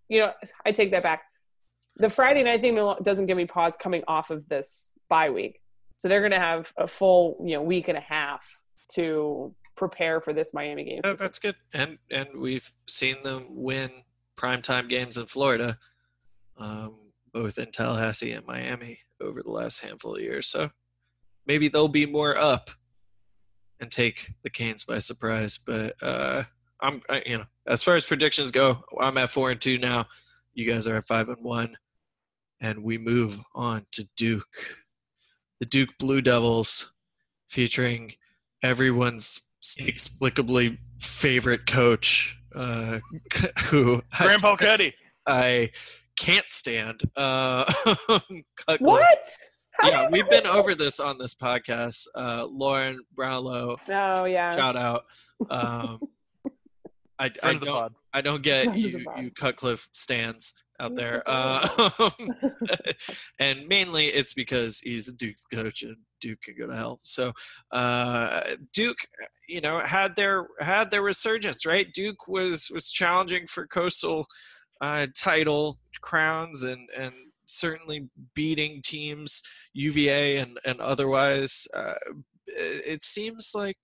you 0.09 0.19
know, 0.19 0.33
I 0.65 0.71
take 0.71 0.91
that 0.91 1.03
back. 1.03 1.23
The 1.95 2.09
Friday 2.09 2.43
night 2.43 2.61
thing 2.61 2.75
doesn't 3.01 3.25
give 3.25 3.37
me 3.37 3.45
pause 3.45 3.75
coming 3.77 4.03
off 4.07 4.29
of 4.29 4.47
this 4.49 4.93
bye 5.09 5.29
week, 5.29 5.61
so 5.95 6.07
they're 6.07 6.19
going 6.19 6.31
to 6.31 6.39
have 6.39 6.71
a 6.77 6.87
full, 6.87 7.43
you 7.43 7.55
know, 7.55 7.63
week 7.63 7.87
and 7.87 7.97
a 7.97 8.01
half 8.01 8.45
to 8.93 9.55
prepare 9.77 10.19
for 10.19 10.33
this 10.33 10.53
Miami 10.53 10.83
game. 10.83 11.01
Oh, 11.03 11.13
that's 11.13 11.39
good. 11.39 11.55
And 11.73 11.99
and 12.11 12.27
we've 12.35 12.73
seen 12.87 13.23
them 13.23 13.45
win 13.49 13.91
primetime 14.37 14.89
games 14.89 15.17
in 15.17 15.27
Florida, 15.27 15.77
um, 16.57 16.95
both 17.31 17.57
in 17.57 17.71
Tallahassee 17.71 18.31
and 18.31 18.45
Miami 18.45 18.99
over 19.21 19.41
the 19.41 19.51
last 19.51 19.79
handful 19.79 20.15
of 20.15 20.21
years. 20.21 20.47
So 20.47 20.71
maybe 21.45 21.69
they'll 21.69 21.87
be 21.87 22.05
more 22.05 22.35
up 22.35 22.71
and 23.79 23.89
take 23.89 24.33
the 24.43 24.49
Canes 24.49 24.83
by 24.83 24.99
surprise. 24.99 25.57
But 25.57 25.95
uh, 26.01 26.43
I'm 26.81 27.01
I, 27.09 27.21
you 27.25 27.37
know 27.37 27.45
as 27.65 27.83
far 27.83 27.95
as 27.95 28.05
predictions 28.05 28.51
go, 28.51 28.83
I'm 28.99 29.17
at 29.17 29.29
four 29.29 29.51
and 29.51 29.61
two 29.61 29.77
now. 29.77 30.07
You 30.53 30.69
guys 30.69 30.87
are 30.87 30.97
at 30.97 31.07
five 31.07 31.29
and 31.29 31.43
one, 31.43 31.77
and 32.59 32.83
we 32.83 32.97
move 32.97 33.39
on 33.53 33.85
to 33.91 34.07
Duke, 34.17 34.77
the 35.59 35.67
Duke 35.67 35.91
Blue 35.99 36.21
Devils, 36.21 36.95
featuring 37.47 38.13
everyone's 38.63 39.46
inexplicably 39.79 40.77
favorite 40.99 41.65
coach, 41.67 42.37
uh, 42.55 42.99
who 43.65 44.01
Graham 44.17 44.39
Palcetti. 44.41 44.93
I 45.25 45.71
can't 46.17 46.49
stand. 46.49 47.01
Uh, 47.15 47.71
what? 48.79 49.19
How 49.73 49.89
Yeah, 49.89 50.09
we've 50.09 50.29
been 50.29 50.47
over 50.47 50.73
this 50.73 50.99
on 50.99 51.17
this 51.17 51.35
podcast. 51.35 52.07
Uh, 52.15 52.47
Lauren 52.49 52.99
Brownlow, 53.15 53.77
Oh 53.89 54.25
yeah. 54.25 54.55
shout 54.55 54.75
out. 54.75 55.03
Um, 55.49 55.99
I, 57.19 57.25
I 57.25 57.29
Friend 57.29 57.55
of 57.55 57.59
the 57.59 57.65
don't. 57.65 57.93
I 58.13 58.21
don't 58.21 58.41
get 58.41 58.65
Friend 58.65 58.79
you 58.79 59.03
pod. 59.03 59.23
you 59.23 59.31
Cutcliffe 59.31 59.87
stands 59.91 60.53
out 60.79 60.95
there. 60.95 61.23
Uh, 61.25 62.09
and 63.39 63.67
mainly 63.67 64.07
it's 64.07 64.33
because 64.33 64.79
he's 64.79 65.07
a 65.07 65.15
Duke's 65.15 65.45
coach 65.45 65.83
and 65.83 65.97
Duke 66.21 66.41
can 66.41 66.55
go 66.57 66.67
to 66.67 66.75
hell. 66.75 66.99
So 67.01 67.33
uh, 67.71 68.41
Duke, 68.73 68.97
you 69.47 69.61
know, 69.61 69.79
had 69.79 70.15
their 70.15 70.47
had 70.59 70.91
their 70.91 71.01
resurgence, 71.01 71.65
right? 71.65 71.91
Duke 71.93 72.27
was 72.27 72.69
was 72.73 72.91
challenging 72.91 73.47
for 73.47 73.67
coastal 73.67 74.27
uh, 74.81 75.07
title 75.15 75.77
crowns 76.01 76.63
and 76.63 76.89
and 76.95 77.13
certainly 77.45 78.09
beating 78.35 78.81
teams 78.83 79.41
UVA 79.73 80.37
and 80.37 80.59
and 80.65 80.79
otherwise. 80.81 81.67
Uh, 81.73 81.95
it 82.47 82.83
it 82.85 83.03
seems 83.03 83.51
like. 83.55 83.77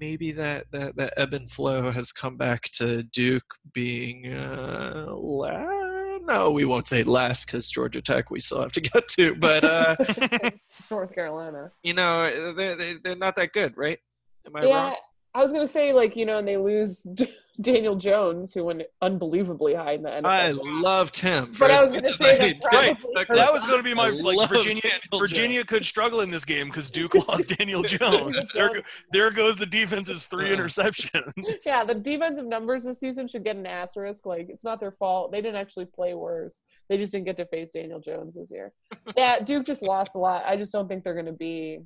Maybe 0.00 0.32
that, 0.32 0.64
that 0.72 0.96
that 0.96 1.12
ebb 1.18 1.34
and 1.34 1.50
flow 1.50 1.90
has 1.90 2.10
come 2.10 2.36
back 2.38 2.62
to 2.72 3.02
Duke 3.02 3.44
being 3.74 4.32
uh, 4.32 5.06
la- 5.10 6.18
no, 6.22 6.50
we 6.50 6.64
won't 6.64 6.88
say 6.88 7.02
last 7.02 7.46
because 7.46 7.70
Georgia 7.70 8.00
Tech 8.00 8.30
we 8.30 8.40
still 8.40 8.62
have 8.62 8.72
to 8.72 8.80
get 8.80 9.06
to, 9.08 9.34
but 9.34 9.62
uh, 9.64 9.96
North 10.90 11.14
Carolina. 11.14 11.70
you 11.82 11.92
know 11.94 12.54
they're, 12.54 12.76
they- 12.76 12.96
they're 13.04 13.16
not 13.16 13.36
that 13.36 13.52
good, 13.52 13.76
right? 13.76 13.98
Am 14.46 14.56
I 14.56 14.64
yeah, 14.64 14.74
wrong? 14.84 14.96
I 15.34 15.40
was 15.40 15.52
gonna 15.52 15.66
say 15.66 15.92
like 15.92 16.16
you 16.16 16.26
know, 16.26 16.38
and 16.38 16.46
they 16.48 16.56
lose 16.56 17.06
Daniel 17.60 17.94
Jones, 17.94 18.54
who 18.54 18.64
went 18.64 18.82
unbelievably 19.02 19.74
high 19.74 19.92
in 19.92 20.02
the 20.02 20.08
NFL. 20.08 20.24
I 20.24 20.50
loved 20.52 21.16
him. 21.20 21.46
But 21.48 21.56
for 21.56 21.64
I 21.66 21.82
was 21.82 21.92
gonna 21.92 22.10
say 22.12 22.38
that 22.38 22.42
hate 22.42 22.60
probably 22.62 22.96
That 23.14 23.28
That 23.28 23.52
was- 23.52 23.62
was 23.62 23.64
going 23.66 23.76
to 23.78 23.82
be 23.84 23.92
my 23.94 24.06
I 24.06 24.10
like 24.10 24.48
Virginia. 24.48 24.80
Daniel 24.82 25.20
Virginia 25.20 25.64
could 25.64 25.84
struggle 25.84 26.20
in 26.22 26.30
this 26.30 26.44
game 26.46 26.68
because 26.68 26.90
Duke 26.90 27.14
lost 27.28 27.48
Daniel 27.48 27.82
Jones. 27.82 28.50
There, 28.54 28.82
there 29.12 29.30
goes 29.30 29.56
the 29.56 29.66
defense's 29.66 30.24
three 30.26 30.52
Uh. 30.52 30.56
interceptions. 30.56 31.32
yeah, 31.66 31.84
the 31.84 31.94
defensive 31.94 32.46
numbers 32.46 32.84
this 32.84 32.98
season 32.98 33.28
should 33.28 33.44
get 33.44 33.56
an 33.56 33.66
asterisk. 33.66 34.24
Like 34.26 34.46
it's 34.48 34.64
not 34.64 34.80
their 34.80 34.92
fault. 34.92 35.30
They 35.30 35.42
didn't 35.42 35.56
actually 35.60 35.84
play 35.86 36.14
worse. 36.14 36.62
They 36.88 36.96
just 36.96 37.12
didn't 37.12 37.26
get 37.26 37.36
to 37.36 37.44
face 37.46 37.70
Daniel 37.72 38.00
Jones 38.00 38.34
this 38.36 38.50
year. 38.50 38.72
yeah, 39.16 39.38
Duke 39.40 39.66
just 39.66 39.82
lost 39.82 40.14
a 40.14 40.18
lot. 40.18 40.44
I 40.46 40.56
just 40.56 40.72
don't 40.72 40.88
think 40.88 41.04
they're 41.04 41.14
gonna 41.14 41.32
be 41.32 41.80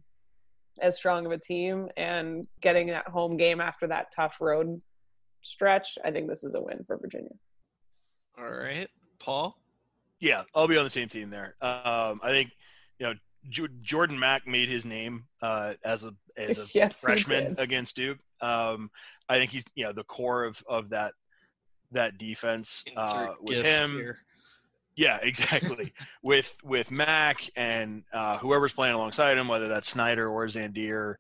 as 0.81 0.97
strong 0.97 1.27
of 1.27 1.33
a 1.33 1.39
team 1.39 1.89
and 1.97 2.47
getting 2.61 2.89
that 2.89 3.09
home 3.09 3.37
game 3.37 3.61
after 3.61 3.87
that 3.89 4.13
tough 4.15 4.39
road 4.41 4.81
stretch, 5.43 5.99
I 6.05 6.11
think 6.11 6.29
this 6.29 6.45
is 6.45 6.55
a 6.55 6.61
win 6.61 6.85
for 6.87 6.97
Virginia. 6.97 7.31
All 8.39 8.51
right, 8.51 8.89
Paul. 9.19 9.57
Yeah, 10.21 10.43
I'll 10.55 10.69
be 10.69 10.77
on 10.77 10.85
the 10.85 10.91
same 10.91 11.09
team 11.09 11.31
there. 11.31 11.55
Um, 11.61 12.21
I 12.23 12.31
think 12.31 12.51
you 12.99 13.07
know 13.07 13.15
J- 13.49 13.69
Jordan 13.83 14.19
Mack 14.19 14.47
made 14.47 14.69
his 14.69 14.85
name 14.85 15.25
uh, 15.43 15.75
as 15.85 16.05
a 16.05 16.15
as 16.37 16.59
a 16.59 16.67
yes, 16.75 16.97
freshman 16.97 17.55
against 17.59 17.97
Duke. 17.97 18.19
Um, 18.41 18.91
I 19.29 19.39
think 19.39 19.51
he's 19.51 19.65
you 19.75 19.85
know 19.85 19.93
the 19.93 20.05
core 20.05 20.45
of 20.45 20.63
of 20.69 20.91
that 20.91 21.15
that 21.93 22.19
defense 22.19 22.85
uh, 22.97 23.29
with 23.41 23.65
him. 23.65 23.95
here. 23.95 24.19
Yeah, 24.97 25.19
exactly. 25.23 25.93
with 26.23 26.57
with 26.63 26.91
Mack 26.91 27.49
and 27.57 28.05
uh, 28.13 28.39
whoever's 28.39 28.73
playing 28.73 28.95
alongside 28.95 29.39
him, 29.39 29.49
whether 29.49 29.69
that's 29.69 29.89
Snyder 29.89 30.29
or 30.29 30.47
Zandier, 30.47 31.17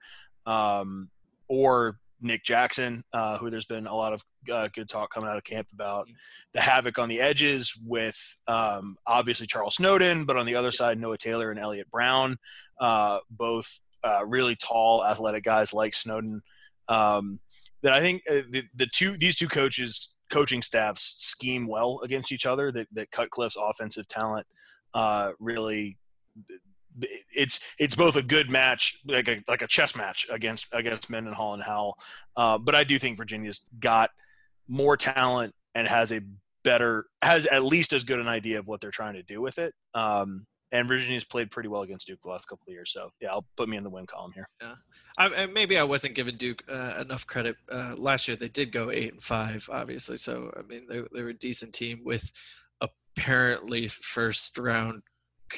um, 0.47 1.11
or 1.49 1.99
Nick 2.21 2.45
Jackson, 2.45 3.05
uh, 3.13 3.39
who 3.39 3.51
there's 3.51 3.67
been 3.67 3.87
a 3.87 3.95
lot 3.95 4.13
of 4.13 4.23
uh, 4.51 4.69
good 4.73 4.89
talk 4.89 5.13
coming 5.13 5.29
out 5.29 5.37
of 5.37 5.45
camp 5.45 5.69
about 5.73 6.09
the 6.53 6.61
havoc 6.61 6.99
on 6.99 7.09
the 7.09 7.21
edges 7.21 7.75
with 7.85 8.37
um, 8.47 8.97
obviously 9.07 9.47
Charles 9.47 9.77
Snowden, 9.77 10.25
but 10.25 10.37
on 10.37 10.47
the 10.47 10.55
other 10.55 10.71
side 10.71 10.99
Noah 10.99 11.19
Taylor 11.19 11.51
and 11.51 11.59
Elliot 11.59 11.91
Brown, 11.91 12.37
uh, 12.81 13.19
both 13.31 13.81
uh, 14.03 14.25
really 14.27 14.57
tall, 14.57 15.05
athletic 15.05 15.45
guys 15.45 15.73
like 15.73 15.95
Snowden. 15.95 16.43
Um, 16.89 17.41
that 17.83 17.93
I 17.93 18.01
think 18.01 18.23
uh, 18.31 18.43
the 18.51 18.65
the 18.75 18.87
two 18.87 19.17
these 19.19 19.37
two 19.37 19.49
coaches 19.49 20.14
coaching 20.31 20.63
staffs 20.63 21.15
scheme 21.19 21.67
well 21.67 22.01
against 22.03 22.33
each 22.33 22.47
other. 22.47 22.73
That 22.73 22.89
that 22.93 23.11
Cutcliffe's 23.11 23.57
offensive 23.61 24.09
talent 24.09 24.47
uh, 24.95 25.33
really 25.39 25.99
it's 27.33 27.61
it's 27.79 27.97
both 27.97 28.17
a 28.17 28.23
good 28.23 28.49
match, 28.49 29.01
like 29.07 29.29
a 29.29 29.43
like 29.49 29.63
a 29.63 29.67
chess 29.67 29.97
match 29.97 30.27
against 30.31 30.67
against 30.73 31.11
Mendenhall 31.11 31.55
and 31.55 31.63
Howell. 31.63 31.99
Uh, 32.37 32.59
but 32.59 32.75
I 32.75 32.85
do 32.85 32.99
think 32.99 33.17
Virginia's 33.17 33.63
got 33.81 34.11
more 34.69 34.97
talent 34.97 35.55
and 35.75 35.89
has 35.89 36.13
a 36.13 36.21
better 36.63 37.07
has 37.21 37.47
at 37.47 37.65
least 37.65 37.93
as 37.93 38.05
good 38.05 38.21
an 38.21 38.29
idea 38.29 38.59
of 38.59 38.67
what 38.67 38.81
they're 38.81 38.91
trying 38.91 39.15
to 39.15 39.23
do 39.23 39.41
with 39.41 39.59
it. 39.59 39.75
Um, 39.93 40.47
and 40.73 40.89
Virginia's 40.89 41.25
played 41.25 41.51
pretty 41.51 41.69
well 41.69 41.83
against 41.83 42.07
Duke 42.07 42.21
the 42.23 42.29
last 42.29 42.47
couple 42.47 42.65
of 42.67 42.73
years, 42.73 42.93
so 42.93 43.11
yeah, 43.21 43.31
I'll 43.31 43.47
put 43.57 43.69
me 43.69 43.77
in 43.77 43.85
the 43.85 43.91
win 43.91 44.07
column 44.07 44.33
here. 44.33 44.49
I, 45.17 45.29
I, 45.29 45.47
maybe 45.47 45.79
I 45.79 45.85
wasn't 45.85 46.15
giving 46.15 46.37
Duke 46.37 46.65
uh, 46.69 46.99
enough 47.01 47.27
credit 47.27 47.57
uh, 47.71 47.95
last 47.97 48.27
year. 48.27 48.37
They 48.37 48.49
did 48.49 48.73
go 48.73 48.91
eight 48.91 49.13
and 49.13 49.23
five, 49.23 49.69
obviously. 49.71 50.17
So 50.17 50.53
I 50.57 50.63
mean, 50.63 50.87
they, 50.89 51.03
they 51.13 51.23
were 51.23 51.31
a 51.31 51.35
decent 51.35 51.73
team 51.73 52.01
with 52.05 52.33
apparently 52.81 53.89
first 53.89 54.59
round 54.59 55.03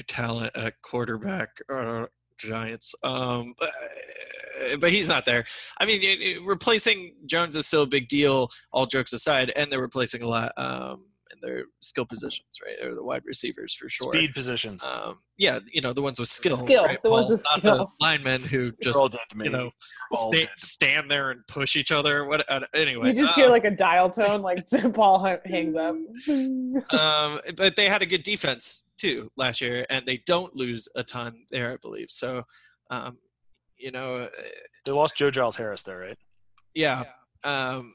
talent 0.06 0.54
at 0.54 0.82
quarterback. 0.82 1.60
Uh, 1.68 2.06
Giants. 2.38 2.94
Um, 3.02 3.54
but, 3.58 3.70
but 4.80 4.92
he's 4.92 5.08
not 5.08 5.24
there. 5.24 5.44
I 5.80 5.86
mean, 5.86 6.44
replacing 6.44 7.14
Jones 7.26 7.56
is 7.56 7.66
still 7.66 7.82
a 7.82 7.86
big 7.86 8.08
deal. 8.08 8.50
All 8.72 8.86
jokes 8.86 9.12
aside, 9.12 9.52
and 9.56 9.70
they're 9.70 9.80
replacing 9.80 10.22
a 10.22 10.28
lot. 10.28 10.52
Um, 10.56 11.04
in 11.46 11.52
their 11.52 11.64
skill 11.80 12.04
positions, 12.04 12.58
right, 12.64 12.86
or 12.86 12.94
the 12.94 13.04
wide 13.04 13.22
receivers 13.24 13.74
for 13.74 13.88
sure. 13.88 14.12
Speed 14.12 14.34
positions. 14.34 14.84
Um, 14.84 15.18
yeah, 15.38 15.58
you 15.72 15.80
know 15.80 15.92
the 15.92 16.02
ones 16.02 16.18
with 16.18 16.28
skill. 16.28 16.56
Skill. 16.56 16.84
right, 16.84 17.00
The 17.02 17.10
ones 17.10 17.26
Paul? 17.26 17.32
with 17.32 17.44
Not 17.44 17.58
skill. 17.58 17.76
the 17.76 17.86
linemen 18.00 18.42
who 18.42 18.72
just 18.82 18.96
all 18.98 19.08
dead 19.08 19.20
to 19.30 19.36
me. 19.36 19.44
you 19.46 19.50
know 19.50 19.70
sta- 20.12 20.48
stand 20.56 21.10
there 21.10 21.30
and 21.30 21.46
push 21.46 21.76
each 21.76 21.92
other. 21.92 22.24
What? 22.26 22.44
Uh, 22.50 22.60
anyway, 22.74 23.08
You 23.08 23.14
just 23.14 23.30
uh, 23.38 23.42
hear 23.42 23.48
like 23.50 23.64
a 23.64 23.70
dial 23.70 24.10
tone, 24.10 24.42
like 24.42 24.66
Paul 24.94 25.24
hangs 25.44 25.76
up. 25.76 25.94
um, 27.00 27.40
but 27.56 27.76
they 27.76 27.88
had 27.88 28.02
a 28.02 28.06
good 28.06 28.22
defense 28.22 28.88
too 28.96 29.30
last 29.36 29.60
year, 29.60 29.86
and 29.90 30.06
they 30.06 30.18
don't 30.26 30.54
lose 30.54 30.88
a 30.96 31.02
ton 31.04 31.44
there, 31.50 31.72
I 31.72 31.76
believe. 31.76 32.06
So, 32.10 32.44
um, 32.90 33.18
you 33.76 33.90
know, 33.90 34.16
uh, 34.16 34.28
They 34.84 34.92
lost 34.92 35.16
Joe 35.16 35.30
Giles 35.30 35.56
Harris 35.56 35.82
there, 35.82 35.98
right? 35.98 36.18
yeah. 36.74 37.04
Um, 37.44 37.94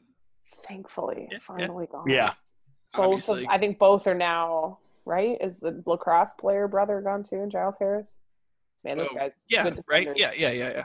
Thankfully, 0.67 1.23
Yeah, 1.23 1.27
yeah. 1.31 1.39
finally 1.39 1.87
gone. 1.91 2.05
Yeah. 2.07 2.33
Both. 2.95 3.29
Of, 3.29 3.45
I 3.49 3.57
think 3.57 3.79
both 3.79 4.07
are 4.07 4.15
now 4.15 4.79
right. 5.05 5.37
Is 5.41 5.59
the 5.59 5.81
lacrosse 5.85 6.31
player 6.33 6.67
brother 6.67 7.01
gone 7.01 7.23
too? 7.23 7.41
And 7.41 7.51
Giles 7.51 7.77
Harris. 7.77 8.19
Man, 8.83 8.97
those 8.97 9.09
Oh, 9.11 9.15
guys. 9.15 9.45
yeah, 9.49 9.63
good 9.63 9.79
right. 9.87 10.09
Yeah, 10.15 10.31
yeah, 10.35 10.51
yeah, 10.51 10.71
yeah. 10.71 10.83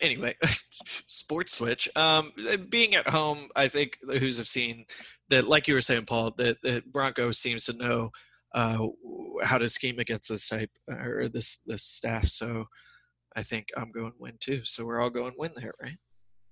Anyway, 0.00 0.34
sports 1.06 1.52
switch. 1.52 1.88
Um, 1.96 2.32
being 2.68 2.94
at 2.94 3.08
home, 3.08 3.48
I 3.56 3.68
think 3.68 3.98
the 4.02 4.18
Hoos 4.18 4.36
have 4.38 4.48
seen 4.48 4.84
that, 5.30 5.46
like 5.46 5.68
you 5.68 5.74
were 5.74 5.80
saying, 5.80 6.06
Paul, 6.06 6.32
that, 6.38 6.60
that 6.62 6.92
Bronco 6.92 7.30
seems 7.30 7.64
to 7.66 7.76
know 7.76 8.10
uh, 8.52 8.88
how 9.42 9.58
to 9.58 9.68
scheme 9.68 9.98
against 9.98 10.28
this 10.28 10.48
type 10.48 10.70
or 10.88 11.28
this 11.28 11.58
this 11.58 11.82
staff. 11.82 12.26
So, 12.28 12.66
I 13.36 13.42
think 13.42 13.68
I'm 13.76 13.92
going 13.92 14.14
win 14.18 14.34
too. 14.40 14.62
So 14.64 14.86
we're 14.86 14.98
all 15.00 15.10
going 15.10 15.34
win 15.36 15.52
there, 15.54 15.74
right? 15.80 15.98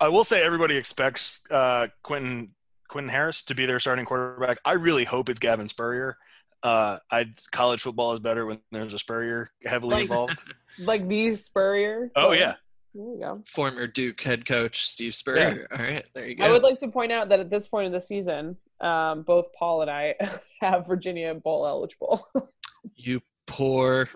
I 0.01 0.09
will 0.09 0.23
say 0.25 0.45
everybody 0.45 0.77
expects 0.77 1.41
uh, 1.51 1.87
Quentin 2.03 2.51
Quentin 2.89 3.11
Harris 3.11 3.43
to 3.45 3.55
be 3.55 3.67
their 3.67 3.81
starting 3.81 4.05
quarterback. 4.05 4.59
I 4.65 4.73
really 4.73 5.05
hope 5.05 5.29
it's 5.29 5.41
Gavin 5.41 5.69
Spurrier. 5.69 6.17
Uh, 6.63 6.99
I 7.11 7.27
college 7.53 7.83
football 7.83 8.15
is 8.15 8.21
better 8.21 8.47
when 8.47 8.61
there's 8.73 8.95
a 8.95 8.99
Spurrier 8.99 9.51
heavily 9.65 9.95
Like- 9.95 10.03
involved. 10.03 10.39
Like 10.79 11.07
the 11.07 11.37
Spurrier. 11.37 12.11
Oh 12.17 12.33
yeah, 12.33 12.55
There 12.95 13.05
you 13.05 13.19
go. 13.21 13.43
Former 13.47 13.87
Duke 13.87 14.21
head 14.21 14.45
coach 14.45 14.87
Steve 14.89 15.15
Spurrier. 15.15 15.69
All 15.71 15.79
right, 15.79 16.05
there 16.15 16.27
you 16.29 16.35
go. 16.35 16.45
I 16.45 16.51
would 16.51 16.65
like 16.65 16.81
to 16.81 16.89
point 16.89 17.13
out 17.13 17.29
that 17.29 17.39
at 17.39 17.49
this 17.49 17.69
point 17.69 17.87
of 17.87 17.93
the 17.93 18.01
season, 18.01 18.57
um, 18.81 19.23
both 19.23 19.53
Paul 19.53 19.83
and 19.83 19.91
I 19.91 20.17
have 20.61 20.87
Virginia 20.87 21.33
bowl 21.35 21.67
eligible. 21.67 22.27
You 22.97 23.21
poor, 23.47 24.09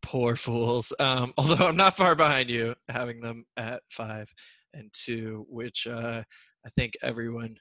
poor 0.00 0.34
fools. 0.36 0.92
Um, 1.00 1.34
although 1.36 1.66
I'm 1.66 1.76
not 1.76 1.96
far 1.96 2.14
behind 2.14 2.48
you, 2.50 2.74
having 2.88 3.20
them 3.20 3.44
at 3.56 3.82
five 3.90 4.32
and 4.74 4.90
two, 4.92 5.44
which 5.50 5.86
uh, 5.86 6.22
I 6.64 6.68
think 6.76 6.94
everyone, 7.02 7.56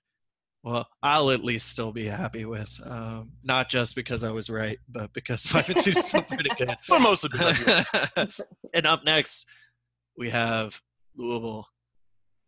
well, 0.63 0.87
I'll 1.01 1.31
at 1.31 1.43
least 1.43 1.69
still 1.69 1.91
be 1.91 2.05
happy 2.05 2.45
with. 2.45 2.79
Um, 2.85 3.31
not 3.43 3.69
just 3.69 3.95
because 3.95 4.23
I 4.23 4.31
was 4.31 4.49
right, 4.49 4.77
but 4.89 5.13
because 5.13 5.45
five 5.47 5.69
and 5.69 5.79
two 5.79 5.91
is 5.91 6.05
still 6.05 6.23
pretty 6.23 6.49
good. 6.57 6.75
but 6.87 6.99
mostly 6.99 7.29
because 7.31 8.41
and 8.73 8.85
up 8.85 9.03
next, 9.05 9.45
we 10.17 10.29
have 10.29 10.81
Louisville 11.15 11.67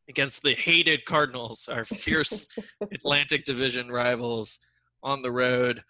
against 0.10 0.44
the 0.44 0.54
hated 0.54 1.06
Cardinals, 1.06 1.70
our 1.70 1.86
fierce 1.86 2.48
Atlantic 2.92 3.46
Division 3.46 3.90
rivals 3.90 4.60
on 5.04 5.22
the 5.22 5.32
road. 5.32 5.84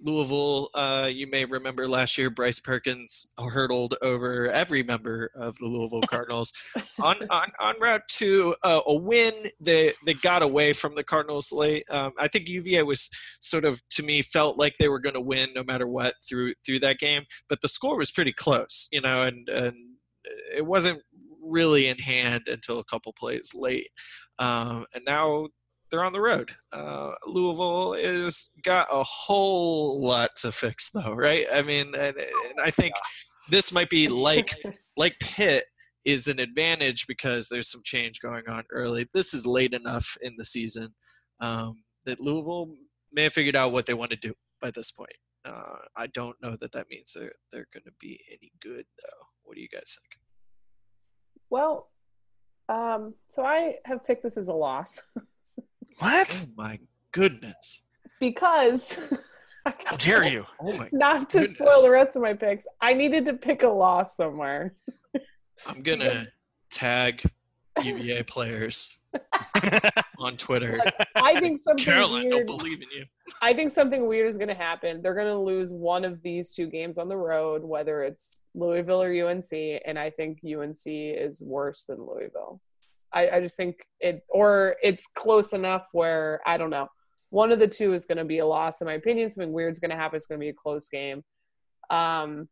Louisville, 0.00 0.70
uh, 0.74 1.08
you 1.10 1.26
may 1.26 1.44
remember 1.44 1.88
last 1.88 2.16
year, 2.16 2.30
Bryce 2.30 2.60
Perkins 2.60 3.32
hurdled 3.38 3.96
over 4.02 4.48
every 4.48 4.82
member 4.82 5.30
of 5.34 5.56
the 5.58 5.66
Louisville 5.66 6.02
Cardinals 6.08 6.52
on, 7.00 7.16
on, 7.30 7.50
on 7.60 7.74
route 7.80 8.06
to 8.08 8.54
uh, 8.62 8.80
a 8.86 8.94
win. 8.94 9.32
They, 9.60 9.92
they 10.06 10.14
got 10.14 10.42
away 10.42 10.72
from 10.72 10.94
the 10.94 11.04
Cardinals 11.04 11.52
late. 11.52 11.84
Um, 11.90 12.12
I 12.18 12.28
think 12.28 12.48
UVA 12.48 12.82
was 12.84 13.10
sort 13.40 13.64
of, 13.64 13.82
to 13.90 14.02
me, 14.02 14.22
felt 14.22 14.58
like 14.58 14.74
they 14.78 14.88
were 14.88 15.00
going 15.00 15.14
to 15.14 15.20
win 15.20 15.50
no 15.54 15.64
matter 15.64 15.86
what 15.86 16.14
through 16.26 16.54
through 16.64 16.80
that 16.80 16.98
game. 16.98 17.24
But 17.48 17.60
the 17.60 17.68
score 17.68 17.96
was 17.96 18.10
pretty 18.10 18.32
close, 18.32 18.88
you 18.92 19.00
know, 19.00 19.24
and, 19.24 19.48
and 19.48 19.74
it 20.54 20.64
wasn't 20.64 21.02
really 21.42 21.88
in 21.88 21.98
hand 21.98 22.42
until 22.46 22.78
a 22.78 22.84
couple 22.84 23.12
plays 23.12 23.52
late. 23.54 23.88
Um, 24.38 24.86
and 24.94 25.04
now 25.04 25.48
they're 25.90 26.04
on 26.04 26.12
the 26.12 26.20
road. 26.20 26.50
Uh, 26.72 27.12
Louisville 27.26 27.94
is 27.94 28.50
got 28.62 28.88
a 28.90 29.02
whole 29.02 30.00
lot 30.00 30.30
to 30.36 30.52
fix, 30.52 30.90
though, 30.90 31.14
right? 31.14 31.46
I 31.52 31.62
mean, 31.62 31.94
and, 31.94 32.16
and 32.16 32.60
I 32.62 32.70
think 32.70 32.94
this 33.48 33.72
might 33.72 33.90
be 33.90 34.08
like 34.08 34.54
like 34.96 35.18
Pitt 35.20 35.64
is 36.04 36.28
an 36.28 36.38
advantage 36.38 37.06
because 37.06 37.48
there's 37.48 37.70
some 37.70 37.82
change 37.84 38.20
going 38.20 38.48
on 38.48 38.64
early. 38.70 39.08
This 39.12 39.34
is 39.34 39.46
late 39.46 39.74
enough 39.74 40.16
in 40.22 40.34
the 40.38 40.44
season 40.44 40.94
um, 41.40 41.82
that 42.06 42.20
Louisville 42.20 42.74
may 43.12 43.24
have 43.24 43.32
figured 43.32 43.56
out 43.56 43.72
what 43.72 43.86
they 43.86 43.94
want 43.94 44.10
to 44.10 44.16
do 44.16 44.32
by 44.60 44.70
this 44.70 44.90
point. 44.90 45.12
Uh, 45.44 45.78
I 45.96 46.08
don't 46.08 46.36
know 46.42 46.56
that 46.60 46.72
that 46.72 46.90
means 46.90 47.12
they're 47.14 47.32
they're 47.52 47.68
going 47.72 47.84
to 47.84 47.92
be 48.00 48.20
any 48.30 48.52
good, 48.62 48.84
though. 49.02 49.26
What 49.44 49.54
do 49.54 49.62
you 49.62 49.68
guys 49.68 49.96
think? 49.98 50.20
well, 51.50 51.88
um, 52.68 53.14
so 53.28 53.44
I 53.44 53.76
have 53.84 54.04
picked 54.04 54.22
this 54.22 54.36
as 54.36 54.48
a 54.48 54.54
loss 54.54 55.02
what? 55.98 56.46
Oh 56.46 56.50
my 56.56 56.78
goodness! 57.12 57.82
because 58.20 58.98
How 59.84 59.96
dare 59.96 60.24
you? 60.24 60.44
Oh 60.60 60.72
my! 60.72 60.88
not 60.92 61.30
to 61.30 61.40
Goodness. 61.40 61.52
spoil 61.52 61.82
the 61.82 61.90
rest 61.90 62.16
of 62.16 62.22
my 62.22 62.34
picks, 62.34 62.66
I 62.80 62.94
needed 62.94 63.24
to 63.26 63.34
pick 63.34 63.62
a 63.62 63.68
loss 63.68 64.16
somewhere. 64.16 64.74
I'm 65.66 65.82
gonna 65.82 66.28
tag 66.70 67.22
UVA 67.82 68.22
players 68.24 68.98
on 70.18 70.36
Twitter. 70.36 70.80
I 71.14 71.38
think 71.40 71.60
something 71.62 71.84
Caroline, 71.84 72.30
don't 72.30 72.46
believe 72.46 72.82
in 72.82 72.88
you. 72.94 73.04
I 73.40 73.52
think 73.54 73.70
something 73.70 74.06
weird 74.06 74.28
is 74.28 74.36
going 74.36 74.48
to 74.48 74.54
happen. 74.54 75.00
They're 75.02 75.14
going 75.14 75.28
to 75.28 75.38
lose 75.38 75.72
one 75.72 76.04
of 76.04 76.22
these 76.22 76.54
two 76.54 76.66
games 76.66 76.98
on 76.98 77.08
the 77.08 77.16
road, 77.16 77.62
whether 77.62 78.02
it's 78.02 78.40
Louisville 78.54 79.02
or 79.02 79.28
UNC, 79.28 79.52
and 79.52 79.98
I 79.98 80.10
think 80.10 80.40
UNC 80.44 80.76
is 80.86 81.42
worse 81.42 81.84
than 81.84 81.98
Louisville. 81.98 82.60
I, 83.12 83.28
I 83.30 83.40
just 83.40 83.56
think 83.56 83.86
it, 84.00 84.22
or 84.28 84.76
it's 84.82 85.06
close 85.06 85.52
enough 85.52 85.86
where 85.92 86.40
I 86.46 86.56
don't 86.56 86.70
know. 86.70 86.88
One 87.30 87.52
of 87.52 87.58
the 87.58 87.68
two 87.68 87.92
is 87.92 88.06
going 88.06 88.18
to 88.18 88.24
be 88.24 88.38
a 88.38 88.46
loss, 88.46 88.80
in 88.80 88.86
my 88.86 88.94
opinion. 88.94 89.28
Something 89.28 89.52
weird 89.52 89.72
is 89.72 89.78
going 89.78 89.90
to 89.90 89.96
happen. 89.96 90.16
It's 90.16 90.26
going 90.26 90.40
to 90.40 90.44
be 90.44 90.50
a 90.50 90.54
close 90.54 90.88
game. 90.88 91.24
Um, 91.90 92.48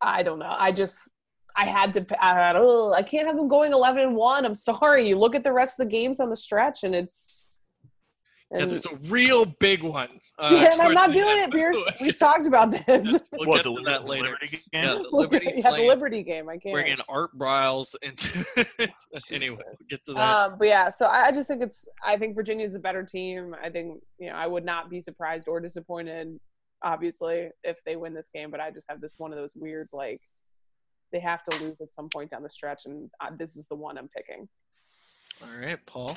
I 0.00 0.22
don't 0.22 0.38
know. 0.38 0.54
I 0.58 0.72
just 0.72 1.10
I 1.54 1.66
had 1.66 1.94
to. 1.94 2.24
I 2.24 2.34
had. 2.34 2.56
Oh, 2.56 2.92
I 2.92 3.02
can't 3.02 3.26
have 3.26 3.36
them 3.36 3.48
going 3.48 3.72
eleven 3.72 4.02
and 4.02 4.16
one. 4.16 4.44
I'm 4.44 4.54
sorry. 4.54 5.08
You 5.08 5.18
look 5.18 5.34
at 5.34 5.44
the 5.44 5.52
rest 5.52 5.78
of 5.78 5.86
the 5.86 5.90
games 5.90 6.20
on 6.20 6.30
the 6.30 6.36
stretch, 6.36 6.82
and 6.82 6.94
it's. 6.94 7.41
Yeah, 8.52 8.62
and- 8.62 8.70
there's 8.70 8.86
a 8.86 8.96
real 9.08 9.46
big 9.46 9.82
one. 9.82 10.08
Uh, 10.38 10.58
yeah, 10.60 10.72
and 10.72 10.82
I'm 10.82 10.92
not 10.92 11.12
doing 11.12 11.38
end. 11.38 11.54
it, 11.54 11.56
Pierce. 11.56 11.76
We've 12.00 12.18
talked 12.18 12.46
about 12.46 12.72
this. 12.72 13.20
we'll 13.32 13.46
what 13.46 13.56
get 13.56 13.64
the, 13.64 13.76
to 13.76 13.82
that 13.84 14.02
the 14.02 14.08
later. 14.08 14.24
Liberty 14.24 14.48
game? 14.48 14.60
Yeah, 14.72 14.94
the 14.94 15.08
Liberty 15.16 15.52
yeah, 15.56 15.70
the 15.70 15.86
Liberty 15.86 16.22
game. 16.22 16.48
I 16.48 16.56
can't. 16.58 16.74
bringing 16.74 16.98
Art 17.08 17.36
Briles 17.38 17.94
into. 18.02 18.44
anyway, 19.30 19.62
we'll 19.64 19.88
get 19.88 20.04
to 20.04 20.14
that. 20.14 20.20
Um, 20.20 20.56
but 20.58 20.68
yeah, 20.68 20.88
so 20.88 21.06
I, 21.06 21.26
I 21.28 21.32
just 21.32 21.48
think 21.48 21.62
it's. 21.62 21.86
I 22.04 22.16
think 22.16 22.34
Virginia's 22.34 22.74
a 22.74 22.78
better 22.78 23.04
team. 23.04 23.54
I 23.62 23.70
think 23.70 24.02
you 24.18 24.30
know 24.30 24.34
I 24.34 24.46
would 24.46 24.64
not 24.64 24.90
be 24.90 25.00
surprised 25.00 25.48
or 25.48 25.60
disappointed, 25.60 26.38
obviously, 26.82 27.50
if 27.62 27.82
they 27.84 27.96
win 27.96 28.12
this 28.14 28.28
game. 28.34 28.50
But 28.50 28.60
I 28.60 28.70
just 28.70 28.90
have 28.90 29.00
this 29.00 29.14
one 29.18 29.32
of 29.32 29.38
those 29.38 29.54
weird 29.54 29.88
like 29.92 30.20
they 31.12 31.20
have 31.20 31.44
to 31.44 31.64
lose 31.64 31.80
at 31.80 31.92
some 31.92 32.08
point 32.08 32.30
down 32.30 32.42
the 32.42 32.50
stretch, 32.50 32.86
and 32.86 33.10
uh, 33.20 33.30
this 33.38 33.56
is 33.56 33.66
the 33.68 33.76
one 33.76 33.96
I'm 33.96 34.08
picking. 34.08 34.48
All 35.42 35.60
right, 35.60 35.78
Paul. 35.86 36.16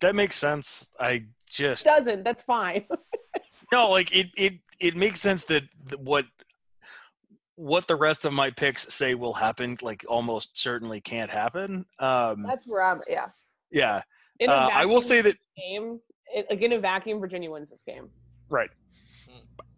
That 0.00 0.14
makes 0.14 0.36
sense. 0.36 0.88
I 0.98 1.24
just 1.48 1.84
Doesn't 1.84 2.24
that's 2.24 2.42
fine. 2.42 2.84
no 3.72 3.90
like 3.90 4.14
it. 4.14 4.28
It 4.36 4.54
it 4.80 4.96
makes 4.96 5.20
sense 5.20 5.44
that 5.44 5.64
what 5.98 6.26
what 7.56 7.86
the 7.86 7.96
rest 7.96 8.24
of 8.24 8.32
my 8.32 8.50
picks 8.50 8.92
say 8.92 9.14
will 9.14 9.32
happen, 9.32 9.78
like 9.80 10.04
almost 10.08 10.58
certainly 10.60 11.00
can't 11.00 11.30
happen. 11.30 11.86
Um, 11.98 12.42
that's 12.42 12.66
where 12.66 12.82
I'm. 12.82 13.00
Yeah. 13.08 13.28
yeah, 13.70 14.02
uh, 14.46 14.70
I 14.72 14.84
will 14.86 15.00
say 15.00 15.20
that 15.20 15.36
game. 15.56 16.00
It, 16.34 16.46
like 16.50 16.62
in 16.62 16.72
a 16.72 16.78
vacuum, 16.78 17.20
Virginia 17.20 17.50
wins 17.50 17.70
this 17.70 17.82
game. 17.82 18.08
Right. 18.48 18.70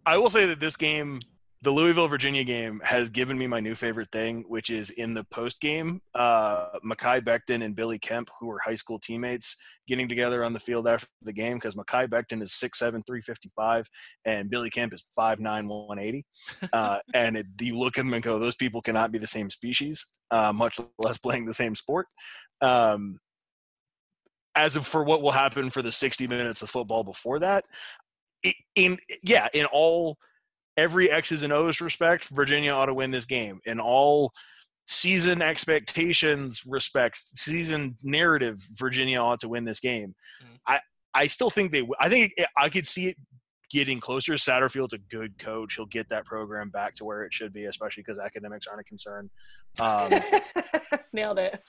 I 0.05 0.17
will 0.17 0.29
say 0.29 0.45
that 0.45 0.59
this 0.59 0.77
game, 0.77 1.19
the 1.63 1.71
Louisville 1.71 2.07
Virginia 2.07 2.43
game, 2.43 2.79
has 2.83 3.09
given 3.09 3.37
me 3.37 3.47
my 3.47 3.59
new 3.59 3.73
favorite 3.73 4.11
thing, 4.11 4.43
which 4.47 4.69
is 4.69 4.91
in 4.91 5.15
the 5.15 5.23
post 5.23 5.59
game, 5.59 6.01
uh, 6.13 6.77
Mekhi 6.85 7.21
Becton 7.21 7.63
and 7.63 7.75
Billy 7.75 7.97
Kemp, 7.97 8.29
who 8.39 8.45
were 8.45 8.59
high 8.63 8.75
school 8.75 8.99
teammates, 8.99 9.57
getting 9.87 10.07
together 10.07 10.43
on 10.43 10.53
the 10.53 10.59
field 10.59 10.87
after 10.87 11.07
the 11.23 11.33
game 11.33 11.57
because 11.57 11.75
Mekhi 11.75 12.07
Becton 12.07 12.43
is 12.43 12.51
6'7", 12.51 12.77
355, 13.05 13.87
and 14.25 14.49
Billy 14.51 14.69
Kemp 14.69 14.93
is 14.93 15.03
5'9", 15.17 15.39
180. 15.39 16.25
Uh, 16.71 16.99
and 17.15 17.37
it, 17.37 17.47
you 17.59 17.77
look 17.77 17.97
at 17.97 18.03
them 18.03 18.13
and 18.13 18.23
go, 18.23 18.37
those 18.37 18.55
people 18.55 18.81
cannot 18.81 19.11
be 19.11 19.17
the 19.17 19.25
same 19.25 19.49
species, 19.49 20.05
uh, 20.29 20.53
much 20.53 20.79
less 20.99 21.17
playing 21.17 21.45
the 21.45 21.53
same 21.55 21.73
sport. 21.73 22.05
Um, 22.61 23.19
as 24.55 24.75
of 24.75 24.85
for 24.85 25.03
what 25.03 25.21
will 25.21 25.31
happen 25.31 25.69
for 25.69 25.81
the 25.81 25.91
60 25.91 26.27
minutes 26.27 26.61
of 26.61 26.69
football 26.69 27.03
before 27.03 27.39
that, 27.39 27.65
in 28.75 28.97
yeah, 29.23 29.47
in 29.53 29.65
all 29.65 30.17
every 30.77 31.09
X's 31.11 31.43
and 31.43 31.51
O's 31.51 31.81
respect, 31.81 32.29
Virginia 32.29 32.71
ought 32.71 32.85
to 32.85 32.93
win 32.93 33.11
this 33.11 33.25
game. 33.25 33.59
In 33.65 33.79
all 33.79 34.31
season 34.85 35.41
expectations 35.41 36.63
respects, 36.65 37.31
season 37.35 37.97
narrative, 38.03 38.65
Virginia 38.73 39.19
ought 39.19 39.41
to 39.41 39.49
win 39.49 39.63
this 39.65 39.79
game. 39.79 40.15
Mhm. 40.41 40.59
I 40.67 40.79
I 41.13 41.27
still 41.27 41.49
think 41.49 41.71
they. 41.71 41.87
I 41.99 42.09
think 42.09 42.33
it, 42.37 42.47
I 42.57 42.69
could 42.69 42.85
see 42.85 43.07
it 43.07 43.17
getting 43.69 43.99
closer. 43.99 44.33
Satterfield's 44.33 44.93
a 44.93 44.97
good 44.97 45.37
coach. 45.39 45.73
He'll 45.75 45.85
get 45.87 46.07
that 46.09 46.25
program 46.25 46.69
back 46.69 46.93
to 46.95 47.05
where 47.05 47.23
it 47.23 47.33
should 47.33 47.51
be, 47.51 47.65
especially 47.65 48.03
because 48.03 48.17
academics 48.19 48.65
aren't 48.67 48.79
a 48.81 48.83
concern. 48.85 49.29
Um, 49.79 50.13
Nailed 51.13 51.39
it. 51.39 51.61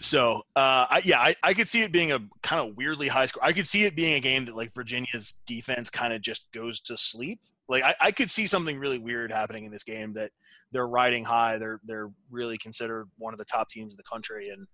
so 0.00 0.42
uh, 0.56 0.86
I, 0.90 1.02
yeah, 1.04 1.20
I, 1.20 1.34
I 1.42 1.54
could 1.54 1.68
see 1.68 1.82
it 1.82 1.92
being 1.92 2.12
a 2.12 2.18
kind 2.42 2.68
of 2.68 2.76
weirdly 2.76 3.08
high 3.08 3.26
score. 3.26 3.42
I 3.44 3.52
could 3.52 3.66
see 3.66 3.84
it 3.84 3.94
being 3.96 4.14
a 4.14 4.20
game 4.20 4.44
that 4.46 4.56
like 4.56 4.74
Virginia's 4.74 5.34
defense 5.46 5.88
kind 5.88 6.12
of 6.12 6.20
just 6.20 6.50
goes 6.52 6.80
to 6.80 6.96
sleep. 6.98 7.40
Like 7.68 7.82
I, 7.82 7.94
I 8.00 8.12
could 8.12 8.30
see 8.30 8.46
something 8.46 8.78
really 8.78 8.98
weird 8.98 9.30
happening 9.30 9.64
in 9.64 9.72
this 9.72 9.84
game 9.84 10.14
that 10.14 10.30
they're 10.72 10.88
riding 10.88 11.24
high. 11.24 11.58
They're 11.58 11.80
they're 11.84 12.10
really 12.30 12.58
considered 12.58 13.08
one 13.18 13.34
of 13.34 13.38
the 13.38 13.44
top 13.44 13.68
teams 13.68 13.92
in 13.92 13.96
the 13.96 14.10
country, 14.10 14.48
and 14.50 14.66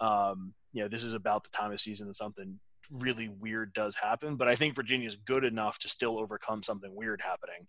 um, 0.00 0.54
you 0.72 0.82
know 0.82 0.88
this 0.88 1.04
is 1.04 1.14
about 1.14 1.44
the 1.44 1.50
time 1.50 1.72
of 1.72 1.80
season 1.80 2.06
that 2.06 2.14
something 2.14 2.58
really 2.90 3.28
weird 3.28 3.72
does 3.74 3.94
happen. 3.94 4.36
But 4.36 4.48
I 4.48 4.54
think 4.54 4.74
Virginia's 4.74 5.16
good 5.16 5.44
enough 5.44 5.78
to 5.80 5.88
still 5.88 6.18
overcome 6.18 6.62
something 6.62 6.94
weird 6.94 7.20
happening. 7.20 7.66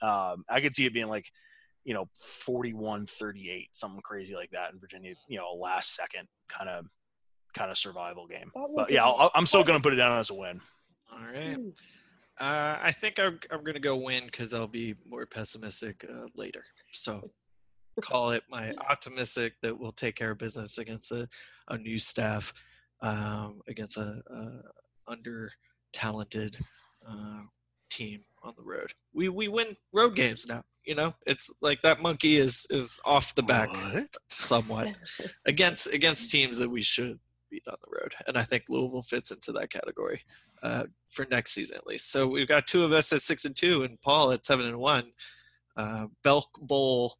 Um, 0.00 0.44
I 0.48 0.60
could 0.60 0.74
see 0.74 0.86
it 0.86 0.94
being 0.94 1.08
like 1.08 1.26
you 1.84 1.94
know 1.94 2.08
41-38 2.46 3.68
something 3.72 4.00
crazy 4.02 4.36
like 4.36 4.50
that 4.52 4.72
in 4.72 4.78
virginia 4.78 5.14
you 5.28 5.36
know 5.36 5.52
a 5.52 5.56
last 5.56 5.96
second 5.96 6.28
kind 6.48 6.70
of 6.70 6.86
kind 7.54 7.72
of 7.72 7.76
survival 7.76 8.28
game 8.28 8.52
but 8.76 8.88
yeah 8.88 9.04
I'll, 9.04 9.32
i'm 9.34 9.46
still 9.46 9.64
going 9.64 9.78
to 9.78 9.82
put 9.82 9.92
it 9.92 9.96
down 9.96 10.16
as 10.16 10.30
a 10.30 10.34
win 10.34 10.60
All 11.12 11.18
right. 11.26 11.58
Uh, 12.40 12.78
I 12.80 12.92
think 12.92 13.18
I'm, 13.18 13.38
I'm 13.50 13.62
going 13.62 13.74
to 13.74 13.80
go 13.80 13.96
win 13.96 14.24
because 14.26 14.54
I'll 14.54 14.66
be 14.66 14.94
more 15.08 15.26
pessimistic 15.26 16.04
uh, 16.08 16.26
later. 16.34 16.64
So 16.92 17.30
call 18.00 18.30
it 18.30 18.42
my 18.50 18.72
optimistic 18.90 19.54
that 19.62 19.78
we'll 19.78 19.92
take 19.92 20.16
care 20.16 20.30
of 20.30 20.38
business 20.38 20.78
against 20.78 21.12
a, 21.12 21.28
a 21.68 21.78
new 21.78 21.98
staff, 21.98 22.52
um, 23.00 23.60
against 23.68 23.96
a, 23.96 24.22
a 24.30 25.10
under 25.10 25.50
talented 25.92 26.56
uh, 27.08 27.42
team 27.90 28.22
on 28.42 28.54
the 28.56 28.62
road. 28.62 28.92
We 29.12 29.28
we 29.28 29.48
win 29.48 29.76
road 29.92 30.16
games 30.16 30.46
now. 30.48 30.62
You 30.84 30.94
know, 30.94 31.14
it's 31.26 31.50
like 31.60 31.82
that 31.82 32.00
monkey 32.00 32.38
is 32.38 32.66
is 32.70 32.98
off 33.04 33.34
the 33.34 33.42
back 33.42 33.68
somewhat 34.28 34.96
against 35.46 35.92
against 35.92 36.30
teams 36.30 36.56
that 36.58 36.68
we 36.70 36.82
should 36.82 37.20
beat 37.50 37.62
on 37.68 37.76
the 37.82 38.00
road, 38.00 38.14
and 38.26 38.38
I 38.38 38.42
think 38.42 38.64
Louisville 38.68 39.02
fits 39.02 39.30
into 39.30 39.52
that 39.52 39.70
category 39.70 40.22
uh, 40.62 40.84
for 41.08 41.26
next 41.30 41.52
season 41.52 41.76
at 41.76 41.86
least. 41.86 42.10
So 42.10 42.26
we've 42.26 42.48
got 42.48 42.66
two 42.66 42.84
of 42.84 42.92
us 42.92 43.12
at 43.12 43.20
six 43.22 43.44
and 43.44 43.54
two, 43.56 43.82
and 43.82 44.00
Paul 44.00 44.32
at 44.32 44.44
seven 44.44 44.66
and 44.66 44.78
one. 44.78 45.12
Uh, 45.76 46.06
Belk 46.22 46.48
Bowl 46.60 47.14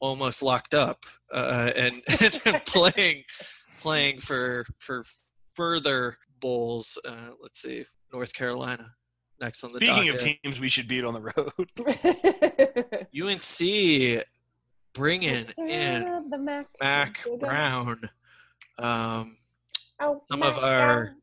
almost 0.00 0.42
locked 0.42 0.74
up, 0.74 1.04
uh, 1.32 1.72
and, 1.76 2.02
and 2.44 2.62
playing 2.66 3.24
playing 3.80 4.20
for 4.20 4.66
for 4.78 5.04
further 5.52 6.16
bowls. 6.40 6.98
Uh, 7.06 7.30
let's 7.40 7.60
see, 7.60 7.84
North 8.12 8.32
Carolina 8.32 8.90
next 9.40 9.62
on 9.64 9.70
the 9.72 9.76
speaking 9.78 10.08
of 10.08 10.18
teams 10.18 10.58
we 10.60 10.68
should 10.68 10.88
beat 10.88 11.04
on 11.04 11.12
the 11.12 11.20
road 11.20 11.68
UNC 14.18 14.24
bringing 14.94 15.46
in 15.58 16.30
the 16.30 16.38
Mack, 16.38 16.66
Mack 16.80 17.24
Brown. 17.38 18.08
Um, 18.78 19.36
Oh, 19.98 20.22
some 20.30 20.40
Mack 20.40 20.56
of 20.56 20.62
our- 20.64 21.04
Brown. 21.04 21.16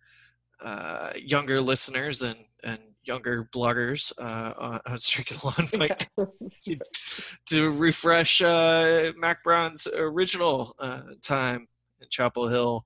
Uh, 0.63 1.11
younger 1.15 1.59
listeners 1.59 2.21
and, 2.21 2.37
and 2.63 2.79
younger 3.03 3.49
bloggers 3.53 4.13
uh, 4.19 4.79
on, 4.85 4.97
Stricken 4.99 5.37
Lawn 5.43 5.67
might 5.77 6.07
Yeah, 6.65 6.75
to 7.47 7.71
refresh 7.71 8.41
uh, 8.41 9.11
Mack 9.17 9.43
Brown's 9.43 9.87
original 9.87 10.73
uh, 10.79 11.01
time 11.21 11.67
in 12.01 12.07
Chapel 12.09 12.47
Hill 12.47 12.85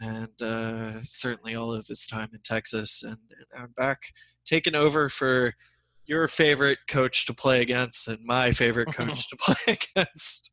and 0.00 0.42
uh, 0.42 1.02
certainly 1.02 1.54
all 1.54 1.72
of 1.72 1.86
his 1.86 2.06
time 2.06 2.28
in 2.32 2.40
Texas. 2.44 3.02
And, 3.02 3.16
and 3.30 3.62
I'm 3.62 3.72
back 3.76 4.12
taking 4.44 4.74
over 4.74 5.08
for 5.08 5.54
your 6.04 6.28
favorite 6.28 6.78
coach 6.88 7.26
to 7.26 7.34
play 7.34 7.62
against 7.62 8.06
and 8.08 8.24
my 8.24 8.52
favorite 8.52 8.92
coach 8.94 9.28
to 9.30 9.36
play 9.36 9.78
against 9.96 10.52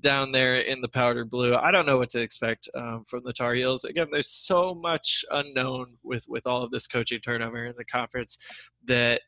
down 0.00 0.32
there 0.32 0.56
in 0.56 0.80
the 0.80 0.88
powder 0.88 1.24
blue. 1.24 1.54
I 1.54 1.70
don't 1.70 1.86
know 1.86 1.98
what 1.98 2.10
to 2.10 2.20
expect 2.20 2.68
um, 2.74 3.04
from 3.06 3.22
the 3.24 3.32
Tar 3.32 3.54
Heels. 3.54 3.84
Again, 3.84 4.08
there's 4.10 4.30
so 4.30 4.74
much 4.74 5.24
unknown 5.30 5.96
with 6.02 6.24
with 6.28 6.46
all 6.46 6.62
of 6.62 6.70
this 6.70 6.86
coaching 6.86 7.20
turnover 7.20 7.66
in 7.66 7.74
the 7.76 7.84
conference 7.84 8.38
that 8.86 9.22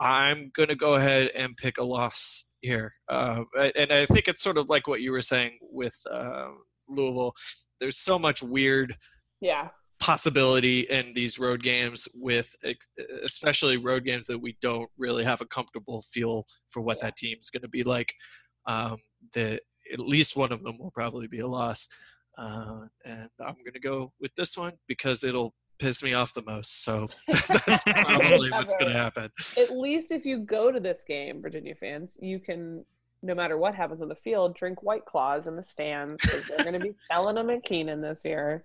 I'm 0.00 0.50
going 0.54 0.68
to 0.70 0.76
go 0.76 0.94
ahead 0.94 1.28
and 1.34 1.56
pick 1.56 1.78
a 1.78 1.84
loss 1.84 2.54
here. 2.62 2.92
Uh, 3.08 3.44
and 3.76 3.92
I 3.92 4.06
think 4.06 4.28
it's 4.28 4.42
sort 4.42 4.56
of 4.56 4.68
like 4.68 4.86
what 4.86 5.02
you 5.02 5.12
were 5.12 5.20
saying 5.20 5.58
with 5.60 5.94
uh, 6.10 6.48
Louisville. 6.88 7.34
There's 7.80 7.98
so 7.98 8.18
much 8.18 8.42
weird 8.42 8.96
Yeah. 9.42 9.68
possibility 10.00 10.80
in 10.88 11.12
these 11.14 11.38
road 11.38 11.62
games 11.62 12.08
with 12.14 12.54
especially 13.22 13.76
road 13.76 14.04
games 14.04 14.24
that 14.26 14.38
we 14.38 14.56
don't 14.62 14.90
really 14.96 15.24
have 15.24 15.42
a 15.42 15.46
comfortable 15.46 16.02
feel 16.10 16.46
for 16.70 16.80
what 16.80 16.96
Yeah. 16.98 17.04
that 17.08 17.16
team's 17.16 17.50
going 17.50 17.62
to 17.62 17.68
be 17.68 17.82
like 17.82 18.14
um, 18.66 18.96
that 19.34 19.62
at 19.92 19.98
least 19.98 20.36
one 20.36 20.52
of 20.52 20.62
them 20.62 20.78
will 20.78 20.90
probably 20.90 21.26
be 21.26 21.40
a 21.40 21.46
loss. 21.46 21.88
Uh, 22.38 22.86
and 23.04 23.28
i'm 23.40 23.54
going 23.54 23.74
to 23.74 23.80
go 23.80 24.12
with 24.18 24.34
this 24.34 24.56
one 24.56 24.72
because 24.86 25.24
it'll 25.24 25.52
piss 25.80 26.02
me 26.02 26.12
off 26.12 26.32
the 26.32 26.42
most. 26.42 26.84
So 26.84 27.08
that's 27.26 27.82
probably 27.84 28.50
what's 28.52 28.72
going 28.74 28.92
to 28.92 28.98
happen. 28.98 29.30
At 29.58 29.76
least 29.76 30.12
if 30.12 30.24
you 30.24 30.38
go 30.38 30.70
to 30.70 30.78
this 30.78 31.02
game, 31.02 31.42
Virginia 31.42 31.74
fans, 31.74 32.16
you 32.20 32.38
can, 32.38 32.84
no 33.22 33.34
matter 33.34 33.58
what 33.58 33.74
happens 33.74 34.02
on 34.02 34.08
the 34.08 34.14
field, 34.14 34.54
drink 34.54 34.82
White 34.82 35.06
Claws 35.06 35.46
in 35.46 35.56
the 35.56 35.62
stands 35.62 36.20
because 36.20 36.46
they're 36.46 36.58
going 36.64 36.74
to 36.74 36.78
be 36.80 36.94
selling 37.10 37.34
them 37.34 37.50
at 37.50 37.64
Kenan 37.64 38.00
this 38.00 38.24
year. 38.24 38.62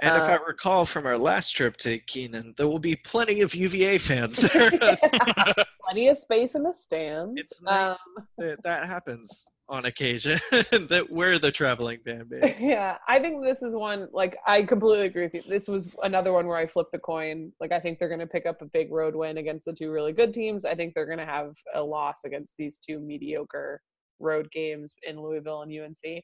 And 0.00 0.16
if 0.16 0.22
i 0.22 0.36
Uh, 0.36 0.38
recall 0.46 0.84
from 0.84 1.06
our 1.06 1.18
last 1.18 1.50
trip 1.50 1.76
to 1.78 1.98
Kenan 1.98 2.54
there 2.56 2.66
will 2.66 2.78
be 2.78 2.96
plenty 2.96 3.40
of 3.40 3.54
uva 3.54 3.98
fans 3.98 4.36
there 4.52 4.70
Plenty 5.90 6.08
of 6.08 6.18
space 6.18 6.54
in 6.54 6.62
the 6.62 6.72
stands. 6.72 7.34
It's 7.38 7.62
nice. 7.62 7.92
Um, 7.92 8.24
that, 8.38 8.62
that 8.62 8.86
happens 8.86 9.46
on 9.68 9.84
occasion 9.86 10.38
that 10.50 11.06
we're 11.10 11.38
the 11.38 11.50
traveling 11.50 11.98
band 12.04 12.28
base. 12.30 12.60
yeah, 12.60 12.98
I 13.08 13.18
think 13.18 13.42
this 13.42 13.62
is 13.62 13.74
one 13.74 14.08
like 14.12 14.36
I 14.46 14.62
completely 14.62 15.06
agree 15.06 15.24
with 15.24 15.34
you. 15.34 15.42
This 15.42 15.68
was 15.68 15.94
another 16.02 16.32
one 16.32 16.46
where 16.46 16.56
I 16.56 16.66
flipped 16.66 16.92
the 16.92 16.98
coin. 16.98 17.52
Like 17.60 17.72
I 17.72 17.80
think 17.80 17.98
they're 17.98 18.08
going 18.08 18.20
to 18.20 18.26
pick 18.26 18.46
up 18.46 18.62
a 18.62 18.66
big 18.66 18.90
road 18.90 19.14
win 19.14 19.38
against 19.38 19.64
the 19.64 19.72
two 19.72 19.90
really 19.90 20.12
good 20.12 20.32
teams. 20.32 20.64
I 20.64 20.74
think 20.74 20.94
they're 20.94 21.06
going 21.06 21.18
to 21.18 21.26
have 21.26 21.54
a 21.74 21.82
loss 21.82 22.24
against 22.24 22.54
these 22.58 22.78
two 22.78 22.98
mediocre 22.98 23.80
road 24.18 24.50
games 24.50 24.94
in 25.06 25.20
Louisville 25.20 25.62
and 25.62 25.72
UNC. 25.72 26.22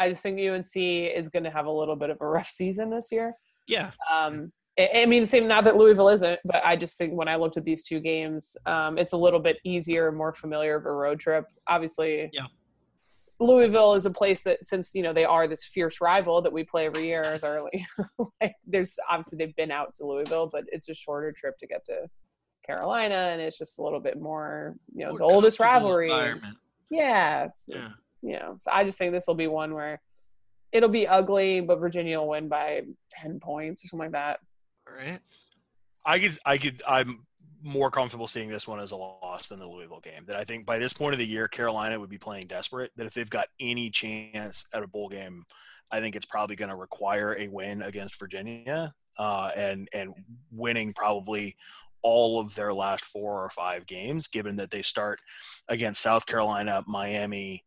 I 0.00 0.08
just 0.08 0.22
think 0.22 0.40
UNC 0.40 0.74
is 0.76 1.28
going 1.28 1.44
to 1.44 1.50
have 1.50 1.66
a 1.66 1.70
little 1.70 1.94
bit 1.96 2.10
of 2.10 2.16
a 2.20 2.26
rough 2.26 2.48
season 2.48 2.90
this 2.90 3.12
year. 3.12 3.34
Yeah, 3.68 3.90
Um, 4.10 4.52
I 4.78 5.04
mean, 5.06 5.26
same 5.26 5.46
not 5.46 5.64
that 5.64 5.76
Louisville 5.76 6.08
isn't, 6.08 6.40
but 6.44 6.64
I 6.64 6.74
just 6.74 6.96
think 6.96 7.12
when 7.12 7.28
I 7.28 7.36
looked 7.36 7.58
at 7.58 7.64
these 7.64 7.82
two 7.82 8.00
games, 8.00 8.56
um, 8.64 8.96
it's 8.96 9.12
a 9.12 9.16
little 9.16 9.38
bit 9.40 9.58
easier, 9.62 10.10
more 10.10 10.32
familiar 10.32 10.74
of 10.76 10.86
a 10.86 10.90
road 10.92 11.20
trip. 11.20 11.44
Obviously, 11.68 12.30
Yeah. 12.32 12.46
Louisville 13.38 13.94
is 13.94 14.04
a 14.06 14.10
place 14.10 14.42
that, 14.42 14.66
since 14.66 14.94
you 14.94 15.02
know 15.02 15.12
they 15.12 15.24
are 15.24 15.48
this 15.48 15.64
fierce 15.64 16.00
rival 16.00 16.42
that 16.42 16.52
we 16.52 16.62
play 16.64 16.86
every 16.86 17.06
year, 17.06 17.22
as 17.22 17.42
early. 17.44 17.86
like, 18.40 18.54
there's 18.66 18.98
obviously 19.08 19.38
they've 19.38 19.56
been 19.56 19.70
out 19.70 19.94
to 19.94 20.06
Louisville, 20.06 20.48
but 20.52 20.64
it's 20.72 20.88
a 20.90 20.94
shorter 20.94 21.32
trip 21.32 21.58
to 21.58 21.66
get 21.66 21.84
to 21.86 22.08
Carolina, 22.66 23.30
and 23.32 23.40
it's 23.40 23.56
just 23.58 23.78
a 23.78 23.82
little 23.82 24.00
bit 24.00 24.20
more, 24.20 24.76
you 24.94 25.04
know, 25.04 25.10
More 25.10 25.18
the 25.18 25.24
oldest 25.24 25.58
rivalry. 25.58 26.10
environment. 26.10 26.56
Yeah, 26.90 27.44
it's, 27.46 27.64
Yeah. 27.68 27.90
You 28.22 28.32
know, 28.32 28.58
so 28.60 28.70
I 28.72 28.84
just 28.84 28.98
think 28.98 29.12
this 29.12 29.26
will 29.26 29.34
be 29.34 29.46
one 29.46 29.74
where 29.74 30.00
it'll 30.72 30.88
be 30.88 31.06
ugly, 31.06 31.60
but 31.60 31.78
Virginia 31.78 32.18
will 32.18 32.28
win 32.28 32.48
by 32.48 32.82
ten 33.10 33.40
points 33.40 33.84
or 33.84 33.88
something 33.88 34.06
like 34.06 34.12
that. 34.12 34.40
All 34.88 34.94
right. 34.94 35.20
I 36.04 36.18
could, 36.18 36.38
I 36.46 36.58
could, 36.58 36.82
I'm 36.88 37.26
more 37.62 37.90
comfortable 37.90 38.26
seeing 38.26 38.48
this 38.48 38.66
one 38.66 38.80
as 38.80 38.92
a 38.92 38.96
loss 38.96 39.48
than 39.48 39.58
the 39.58 39.66
Louisville 39.66 40.00
game. 40.00 40.24
That 40.26 40.36
I 40.36 40.44
think 40.44 40.64
by 40.64 40.78
this 40.78 40.92
point 40.92 41.12
of 41.12 41.18
the 41.18 41.26
year, 41.26 41.48
Carolina 41.48 42.00
would 42.00 42.08
be 42.08 42.18
playing 42.18 42.46
desperate. 42.46 42.90
That 42.96 43.06
if 43.06 43.14
they've 43.14 43.28
got 43.28 43.48
any 43.58 43.90
chance 43.90 44.66
at 44.72 44.82
a 44.82 44.88
bowl 44.88 45.08
game, 45.08 45.44
I 45.90 46.00
think 46.00 46.16
it's 46.16 46.26
probably 46.26 46.56
going 46.56 46.70
to 46.70 46.76
require 46.76 47.36
a 47.38 47.48
win 47.48 47.82
against 47.82 48.18
Virginia, 48.18 48.94
uh, 49.18 49.50
and 49.54 49.88
and 49.92 50.14
winning 50.50 50.92
probably 50.92 51.56
all 52.02 52.40
of 52.40 52.54
their 52.54 52.72
last 52.72 53.04
four 53.04 53.44
or 53.44 53.50
five 53.50 53.86
games, 53.86 54.28
given 54.28 54.56
that 54.56 54.70
they 54.70 54.82
start 54.82 55.20
against 55.68 56.00
South 56.00 56.24
Carolina, 56.26 56.82
Miami. 56.86 57.64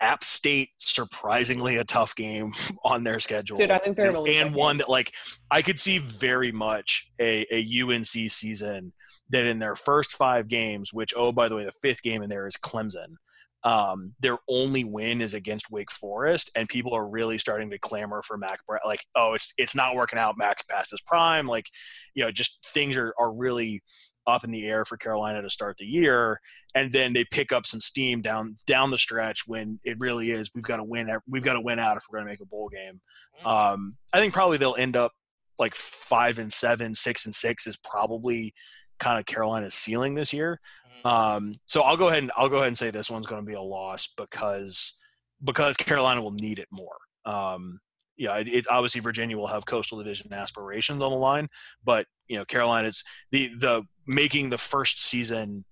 App 0.00 0.24
State, 0.24 0.70
surprisingly 0.78 1.76
a 1.76 1.84
tough 1.84 2.14
game 2.14 2.52
on 2.84 3.04
their 3.04 3.20
schedule, 3.20 3.56
Dude, 3.56 3.70
I 3.70 3.78
think 3.78 3.96
they're 3.96 4.16
and, 4.16 4.28
and 4.28 4.54
one 4.54 4.78
that 4.78 4.88
like 4.88 5.12
I 5.50 5.62
could 5.62 5.78
see 5.78 5.98
very 5.98 6.52
much 6.52 7.08
a, 7.20 7.46
a 7.50 7.82
UNC 7.82 8.06
season 8.06 8.92
that 9.30 9.46
in 9.46 9.58
their 9.58 9.76
first 9.76 10.12
five 10.12 10.48
games, 10.48 10.92
which 10.92 11.12
oh 11.16 11.32
by 11.32 11.48
the 11.48 11.56
way, 11.56 11.64
the 11.64 11.72
fifth 11.82 12.02
game 12.02 12.22
in 12.22 12.30
there 12.30 12.46
is 12.46 12.56
Clemson. 12.56 13.16
Um, 13.62 14.14
their 14.20 14.38
only 14.48 14.84
win 14.84 15.20
is 15.20 15.34
against 15.34 15.70
Wake 15.70 15.90
Forest, 15.90 16.50
and 16.56 16.66
people 16.66 16.94
are 16.94 17.06
really 17.06 17.36
starting 17.36 17.68
to 17.70 17.78
clamor 17.78 18.22
for 18.22 18.38
Mack. 18.38 18.60
Like, 18.86 19.04
oh, 19.14 19.34
it's 19.34 19.52
it's 19.58 19.74
not 19.74 19.96
working 19.96 20.18
out. 20.18 20.38
Mack's 20.38 20.62
past 20.62 20.92
his 20.92 21.02
prime. 21.02 21.46
Like, 21.46 21.66
you 22.14 22.24
know, 22.24 22.30
just 22.30 22.66
things 22.72 22.96
are 22.96 23.12
are 23.18 23.30
really 23.30 23.82
up 24.30 24.44
in 24.44 24.50
the 24.50 24.66
air 24.66 24.84
for 24.84 24.96
Carolina 24.96 25.42
to 25.42 25.50
start 25.50 25.76
the 25.78 25.84
year, 25.84 26.40
and 26.74 26.92
then 26.92 27.12
they 27.12 27.24
pick 27.24 27.52
up 27.52 27.66
some 27.66 27.80
steam 27.80 28.22
down 28.22 28.56
down 28.66 28.90
the 28.90 28.98
stretch 28.98 29.42
when 29.46 29.78
it 29.84 29.98
really 29.98 30.30
is 30.30 30.50
we've 30.54 30.64
got 30.64 30.78
to 30.78 30.84
win 30.84 31.10
we've 31.28 31.44
got 31.44 31.54
to 31.54 31.60
win 31.60 31.78
out 31.78 31.96
if 31.96 32.04
we're 32.08 32.18
going 32.18 32.26
to 32.26 32.32
make 32.32 32.40
a 32.40 32.46
bowl 32.46 32.68
game. 32.68 33.00
Um, 33.44 33.96
I 34.12 34.20
think 34.20 34.32
probably 34.32 34.58
they'll 34.58 34.76
end 34.76 34.96
up 34.96 35.12
like 35.58 35.74
five 35.74 36.38
and 36.38 36.52
seven, 36.52 36.94
six 36.94 37.26
and 37.26 37.34
six 37.34 37.66
is 37.66 37.76
probably 37.76 38.54
kind 38.98 39.18
of 39.18 39.26
Carolina's 39.26 39.74
ceiling 39.74 40.14
this 40.14 40.32
year. 40.32 40.60
Um, 41.04 41.54
so 41.66 41.82
I'll 41.82 41.96
go 41.96 42.08
ahead 42.08 42.22
and 42.22 42.32
I'll 42.36 42.48
go 42.48 42.56
ahead 42.56 42.68
and 42.68 42.78
say 42.78 42.90
this 42.90 43.10
one's 43.10 43.26
going 43.26 43.42
to 43.42 43.46
be 43.46 43.54
a 43.54 43.60
loss 43.60 44.08
because 44.16 44.98
because 45.42 45.76
Carolina 45.76 46.22
will 46.22 46.32
need 46.32 46.58
it 46.58 46.68
more. 46.70 46.96
Um, 47.24 47.80
yeah, 48.20 48.36
it, 48.36 48.48
it, 48.48 48.66
obviously 48.68 49.00
Virginia 49.00 49.38
will 49.38 49.46
have 49.46 49.64
Coastal 49.64 49.96
Division 49.96 50.30
aspirations 50.30 51.02
on 51.02 51.10
the 51.10 51.16
line, 51.16 51.48
but 51.82 52.06
you 52.28 52.36
know 52.36 52.44
Carolina's 52.44 53.02
the 53.32 53.50
the 53.58 53.82
making 54.06 54.50
the 54.50 54.58
first 54.58 55.02
season 55.02 55.64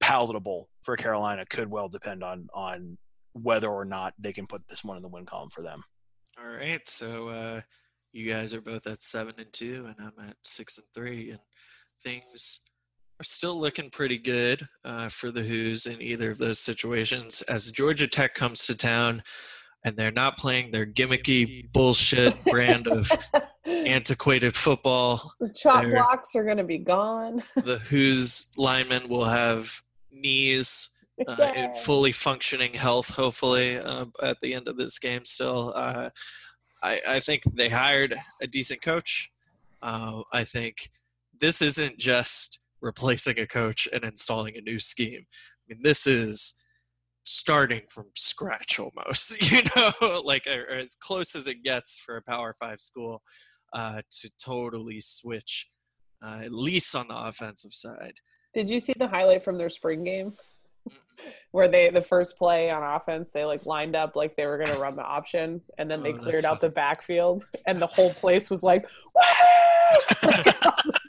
palatable 0.00 0.70
for 0.82 0.96
Carolina 0.96 1.44
could 1.44 1.70
well 1.70 1.90
depend 1.90 2.24
on 2.24 2.48
on 2.54 2.96
whether 3.34 3.68
or 3.68 3.84
not 3.84 4.14
they 4.18 4.32
can 4.32 4.46
put 4.46 4.66
this 4.66 4.82
one 4.82 4.96
in 4.96 5.02
the 5.02 5.08
win 5.08 5.26
column 5.26 5.50
for 5.50 5.60
them. 5.60 5.82
All 6.40 6.48
right, 6.48 6.80
so 6.88 7.28
uh, 7.28 7.60
you 8.14 8.32
guys 8.32 8.54
are 8.54 8.62
both 8.62 8.86
at 8.86 9.02
seven 9.02 9.34
and 9.36 9.52
two, 9.52 9.86
and 9.86 9.96
I'm 10.00 10.26
at 10.26 10.36
six 10.42 10.78
and 10.78 10.86
three, 10.94 11.32
and 11.32 11.40
things 12.02 12.60
are 13.20 13.24
still 13.24 13.60
looking 13.60 13.90
pretty 13.90 14.16
good 14.16 14.66
uh, 14.86 15.10
for 15.10 15.30
the 15.30 15.42
Hoos 15.42 15.84
in 15.84 16.00
either 16.00 16.30
of 16.30 16.38
those 16.38 16.60
situations. 16.60 17.42
As 17.42 17.70
Georgia 17.70 18.08
Tech 18.08 18.34
comes 18.34 18.66
to 18.66 18.74
town, 18.74 19.22
and 19.84 19.96
they're 19.96 20.10
not 20.10 20.38
playing 20.38 20.70
their 20.70 20.86
gimmicky 20.86 21.70
bullshit 21.72 22.34
brand 22.46 22.88
of 22.88 23.10
antiquated 23.66 24.56
football. 24.56 25.34
The 25.40 25.50
chop 25.50 25.84
blocks 25.84 26.34
are 26.34 26.44
going 26.44 26.56
to 26.56 26.64
be 26.64 26.78
gone. 26.78 27.42
the 27.56 27.78
Hoos 27.78 28.52
linemen 28.56 29.08
will 29.08 29.26
have 29.26 29.82
knees 30.10 30.90
uh, 31.26 31.52
in 31.54 31.74
fully 31.74 32.12
functioning 32.12 32.72
health, 32.72 33.10
hopefully, 33.10 33.76
uh, 33.76 34.06
at 34.22 34.40
the 34.40 34.54
end 34.54 34.68
of 34.68 34.78
this 34.78 34.98
game. 34.98 35.24
Still, 35.24 35.72
uh, 35.76 36.10
I, 36.82 37.00
I, 37.06 37.20
think 37.20 37.42
they 37.54 37.68
hired 37.68 38.14
a 38.42 38.46
decent 38.46 38.82
coach. 38.82 39.30
Uh, 39.82 40.22
I 40.32 40.44
think 40.44 40.90
this 41.38 41.62
isn't 41.62 41.98
just 41.98 42.58
replacing 42.80 43.38
a 43.38 43.46
coach 43.46 43.86
and 43.92 44.02
installing 44.02 44.56
a 44.56 44.60
new 44.60 44.78
scheme. 44.78 45.26
I 45.26 45.74
mean, 45.74 45.82
this 45.82 46.06
is 46.06 46.62
starting 47.24 47.82
from 47.88 48.06
scratch 48.14 48.78
almost, 48.78 49.40
you 49.50 49.62
know, 49.76 50.20
like 50.24 50.46
as 50.46 50.94
close 50.94 51.34
as 51.34 51.46
it 51.46 51.62
gets 51.62 51.98
for 51.98 52.16
a 52.16 52.22
Power 52.22 52.54
Five 52.58 52.80
school 52.80 53.22
uh, 53.72 54.02
to 54.20 54.30
totally 54.38 55.00
switch, 55.00 55.68
uh, 56.24 56.40
at 56.44 56.52
least 56.52 56.94
on 56.94 57.08
the 57.08 57.16
offensive 57.16 57.74
side. 57.74 58.14
Did 58.52 58.70
you 58.70 58.78
see 58.78 58.94
the 58.96 59.08
highlight 59.08 59.42
from 59.42 59.58
their 59.58 59.68
spring 59.68 60.04
game? 60.04 60.34
Where 61.50 61.68
they 61.68 61.90
the 61.90 62.02
first 62.02 62.36
play 62.36 62.70
on 62.70 62.82
offense, 62.82 63.30
they 63.32 63.44
like 63.44 63.64
lined 63.66 63.94
up 63.94 64.16
like 64.16 64.36
they 64.36 64.46
were 64.46 64.58
gonna 64.58 64.78
run 64.78 64.96
the 64.96 65.04
option, 65.04 65.60
and 65.78 65.90
then 65.90 66.02
they 66.02 66.12
oh, 66.12 66.18
cleared 66.18 66.44
out 66.44 66.60
the 66.60 66.68
backfield, 66.68 67.44
and 67.66 67.80
the 67.80 67.86
whole 67.86 68.10
place 68.10 68.50
was 68.50 68.62
like, 68.62 68.88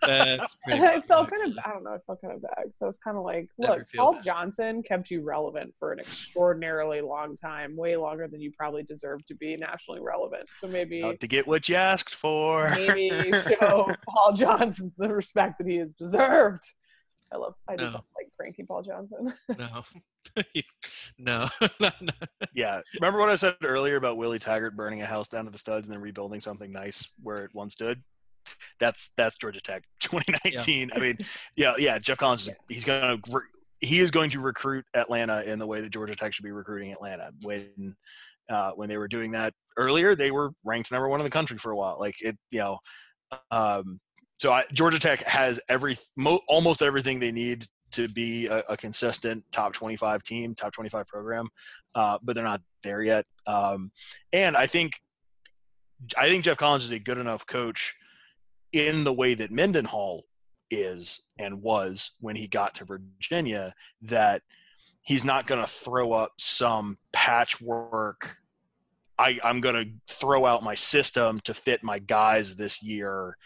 That's 0.06 0.56
I 0.68 1.01
felt 1.01 1.30
kind 1.30 1.51
of 1.51 1.58
I 1.66 1.72
don't 1.72 1.84
know, 1.84 1.91
I 1.91 1.97
felt 2.06 2.22
kind 2.22 2.34
of 2.34 2.41
bad. 2.41 2.76
So 2.76 2.88
it's 2.88 2.97
kind 2.97 3.18
of 3.18 3.24
like, 3.24 3.49
look, 3.58 3.86
Paul 3.95 4.14
bad. 4.14 4.24
Johnson 4.24 4.84
kept 4.84 5.10
you 5.10 5.22
relevant 5.22 5.74
for 5.78 5.91
an 5.91 5.99
extraordinarily 5.99 7.01
long 7.01 7.36
time, 7.36 7.76
way 7.76 7.95
longer 7.95 8.28
than 8.28 8.41
you 8.41 8.51
probably 8.51 8.84
deserve 8.84 9.26
to 9.28 9.36
be 9.36 9.56
nationally 9.60 10.01
relevant. 10.01 10.49
So 10.60 10.68
maybe 10.68 11.03
Out 11.03 11.20
to 11.20 11.28
get 11.28 11.47
what 11.47 11.68
you 11.70 11.76
asked 11.76 12.14
for. 12.14 12.70
maybe 12.76 13.32
show 13.60 13.93
Paul 14.08 14.34
Johnson 14.34 14.91
the 14.97 15.10
respect 15.10 15.58
that 15.58 15.68
he 15.68 15.78
has 15.78 15.93
deserved. 15.93 16.64
I 17.34 17.38
love 17.38 17.56
I 17.68 17.76
do 17.76 17.86
no. 17.86 18.04
like 18.16 18.30
cranky 18.40 18.64
Paul 18.64 18.84
Johnson. 18.84 19.34
no. 19.58 19.84
no. 21.18 21.50
no. 21.80 21.90
Yeah. 22.54 22.82
Remember 23.00 23.20
what 23.20 23.30
I 23.30 23.36
said 23.36 23.56
earlier 23.64 23.96
about 23.96 24.18
Willie 24.18 24.40
Taggart 24.40 24.76
burning 24.76 25.02
a 25.02 25.06
house 25.06 25.28
down 25.28 25.46
to 25.46 25.52
the 25.52 25.58
studs 25.58 25.88
and 25.88 25.96
then 25.96 26.02
rebuilding 26.02 26.40
something 26.40 26.72
nice 26.72 27.08
where 27.22 27.44
it 27.46 27.52
once 27.54 27.74
stood? 27.74 28.04
That's 28.80 29.12
that's 29.18 29.36
Georgia 29.38 29.62
Tech 29.62 29.84
2019. 30.02 30.90
Yeah. 30.90 30.96
I 30.96 31.00
mean, 31.00 31.18
yeah, 31.56 31.74
yeah, 31.78 31.98
Geoff 31.98 32.18
Collins 32.18 32.50
he's 32.70 32.86
going 32.86 33.22
to 33.22 33.42
he 33.80 34.00
is 34.00 34.12
going 34.12 34.30
to 34.32 34.40
recruit 34.40 34.86
Atlanta 34.94 35.42
in 35.42 35.60
the 35.60 35.68
way 35.68 35.82
that 35.82 35.90
Georgia 35.90 36.16
Tech 36.16 36.34
should 36.34 36.46
be 36.46 36.52
recruiting 36.52 36.92
Atlanta. 36.92 37.32
When 37.42 37.96
uh, 38.50 38.72
when 38.72 38.88
they 38.88 38.98
were 38.98 39.08
doing 39.08 39.32
that 39.32 39.54
earlier, 39.78 40.16
they 40.16 40.32
were 40.32 40.52
ranked 40.64 40.92
number 40.92 41.08
one 41.08 41.20
in 41.20 41.24
the 41.24 41.32
country 41.32 41.58
for 41.58 41.72
a 41.72 41.76
while. 41.76 41.98
Like 42.00 42.22
it, 42.22 42.38
you 42.52 42.60
know, 42.60 42.78
um, 43.52 44.00
so 44.38 44.52
I, 44.52 44.66
Georgia 44.74 45.00
Tech 45.00 45.24
has 45.24 45.60
every 45.70 45.98
mo- 46.16 46.42
almost 46.48 46.82
everything 46.82 47.20
they 47.20 47.32
need 47.32 47.66
to 47.92 48.08
be 48.10 48.48
a, 48.48 48.60
a, 48.70 48.78
consistent 48.78 49.46
top 49.52 49.74
25 49.74 50.22
team, 50.24 50.54
top 50.54 50.74
25 50.74 51.08
program, 51.08 51.48
uh, 51.94 52.18
but 52.22 52.36
they're 52.36 52.44
not 52.44 52.62
there 52.84 53.02
yet. 53.02 53.26
Um, 53.48 53.92
and 54.34 54.58
I 54.58 54.68
think 54.68 55.00
I 56.18 56.28
think 56.28 56.44
Geoff 56.44 56.58
Collins 56.58 56.84
is 56.84 56.92
a 56.92 57.00
good 57.00 57.18
enough 57.18 57.48
coach 57.48 57.96
in 58.74 59.06
the 59.06 59.14
way 59.14 59.34
that 59.34 59.52
Mendenhall 59.52 60.26
is 60.70 61.22
and 61.38 61.62
was 61.62 62.12
when 62.20 62.36
he 62.36 62.48
got 62.48 62.76
to 62.76 62.86
Virginia 62.86 63.74
that 64.02 64.42
he's 65.02 65.24
not 65.24 65.48
going 65.48 65.62
to 65.62 65.68
throw 65.68 66.12
up 66.12 66.34
some 66.38 66.98
patchwork. 67.14 68.36
I, 69.18 69.40
I'm 69.44 69.62
going 69.62 69.76
to 69.76 70.14
throw 70.14 70.46
out 70.46 70.64
my 70.64 70.76
system 70.76 71.40
to 71.42 71.54
fit 71.54 71.84
my 71.84 72.00
guys 72.00 72.56
this 72.56 72.84
year 72.84 73.38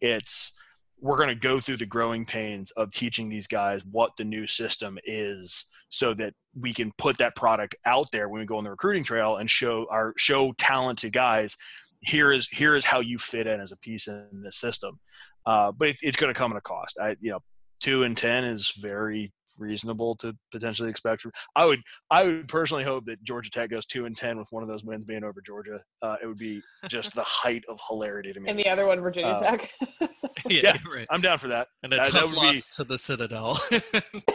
it's 0.00 0.52
we're 1.00 1.16
going 1.16 1.28
to 1.28 1.34
go 1.34 1.60
through 1.60 1.76
the 1.76 1.86
growing 1.86 2.24
pains 2.24 2.72
of 2.72 2.90
teaching 2.90 3.28
these 3.28 3.46
guys 3.46 3.82
what 3.90 4.10
the 4.18 4.24
new 4.24 4.46
system 4.46 4.98
is 5.04 5.66
so 5.90 6.12
that 6.12 6.34
we 6.58 6.74
can 6.74 6.90
put 6.98 7.16
that 7.18 7.36
product 7.36 7.76
out 7.84 8.08
there 8.12 8.28
when 8.28 8.40
we 8.40 8.46
go 8.46 8.56
on 8.58 8.64
the 8.64 8.70
recruiting 8.70 9.04
trail 9.04 9.36
and 9.36 9.48
show 9.48 9.86
our 9.90 10.12
show 10.16 10.52
talented 10.58 11.12
guys 11.12 11.56
here 12.00 12.32
is 12.32 12.48
here 12.48 12.76
is 12.76 12.84
how 12.84 13.00
you 13.00 13.18
fit 13.18 13.46
in 13.46 13.60
as 13.60 13.72
a 13.72 13.76
piece 13.76 14.06
in 14.06 14.42
this 14.42 14.56
system. 14.56 14.98
Uh, 15.46 15.72
but 15.72 15.88
it, 15.88 15.96
it's 16.02 16.16
going 16.16 16.32
to 16.32 16.38
come 16.38 16.52
at 16.52 16.58
a 16.58 16.62
cost. 16.62 16.98
I 17.00 17.16
you 17.20 17.30
know 17.30 17.40
two 17.80 18.02
and 18.02 18.16
ten 18.16 18.44
is 18.44 18.72
very 18.78 19.32
reasonable 19.58 20.14
to 20.16 20.34
potentially 20.52 20.90
expect. 20.90 21.24
I 21.56 21.64
would 21.64 21.80
I 22.10 22.24
would 22.24 22.48
personally 22.48 22.84
hope 22.84 23.06
that 23.06 23.22
Georgia 23.22 23.50
Tech 23.50 23.70
goes 23.70 23.86
two 23.86 24.06
and 24.06 24.16
ten 24.16 24.38
with 24.38 24.48
one 24.50 24.62
of 24.62 24.68
those 24.68 24.84
wins 24.84 25.04
being 25.04 25.24
over 25.24 25.40
Georgia. 25.44 25.80
Uh, 26.02 26.16
it 26.22 26.26
would 26.26 26.38
be 26.38 26.62
just 26.88 27.14
the 27.14 27.22
height 27.22 27.64
of 27.68 27.78
hilarity 27.88 28.32
to 28.32 28.40
me. 28.40 28.48
And 28.48 28.58
the 28.58 28.68
other 28.68 28.86
one, 28.86 29.00
Virginia 29.00 29.32
uh, 29.32 29.40
Tech. 29.40 29.70
yeah, 30.00 30.60
yeah 30.62 30.76
right. 30.92 31.06
I'm 31.10 31.20
down 31.20 31.38
for 31.38 31.48
that. 31.48 31.68
And 31.82 31.92
a 31.92 31.96
that, 31.96 32.08
tough 32.08 32.30
that 32.30 32.36
loss 32.36 32.54
be, 32.54 32.60
to 32.76 32.84
the 32.84 32.98
Citadel. 32.98 33.60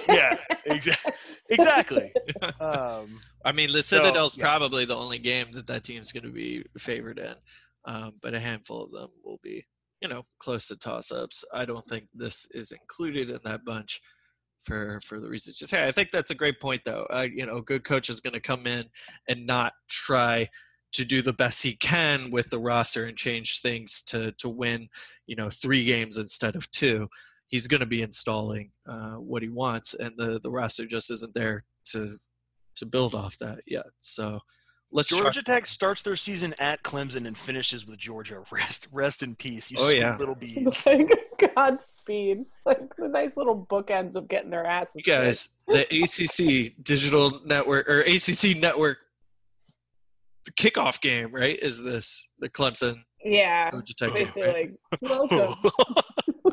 yeah, 0.07 0.38
exa- 0.67 1.11
exactly. 1.49 2.13
Um, 2.59 3.19
I 3.45 3.51
mean, 3.51 3.71
the 3.71 3.84
Citadel's 3.84 4.34
so, 4.34 4.39
yeah. 4.39 4.45
probably 4.45 4.86
the 4.86 4.95
only 4.95 5.19
game 5.19 5.47
that 5.53 5.67
that 5.67 5.84
team's 5.84 6.11
going 6.11 6.24
to 6.24 6.32
be 6.32 6.65
favored 6.78 7.19
in, 7.19 7.36
um, 7.86 8.13
but 8.21 8.34
a 8.34 8.39
handful 8.39 8.84
of 8.84 8.91
them 8.91 9.09
will 9.24 9.39
be 9.43 9.65
you 10.01 10.09
know 10.09 10.26
close 10.39 10.67
to 10.67 10.78
toss 10.78 11.11
ups. 11.11 11.43
I 11.53 11.65
don't 11.65 11.86
think 11.88 12.05
this 12.13 12.47
is 12.51 12.71
included 12.71 13.30
in 13.30 13.39
that 13.45 13.65
bunch 13.65 14.01
for 14.64 14.99
for 15.03 15.20
the 15.20 15.30
reasons 15.30 15.57
just 15.57 15.72
hey 15.72 15.86
i 15.86 15.91
think 15.91 16.09
that's 16.11 16.32
a 16.32 16.36
great 16.36 16.59
point 16.59 16.82
though. 16.86 17.05
Uh, 17.09 17.28
you 17.34 17.45
know 17.45 17.57
a 17.57 17.61
good 17.61 17.84
coach 17.84 18.09
is 18.09 18.20
going 18.20 18.34
to 18.34 18.39
come 18.39 18.66
in 18.66 18.86
and 19.28 19.45
not 19.45 19.74
try 19.89 20.47
to 20.93 21.03
do 21.03 21.22
the 21.22 21.34
best 21.34 21.64
he 21.64 21.76
can 21.76 22.30
with 22.30 22.49
the 22.49 22.59
roster 22.59 23.05
and 23.05 23.18
change 23.18 23.61
things 23.61 24.03
to 24.03 24.32
to 24.34 24.47
win 24.47 24.88
you 25.28 25.36
know 25.36 25.49
three 25.49 25.84
games 25.84 26.18
instead 26.18 26.55
of 26.55 26.70
two. 26.72 27.07
He's 27.47 27.68
going 27.68 27.82
to 27.82 27.86
be 27.86 28.01
installing 28.01 28.72
uh, 28.88 29.16
what 29.16 29.43
he 29.43 29.49
wants 29.49 29.93
and 29.93 30.14
the 30.18 30.39
the 30.41 30.51
roster 30.51 30.86
just 30.86 31.11
isn't 31.11 31.34
there 31.34 31.66
to 31.91 32.18
to 32.76 32.86
build 32.86 33.14
off 33.14 33.38
that 33.39 33.59
yet. 33.68 33.86
So 33.99 34.39
Let's 34.93 35.09
Georgia 35.09 35.41
try. 35.41 35.55
Tech 35.55 35.65
starts 35.65 36.03
their 36.03 36.15
season 36.15 36.53
at 36.59 36.83
Clemson 36.83 37.25
and 37.25 37.35
finishes 37.35 37.87
with 37.87 37.97
Georgia. 37.97 38.43
Rest, 38.51 38.87
rest 38.91 39.23
in 39.23 39.35
peace, 39.35 39.71
you 39.71 39.77
oh, 39.79 39.89
yeah. 39.89 40.15
little 40.17 40.35
bees. 40.39 40.85
like, 40.85 41.09
Godspeed, 41.55 42.45
like 42.65 42.95
the 42.95 43.07
nice 43.07 43.35
little 43.35 43.65
bookends 43.69 44.15
of 44.15 44.27
getting 44.27 44.51
their 44.51 44.65
asses. 44.65 44.95
You 44.95 45.03
guys, 45.03 45.49
the 45.67 45.81
ACC 45.81 46.75
digital 46.83 47.41
network 47.43 47.89
or 47.89 48.01
ACC 48.01 48.55
network 48.57 48.99
kickoff 50.51 51.01
game, 51.01 51.31
right? 51.31 51.57
Is 51.59 51.81
this 51.81 52.29
the 52.39 52.49
Clemson? 52.49 53.01
Yeah, 53.23 53.71
Georgia 53.71 53.95
Tech 53.95 54.13
basically 54.13 54.41
game, 54.41 54.53
right? 54.53 54.71
like 55.01 55.31
welcome. 55.31 55.71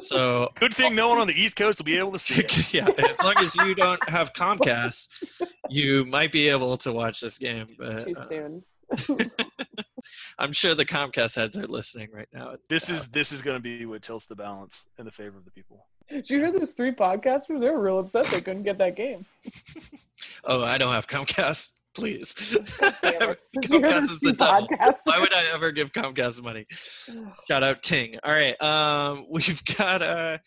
So 0.00 0.50
good 0.54 0.74
thing 0.74 0.94
no 0.94 1.08
one 1.08 1.18
on 1.18 1.26
the 1.26 1.40
East 1.40 1.56
Coast 1.56 1.78
will 1.78 1.84
be 1.84 1.98
able 1.98 2.12
to 2.12 2.18
see 2.18 2.40
it. 2.40 2.74
yeah, 2.74 2.88
as 3.08 3.22
long 3.22 3.34
as 3.38 3.54
you 3.56 3.74
don't 3.74 4.08
have 4.08 4.32
Comcast, 4.32 5.08
you 5.68 6.04
might 6.06 6.32
be 6.32 6.48
able 6.48 6.76
to 6.78 6.92
watch 6.92 7.20
this 7.20 7.38
game. 7.38 7.68
But, 7.78 8.06
too 8.06 8.14
uh, 8.16 8.28
soon. 8.28 8.64
I'm 10.38 10.52
sure 10.52 10.74
the 10.74 10.84
Comcast 10.84 11.36
heads 11.36 11.56
are 11.56 11.66
listening 11.66 12.08
right 12.12 12.28
now. 12.32 12.56
This 12.68 12.90
is 12.90 13.08
this 13.08 13.32
is 13.32 13.42
going 13.42 13.56
to 13.56 13.62
be 13.62 13.86
what 13.86 14.02
tilts 14.02 14.26
the 14.26 14.34
balance 14.34 14.86
in 14.98 15.04
the 15.04 15.12
favor 15.12 15.38
of 15.38 15.44
the 15.44 15.50
people. 15.50 15.86
Did 16.08 16.28
you 16.28 16.38
hear 16.38 16.50
those 16.50 16.72
three 16.72 16.92
podcasters? 16.92 17.60
They 17.60 17.70
were 17.70 17.80
real 17.80 18.00
upset 18.00 18.26
they 18.26 18.40
couldn't 18.40 18.64
get 18.64 18.78
that 18.78 18.96
game. 18.96 19.26
oh, 20.44 20.64
I 20.64 20.76
don't 20.76 20.92
have 20.92 21.06
Comcast. 21.06 21.79
Please. 21.94 22.34
Comcast 22.34 24.02
is 24.02 24.20
the 24.20 24.32
devil. 24.32 24.68
Why 25.04 25.20
would 25.20 25.34
I 25.34 25.44
ever 25.52 25.72
give 25.72 25.92
Comcast 25.92 26.42
money? 26.42 26.66
Shout 27.48 27.62
out 27.62 27.82
Ting. 27.82 28.16
All 28.22 28.32
right, 28.32 28.60
um, 28.62 29.26
we've 29.30 29.64
got 29.76 30.02
uh, 30.02 30.38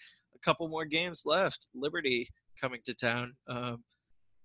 couple 0.43 0.67
more 0.67 0.85
games 0.85 1.23
left. 1.25 1.67
Liberty 1.73 2.29
coming 2.61 2.81
to 2.85 2.93
town. 2.93 3.33
Um, 3.47 3.83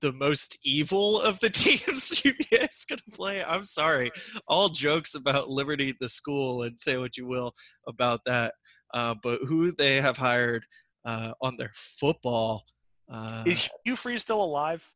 the 0.00 0.12
most 0.12 0.58
evil 0.64 1.20
of 1.20 1.40
the 1.40 1.50
teams 1.50 2.24
UVA 2.24 2.46
is 2.64 2.84
going 2.88 2.98
to 2.98 3.10
play. 3.16 3.42
I'm 3.44 3.64
sorry. 3.64 4.10
All 4.46 4.68
jokes 4.68 5.14
about 5.14 5.50
Liberty, 5.50 5.94
the 6.00 6.08
school, 6.08 6.62
and 6.62 6.78
say 6.78 6.96
what 6.96 7.16
you 7.16 7.26
will 7.26 7.52
about 7.86 8.20
that. 8.26 8.54
Uh, 8.94 9.14
but 9.22 9.40
who 9.46 9.72
they 9.72 10.00
have 10.00 10.16
hired 10.16 10.64
uh, 11.04 11.32
on 11.42 11.56
their 11.56 11.72
football. 11.74 12.64
Uh, 13.10 13.42
Is 13.46 13.68
Hugh 13.84 13.96
Freeze 13.96 14.22
still 14.22 14.42
alive? 14.42 14.90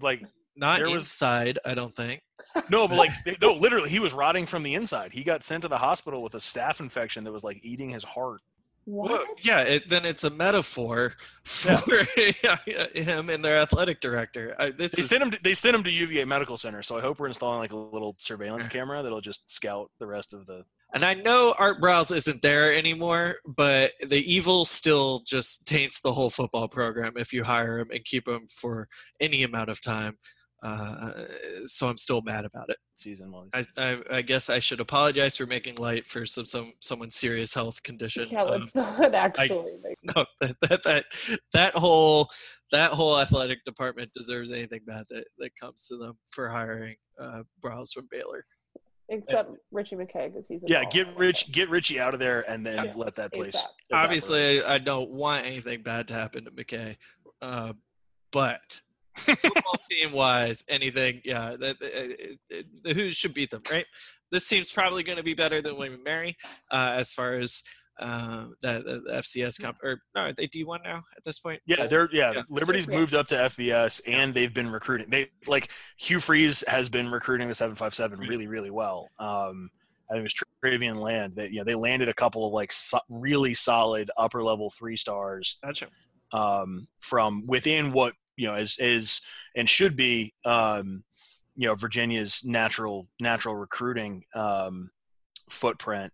Like 0.00 0.22
not 0.56 0.78
there 0.78 0.86
was- 0.86 1.04
inside, 1.04 1.58
I 1.64 1.74
don't 1.74 1.94
think. 1.94 2.22
no, 2.70 2.86
but 2.88 2.96
like 2.96 3.10
no, 3.40 3.52
literally, 3.54 3.90
he 3.90 3.98
was 3.98 4.12
rotting 4.12 4.46
from 4.46 4.62
the 4.62 4.74
inside. 4.74 5.12
He 5.12 5.22
got 5.24 5.42
sent 5.42 5.62
to 5.62 5.68
the 5.68 5.78
hospital 5.78 6.22
with 6.22 6.34
a 6.34 6.38
staph 6.38 6.80
infection 6.80 7.24
that 7.24 7.32
was 7.32 7.44
like 7.44 7.60
eating 7.64 7.90
his 7.90 8.04
heart. 8.04 8.40
What? 8.86 9.10
Well, 9.10 9.24
yeah, 9.40 9.62
it, 9.62 9.88
then 9.88 10.04
it's 10.04 10.24
a 10.24 10.30
metaphor 10.30 11.14
for 11.44 12.04
him 12.94 13.30
and 13.30 13.42
their 13.44 13.58
athletic 13.58 14.00
director. 14.00 14.54
I, 14.58 14.70
this 14.70 14.92
They 14.92 15.00
is 15.02 15.08
sent 15.08 15.22
him. 15.22 15.30
To, 15.30 15.38
they 15.42 15.54
sent 15.54 15.74
him 15.74 15.82
to 15.84 15.90
UVA 15.90 16.26
Medical 16.26 16.58
Center. 16.58 16.82
So 16.82 16.98
I 16.98 17.00
hope 17.00 17.18
we're 17.18 17.28
installing 17.28 17.58
like 17.60 17.72
a 17.72 17.76
little 17.76 18.14
surveillance 18.18 18.68
camera 18.68 19.02
that'll 19.02 19.22
just 19.22 19.50
scout 19.50 19.90
the 20.00 20.06
rest 20.06 20.34
of 20.34 20.46
the. 20.46 20.64
And 20.92 21.02
I 21.02 21.14
know 21.14 21.54
Art 21.58 21.80
Briles 21.80 22.14
isn't 22.14 22.40
there 22.42 22.72
anymore, 22.74 23.36
but 23.46 23.90
the 24.06 24.20
evil 24.32 24.64
still 24.64 25.22
just 25.26 25.66
taints 25.66 26.00
the 26.00 26.12
whole 26.12 26.30
football 26.30 26.68
program 26.68 27.14
if 27.16 27.32
you 27.32 27.42
hire 27.42 27.78
him 27.80 27.88
and 27.90 28.04
keep 28.04 28.28
him 28.28 28.46
for 28.48 28.86
any 29.18 29.42
amount 29.42 29.70
of 29.70 29.80
time. 29.80 30.18
Uh, 30.64 31.12
so 31.66 31.88
I'm 31.88 31.98
still 31.98 32.22
mad 32.22 32.46
about 32.46 32.70
it. 32.70 32.78
season 32.94 33.30
while 33.30 33.46
he's 33.54 33.68
I, 33.76 33.92
I, 33.92 34.16
I 34.18 34.22
guess 34.22 34.48
I 34.48 34.60
should 34.60 34.80
apologize 34.80 35.36
for 35.36 35.44
making 35.46 35.74
light 35.76 36.06
for 36.06 36.24
some, 36.24 36.46
some 36.46 36.72
someone's 36.80 37.16
serious 37.16 37.52
health 37.52 37.82
condition. 37.82 38.28
Yeah, 38.30 38.44
Um, 38.44 38.60
let's 38.62 38.74
not 38.74 39.14
actually. 39.14 39.74
make 39.82 39.98
no, 40.16 40.24
that, 40.40 40.56
that 40.62 40.82
that 40.84 41.04
that 41.52 41.74
whole 41.74 42.30
that 42.72 42.92
whole 42.92 43.18
athletic 43.20 43.62
department 43.66 44.10
deserves 44.14 44.50
anything 44.52 44.80
bad 44.86 45.04
that, 45.10 45.24
that 45.38 45.50
comes 45.60 45.86
to 45.88 45.96
them 45.98 46.16
for 46.30 46.48
hiring 46.48 46.96
uh, 47.20 47.42
Briles 47.62 47.92
from 47.92 48.08
Baylor. 48.10 48.46
except 49.10 49.50
Ritchie 49.70 49.96
McKay 49.96 50.32
because 50.32 50.48
he's 50.48 50.64
yeah, 50.66 50.84
get 50.86 51.14
Rich, 51.16 51.52
get 51.52 51.68
Ritchie 51.68 52.00
out 52.00 52.14
of 52.14 52.20
there, 52.20 52.42
and 52.50 52.64
then 52.64 52.86
Yeah. 52.86 52.92
let 52.96 53.14
that 53.16 53.34
place. 53.34 53.54
ASAP. 53.54 53.66
evaporate. 53.90 54.04
Obviously, 54.04 54.64
I 54.64 54.78
don't 54.78 55.10
want 55.10 55.44
anything 55.44 55.82
bad 55.82 56.08
to 56.08 56.14
happen 56.14 56.46
to 56.46 56.50
McKay, 56.50 56.96
uh, 57.42 57.74
but 58.32 58.80
football 59.16 59.78
team 59.90 60.12
wise, 60.12 60.64
anything, 60.68 61.20
yeah, 61.24 61.50
the, 61.52 61.76
the, 61.80 62.38
the, 62.50 62.64
the 62.82 62.94
Hoos 62.94 63.16
should 63.16 63.34
beat 63.34 63.50
them, 63.50 63.62
right? 63.70 63.86
This 64.30 64.48
team's 64.48 64.72
probably 64.72 65.02
going 65.02 65.18
to 65.18 65.22
be 65.24 65.34
better 65.34 65.62
than 65.62 65.74
William 65.76 65.94
and 65.94 66.04
Mary 66.04 66.36
uh, 66.70 66.94
as 66.96 67.12
far 67.12 67.34
as 67.34 67.62
uh, 68.00 68.46
the, 68.60 68.82
the, 68.84 69.00
the 69.04 69.18
FCS 69.20 69.62
comp. 69.62 69.76
Or 69.82 70.00
no, 70.14 70.22
are 70.22 70.32
they 70.32 70.46
D 70.48 70.64
one 70.64 70.80
now 70.84 70.96
at 71.16 71.22
this 71.24 71.38
point? 71.38 71.60
Yeah, 71.66 71.86
they're 71.86 72.08
yeah. 72.12 72.32
Yeah. 72.32 72.42
Liberty's 72.50 72.86
Yeah. 72.88 72.98
moved 72.98 73.14
up 73.14 73.28
to 73.28 73.36
FBS, 73.36 74.00
and 74.08 74.34
they've 74.34 74.52
been 74.52 74.70
recruiting. 74.70 75.08
They 75.10 75.30
like 75.46 75.70
Hugh 75.96 76.18
Freeze 76.18 76.64
has 76.66 76.88
been 76.88 77.10
recruiting 77.10 77.46
the 77.46 77.54
seven 77.54 77.76
five 77.76 77.94
seven 77.94 78.18
really 78.20 78.48
really 78.48 78.70
well. 78.70 79.08
Um, 79.20 79.70
I 80.10 80.14
think 80.14 80.26
it 80.26 80.32
was 80.34 80.44
Travian 80.64 81.00
Land 81.00 81.36
that 81.36 81.52
you 81.52 81.58
know 81.58 81.64
they 81.64 81.76
landed 81.76 82.08
a 82.08 82.14
couple 82.14 82.46
of 82.46 82.52
like 82.52 82.72
so, 82.72 82.98
really 83.08 83.54
solid 83.54 84.10
upper 84.16 84.42
level 84.42 84.70
three 84.70 84.96
stars 84.96 85.58
Gotcha. 85.62 85.86
um, 86.32 86.88
from 86.98 87.46
within 87.46 87.92
what 87.92 88.14
you 88.36 88.46
know 88.46 88.54
is 88.54 88.76
is 88.78 89.20
and 89.56 89.68
should 89.68 89.96
be 89.96 90.32
um, 90.44 91.04
you 91.56 91.68
know 91.68 91.74
Virginia's 91.74 92.42
natural 92.44 93.08
natural 93.20 93.54
recruiting 93.56 94.22
um, 94.34 94.90
footprint. 95.50 96.12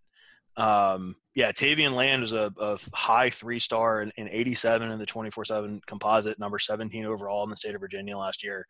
Um, 0.57 1.15
yeah, 1.33 1.51
Tavian 1.51 1.93
Land 1.93 2.21
was 2.21 2.33
a, 2.33 2.51
a 2.59 2.77
high 2.93 3.29
three 3.29 3.59
star 3.59 4.01
in, 4.01 4.11
in 4.17 4.27
87 4.29 4.91
in 4.91 4.99
the 4.99 5.05
24 5.05 5.45
7 5.45 5.81
composite, 5.87 6.37
number 6.39 6.59
17 6.59 7.05
overall 7.05 7.43
in 7.45 7.49
the 7.49 7.55
state 7.55 7.73
of 7.73 7.79
Virginia 7.81 8.17
last 8.17 8.43
year. 8.43 8.67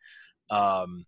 Um, 0.48 1.04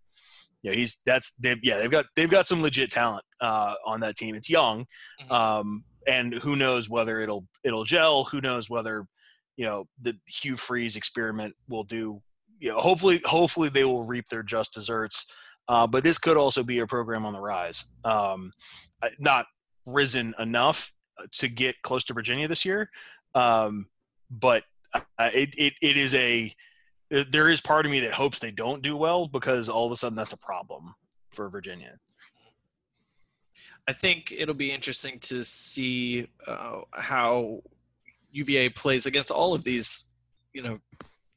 yeah, 0.63 0.73
he's 0.73 0.99
that's 1.07 1.33
they've 1.39 1.59
yeah 1.63 1.79
they've 1.79 1.91
got 1.91 2.07
they've 2.17 2.31
got 2.31 2.47
some 2.47 2.63
legit 2.63 2.91
talent 2.91 3.25
uh, 3.41 3.75
on 3.87 4.01
that 4.01 4.17
team. 4.17 4.35
It's 4.35 4.51
young, 4.51 4.87
Mhm. 5.23 5.31
um, 5.31 5.85
and 6.07 6.35
who 6.35 6.57
knows 6.57 6.89
whether 6.89 7.21
it'll 7.21 7.47
it'll 7.63 7.85
gel. 7.85 8.25
Who 8.25 8.41
knows 8.41 8.69
whether 8.69 9.07
you 9.57 9.67
know 9.67 9.85
the 10.03 10.17
Hugh 10.27 10.57
Freeze 10.57 10.97
experiment 10.97 11.55
will 11.69 11.85
do. 11.85 12.21
You 12.65 12.71
know, 12.71 12.79
hopefully 12.79 13.21
hopefully 13.27 13.69
they 13.69 13.85
will 13.85 14.05
reap 14.05 14.31
their 14.31 14.43
just 14.43 14.73
desserts. 14.73 15.27
Uh, 15.69 15.87
but 15.87 16.03
this 16.03 16.17
could 16.17 16.39
also 16.39 16.63
be 16.63 16.79
a 16.79 16.87
program 16.87 17.27
on 17.27 17.35
the 17.35 17.41
rise. 17.41 17.85
Um, 18.05 18.55
uh, 19.03 19.11
not 19.19 19.45
risen 19.87 20.33
enough 20.39 20.91
to 21.33 21.49
get 21.49 21.83
close 21.83 22.05
to 22.05 22.15
Virginia 22.15 22.49
this 22.49 22.65
year, 22.65 22.89
um, 23.35 23.89
but 24.31 24.65
uh, 24.95 25.03
it, 25.19 25.55
it 25.59 25.75
it 25.83 25.99
is 25.99 26.15
a 26.15 26.55
there 27.11 27.51
is 27.51 27.61
part 27.61 27.85
of 27.85 27.93
me 27.93 28.01
that 28.01 28.13
hopes 28.13 28.39
they 28.39 28.51
don't 28.51 28.83
do 28.83 28.97
well 28.97 29.29
because 29.29 29.69
all 29.69 29.85
of 29.85 29.93
a 29.93 29.97
sudden 29.97 30.17
that's 30.17 30.33
a 30.33 30.39
problem 30.39 30.95
for 31.33 31.51
Virginia. 31.51 31.99
I 33.87 33.93
think 33.93 34.33
it'll 34.35 34.55
be 34.55 34.73
interesting 34.73 35.19
to 35.19 35.45
see 35.45 36.29
uh, 36.47 36.81
how 36.93 37.61
UVA 38.33 38.71
plays 38.71 39.05
against 39.05 39.31
all 39.31 39.53
of 39.53 39.65
these, 39.65 40.07
you 40.55 40.63
know, 40.63 40.81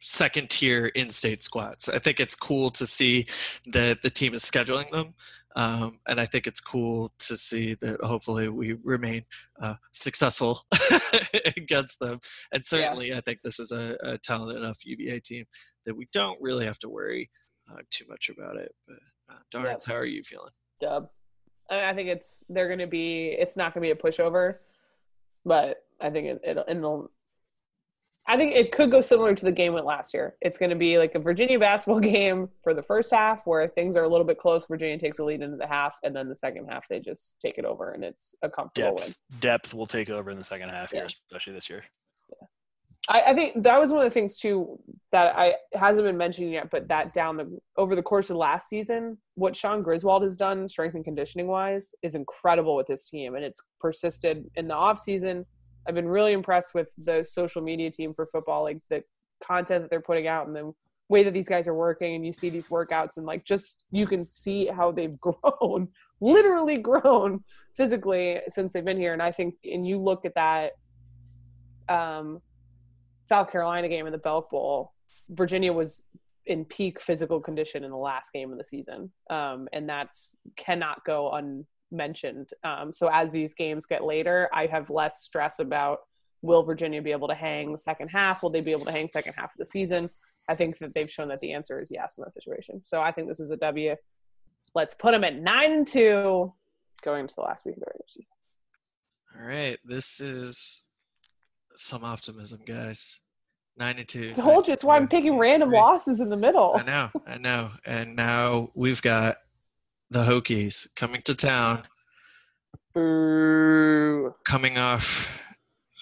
second 0.08 0.50
tier 0.50 0.86
in-state 0.88 1.44
squads. 1.44 1.90
I 1.90 2.00
think 2.00 2.20
it's 2.20 2.36
cool 2.36 2.72
to 2.72 2.86
see 2.86 3.28
that 3.68 4.02
the 4.04 4.10
team 4.10 4.34
is 4.34 4.44
scheduling 4.44 4.90
them, 4.90 5.14
um, 5.56 6.00
and 6.08 6.20
I 6.20 6.26
think 6.26 6.48
it's 6.48 6.62
cool 6.62 7.12
to 7.20 7.36
see 7.36 7.74
that 7.82 8.00
hopefully 8.02 8.48
we 8.48 8.74
remain 8.84 9.26
uh, 9.62 9.76
successful 9.92 10.62
against 11.58 12.00
them. 12.00 12.20
And 12.54 12.64
certainly, 12.64 13.14
I 13.14 13.22
think 13.22 13.40
this 13.44 13.60
is 13.60 13.72
a, 13.72 13.98
a 14.02 14.18
talented 14.18 14.58
enough 14.58 14.86
UVA 14.86 15.20
team 15.20 15.46
that 15.86 15.96
we 15.96 16.08
don't 16.14 16.42
really 16.42 16.66
have 16.66 16.80
to 16.80 16.90
worry 16.90 17.30
uh, 17.70 17.82
too 17.90 18.06
much 18.08 18.30
about 18.30 18.56
it. 18.56 18.74
But 18.88 19.00
uh, 19.30 19.40
Darns, 19.52 19.84
how 19.84 19.96
are 19.96 20.06
you 20.06 20.24
feeling? 20.24 20.52
dub. 20.80 21.10
I, 21.70 21.90
I 21.90 21.94
think 21.94 22.10
it's 22.10 22.46
they're 22.50 22.68
going 22.68 22.80
to 22.80 22.88
be. 22.88 23.30
It's 23.30 23.58
not 23.58 23.74
going 23.74 23.88
to 23.88 23.94
be 23.94 24.00
a 24.00 24.02
pushover, 24.02 24.56
but 25.46 25.84
I 26.00 26.10
think 26.10 26.28
it, 26.28 26.42
it'll. 26.44 26.66
it'll 26.68 27.12
I 28.30 28.38
think 28.38 28.54
it 28.54 28.72
could 28.72 28.92
go 28.92 29.02
similar 29.02 29.34
to 29.34 29.46
the 29.46 29.52
game 29.52 29.74
went 29.74 29.86
last 29.86 30.14
year. 30.14 30.36
It's 30.42 30.58
going 30.58 30.70
to 30.70 30.76
be 30.76 30.98
like 30.98 31.16
a 31.16 31.20
Virginia 31.20 31.60
basketball 31.68 32.00
game 32.00 32.50
for 32.64 32.74
the 32.74 32.84
first 32.84 33.14
half, 33.14 33.46
where 33.46 33.68
things 33.68 33.96
are 33.96 34.04
a 34.04 34.10
little 34.10 34.26
bit 34.26 34.38
close. 34.38 34.66
Virginia 34.66 34.98
takes 34.98 35.20
a 35.20 35.24
lead 35.24 35.42
into 35.42 35.58
the 35.58 35.68
half, 35.68 35.98
and 36.04 36.16
then 36.16 36.30
the 36.30 36.36
second 36.36 36.68
half 36.68 36.88
they 36.88 37.00
just 37.00 37.36
take 37.42 37.58
it 37.58 37.66
over, 37.66 37.92
and 37.92 38.04
it's 38.04 38.36
a 38.42 38.50
comfortable 38.50 38.96
win. 38.96 39.14
Depth 39.40 39.58
depth 39.58 39.74
will 39.74 39.86
take 39.86 40.10
over 40.10 40.30
in 40.30 40.38
the 40.38 40.44
second 40.44 40.70
half 40.70 40.92
here, 40.92 41.06
especially 41.06 41.54
this 41.54 41.70
year. 41.70 41.84
I, 43.10 43.22
I 43.22 43.34
think 43.34 43.64
that 43.64 43.80
was 43.80 43.92
one 43.92 44.00
of 44.00 44.04
the 44.06 44.14
things 44.14 44.38
too 44.38 44.78
that 45.12 45.34
I 45.38 45.56
hasn't 45.74 46.06
been 46.06 46.18
mentioned 46.18 46.52
yet, 46.52 46.70
but 46.70 46.90
that 46.90 47.14
down 47.14 47.38
the 47.38 47.60
over 47.78 47.96
the 47.96 48.04
course 48.04 48.30
of 48.30 48.38
last 48.38 48.68
season, 48.68 49.18
what 49.36 49.56
Shawn 49.56 49.82
Griswold 49.82 50.24
has 50.24 50.36
done 50.36 50.68
strength 50.68 50.96
and 50.96 51.06
conditioning 51.06 51.48
wise 51.48 51.96
is 52.04 52.16
incredible 52.16 52.76
with 52.76 52.88
this 52.88 53.10
team, 53.10 53.36
and 53.36 53.46
it's 53.46 53.62
persisted 53.80 54.46
in 54.56 54.68
the 54.68 54.76
off 54.76 55.00
season. 55.00 55.46
I've 55.88 55.96
been 55.96 56.08
really 56.08 56.34
impressed 56.34 56.74
with 56.74 56.90
the 56.98 57.24
social 57.24 57.62
media 57.62 57.90
team 57.90 58.14
for 58.14 58.26
football, 58.26 58.64
like 58.64 58.80
the 58.90 59.04
content 59.44 59.84
that 59.84 59.90
they're 59.90 60.02
putting 60.02 60.28
out 60.28 60.48
and 60.48 60.56
the 60.56 60.74
way 61.10 61.24
that 61.24 61.34
these 61.34 61.48
guys 61.48 61.68
are 61.68 61.74
working, 61.74 62.16
and 62.16 62.26
you 62.26 62.34
see 62.34 62.50
these 62.50 62.68
workouts, 62.68 63.18
and 63.18 63.26
like 63.26 63.46
just 63.46 63.84
you 63.92 64.06
can 64.06 64.26
see 64.26 64.68
how 64.68 64.92
they've 64.92 65.18
grown, 65.22 65.88
literally 66.20 66.78
grown 66.78 67.44
physically 67.76 68.42
since 68.48 68.74
they've 68.74 68.84
been 68.84 69.00
here. 69.00 69.14
And 69.14 69.22
I 69.22 69.32
think, 69.32 69.56
and 69.64 69.88
you 69.88 70.00
look 70.00 70.26
at 70.26 70.36
that. 70.36 70.74
Um, 71.90 72.42
South 73.28 73.52
Carolina 73.52 73.90
game 73.90 74.06
in 74.06 74.12
the 74.12 74.18
Belk 74.18 74.50
Bowl, 74.50 74.94
Virginia 75.30 75.74
was 75.74 76.06
in 76.46 76.64
peak 76.64 77.00
physical 77.00 77.42
condition 77.42 77.84
in 77.84 77.92
the 77.92 77.98
last 77.98 78.32
game 78.32 78.52
of 78.52 78.58
the 78.58 78.64
season, 78.64 79.12
um, 79.30 79.68
and 79.74 79.88
that's 79.88 80.38
cannot 80.56 81.04
go 81.06 81.30
unmentioned. 81.92 82.52
Um, 82.64 82.92
so 82.92 83.10
as 83.12 83.32
these 83.32 83.54
games 83.54 83.86
get 83.86 84.04
later, 84.04 84.50
I 84.54 84.68
have 84.68 84.90
less 84.90 85.22
stress 85.22 85.60
about 85.60 86.00
will 86.42 86.64
Virginia 86.64 87.02
be 87.02 87.12
able 87.12 87.28
to 87.28 87.36
hang 87.36 87.72
the 87.72 87.78
second 87.78 88.10
half? 88.10 88.44
Will 88.44 88.50
they 88.50 88.62
be 88.62 88.72
able 88.72 88.86
to 88.86 88.92
hang 88.92 89.08
second 89.10 89.34
half 89.34 89.46
of 89.46 89.58
the 89.58 89.66
season? 89.66 90.10
I 90.48 90.56
think 90.56 90.78
that 90.78 90.94
they've 90.94 91.12
shown 91.12 91.28
that 91.30 91.42
the 91.42 91.54
answer 91.54 91.82
is 91.82 91.90
yes 91.92 92.18
in 92.18 92.24
that 92.24 92.34
situation. 92.34 92.82
So 92.86 93.02
I 93.02 93.12
think 93.12 93.28
this 93.28 93.40
is 93.40 93.52
a 93.52 93.58
W. 93.58 93.96
Let's 94.76 94.94
put 94.94 95.12
them 95.12 95.24
at 95.24 95.36
nine 95.36 95.72
and 95.72 95.88
two 95.88 96.54
going 97.04 97.22
into 97.22 97.36
the 97.36 97.42
last 97.42 97.66
week 97.66 97.76
of 97.76 97.82
the 97.82 97.88
regular 97.88 98.06
season. 98.08 98.36
All 99.36 99.48
right, 99.48 99.78
this 99.84 100.20
is 100.20 100.84
some 101.76 102.04
optimism, 102.04 102.62
guys. 102.66 103.20
Ninety-two. 103.78 104.30
I 104.30 104.34
told 104.34 104.68
you, 104.68 104.74
it's 104.74 104.84
why 104.84 104.96
I'm 104.96 105.08
picking 105.08 105.38
random 105.38 105.70
losses 105.70 106.20
in 106.20 106.30
the 106.30 106.38
middle. 106.38 106.76
I 106.76 106.84
know, 106.84 107.12
I 107.28 107.38
know. 107.38 107.72
And 107.86 108.16
now 108.16 108.70
we've 108.74 109.02
got 109.02 109.38
the 110.10 110.24
Hokies 110.24 110.88
coming 110.96 111.22
to 111.24 111.36
town, 111.36 111.84
Boo. 112.94 114.34
coming 114.46 114.78
off 114.78 115.32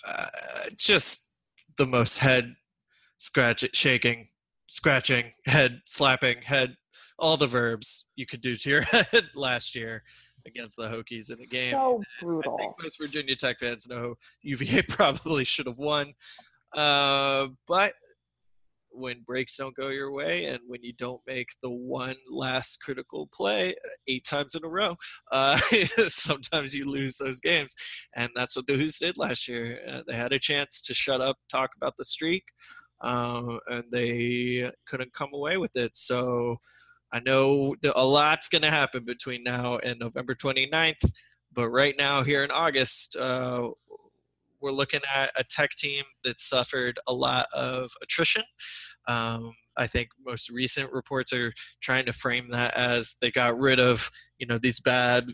uh, 0.07 0.25
just 0.77 1.31
the 1.77 1.85
most 1.85 2.19
head 2.19 2.55
scratch 3.17 3.65
shaking, 3.73 4.27
scratching, 4.67 5.31
head 5.45 5.81
slapping, 5.85 6.41
head 6.41 6.75
all 7.17 7.37
the 7.37 7.47
verbs 7.47 8.11
you 8.15 8.25
could 8.25 8.41
do 8.41 8.55
to 8.55 8.69
your 8.69 8.81
head 8.83 9.29
last 9.35 9.75
year 9.75 10.03
against 10.45 10.77
the 10.77 10.87
Hokies 10.87 11.33
in 11.33 11.41
a 11.41 11.47
game. 11.47 11.71
So 11.71 12.03
brutal. 12.21 12.55
I 12.55 12.57
think 12.57 12.73
most 12.81 12.99
Virginia 12.99 13.35
Tech 13.35 13.59
fans 13.59 13.87
know 13.87 14.15
UVA 14.41 14.81
probably 14.87 15.43
should 15.43 15.67
have 15.67 15.79
won. 15.79 16.13
Uh, 16.75 17.47
but 17.67 17.93
when 18.95 19.21
breaks 19.21 19.57
don't 19.57 19.75
go 19.75 19.89
your 19.89 20.11
way 20.11 20.45
and 20.45 20.59
when 20.67 20.81
you 20.83 20.93
don't 20.93 21.21
make 21.27 21.49
the 21.61 21.69
one 21.69 22.15
last 22.29 22.77
critical 22.77 23.27
play 23.33 23.69
uh, 23.69 23.89
eight 24.07 24.25
times 24.25 24.55
in 24.55 24.63
a 24.63 24.67
row, 24.67 24.95
uh, 25.31 25.57
sometimes 26.07 26.73
you 26.73 26.89
lose 26.89 27.17
those 27.17 27.39
games. 27.39 27.75
And 28.15 28.29
that's 28.35 28.55
what 28.55 28.67
the 28.67 28.75
Hoos 28.75 28.97
did 28.97 29.17
last 29.17 29.47
year. 29.47 29.79
Uh, 29.87 30.01
they 30.07 30.15
had 30.15 30.33
a 30.33 30.39
chance 30.39 30.81
to 30.81 30.93
shut 30.93 31.21
up, 31.21 31.37
talk 31.49 31.71
about 31.75 31.95
the 31.97 32.05
streak, 32.05 32.43
uh, 33.01 33.57
and 33.67 33.83
they 33.91 34.71
couldn't 34.87 35.13
come 35.13 35.33
away 35.33 35.57
with 35.57 35.75
it. 35.75 35.95
So 35.95 36.57
I 37.11 37.19
know 37.19 37.75
a 37.93 38.05
lot's 38.05 38.49
going 38.49 38.63
to 38.63 38.71
happen 38.71 39.05
between 39.05 39.43
now 39.43 39.77
and 39.77 39.99
November 39.99 40.35
29th. 40.35 41.09
But 41.53 41.69
right 41.69 41.95
now, 41.97 42.21
here 42.21 42.43
in 42.43 42.51
August, 42.51 43.15
uh, 43.15 43.69
we're 44.65 44.71
looking 44.71 45.01
at 45.15 45.31
a 45.37 45.43
tech 45.43 45.69
team 45.75 46.03
that 46.23 46.39
suffered 46.39 46.97
a 47.07 47.13
lot 47.13 47.45
of 47.53 47.91
attrition. 48.01 48.41
Um, 49.07 49.51
I 49.77 49.85
think 49.85 50.09
most 50.25 50.49
recent 50.49 50.91
reports 50.91 51.31
are 51.33 51.53
trying 51.81 52.07
to 52.07 52.13
frame 52.13 52.49
that 52.49 52.73
as 52.75 53.15
they 53.21 53.29
got 53.29 53.59
rid 53.59 53.79
of, 53.79 54.09
you 54.39 54.47
know, 54.47 54.57
these 54.57 54.79
bad 54.79 55.27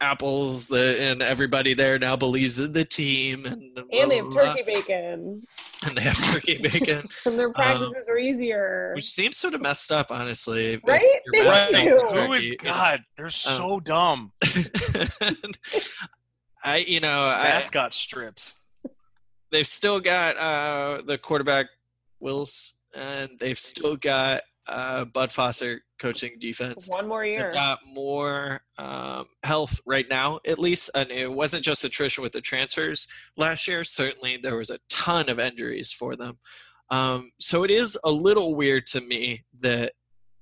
apples 0.00 0.68
that, 0.68 0.98
and 1.00 1.20
everybody 1.20 1.74
there 1.74 1.98
now 1.98 2.14
believes 2.14 2.60
in 2.60 2.72
the 2.74 2.84
team 2.84 3.44
and 3.46 3.76
and 3.90 4.10
they 4.10 4.18
have 4.18 4.32
turkey 4.32 4.62
bacon. 4.62 5.42
And 5.84 5.96
they 5.96 6.02
have 6.02 6.32
turkey 6.32 6.58
bacon. 6.62 7.02
And 7.24 7.36
their 7.36 7.52
practices 7.52 8.08
um, 8.08 8.14
are 8.14 8.18
easier. 8.18 8.92
which 8.94 9.08
seems 9.08 9.36
sort 9.36 9.54
of 9.54 9.62
messed 9.62 9.90
up 9.90 10.12
honestly. 10.12 10.80
Right? 10.86 11.02
right. 11.34 11.94
Who 12.12 12.34
is 12.34 12.54
god? 12.62 13.00
They're 13.16 13.26
um, 13.26 13.30
so 13.30 13.74
um, 13.74 13.80
dumb. 13.84 14.32
I 16.62 16.76
you 16.78 17.00
know 17.00 17.28
mascot 17.28 17.86
I, 17.86 17.90
strips 17.90 18.54
they've 19.50 19.66
still 19.66 20.00
got 20.00 20.36
uh, 20.36 21.02
the 21.04 21.18
quarterback 21.18 21.66
Willis, 22.20 22.74
and 22.94 23.30
they've 23.38 23.58
still 23.58 23.96
got 23.96 24.42
uh, 24.66 25.04
Bud 25.04 25.32
Foster 25.32 25.82
coaching 25.98 26.32
defense. 26.38 26.88
One 26.88 27.08
more 27.08 27.24
year. 27.24 27.46
They've 27.46 27.54
got 27.54 27.78
more 27.86 28.62
um, 28.78 29.26
health 29.42 29.80
right 29.86 30.06
now, 30.08 30.40
at 30.46 30.58
least, 30.58 30.90
and 30.94 31.10
it 31.10 31.30
wasn't 31.30 31.64
just 31.64 31.84
attrition 31.84 32.22
with 32.22 32.32
the 32.32 32.40
transfers 32.40 33.08
last 33.36 33.68
year. 33.68 33.84
Certainly, 33.84 34.38
there 34.38 34.56
was 34.56 34.70
a 34.70 34.78
ton 34.88 35.28
of 35.28 35.38
injuries 35.38 35.92
for 35.92 36.16
them. 36.16 36.38
Um, 36.90 37.32
so 37.38 37.64
it 37.64 37.70
is 37.70 37.98
a 38.04 38.10
little 38.10 38.54
weird 38.54 38.86
to 38.86 39.00
me 39.00 39.44
that 39.60 39.92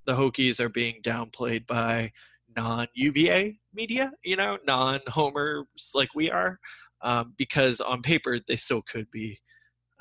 the 0.07 0.15
Hokies 0.15 0.61
are 0.61 0.69
being 0.69 1.01
downplayed 1.03 1.67
by 1.67 2.13
non-UVA 2.55 3.59
media, 3.73 4.13
you 4.23 4.37
know, 4.37 4.59
non-homers 4.67 5.93
like 5.95 6.15
we 6.15 6.31
are 6.31 6.61
um, 7.05 7.35
because 7.37 7.81
on 7.81 8.03
paper 8.03 8.41
they 8.49 8.57
still 8.57 8.83
could 8.83 9.09
be 9.11 9.39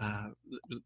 uh, 0.01 0.29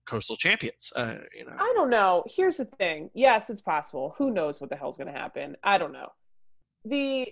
coastal 0.05 0.35
champions. 0.35 0.91
Uh, 0.95 1.19
you 1.33 1.45
know, 1.45 1.53
I 1.57 1.71
don't 1.75 1.89
know. 1.89 2.23
Here's 2.27 2.57
the 2.57 2.65
thing. 2.65 3.09
Yes, 3.13 3.49
it's 3.49 3.61
possible. 3.61 4.13
Who 4.17 4.31
knows 4.31 4.59
what 4.59 4.69
the 4.69 4.75
hell's 4.75 4.97
going 4.97 5.11
to 5.11 5.17
happen? 5.17 5.55
I 5.63 5.77
don't 5.77 5.93
know. 5.93 6.09
The 6.83 7.31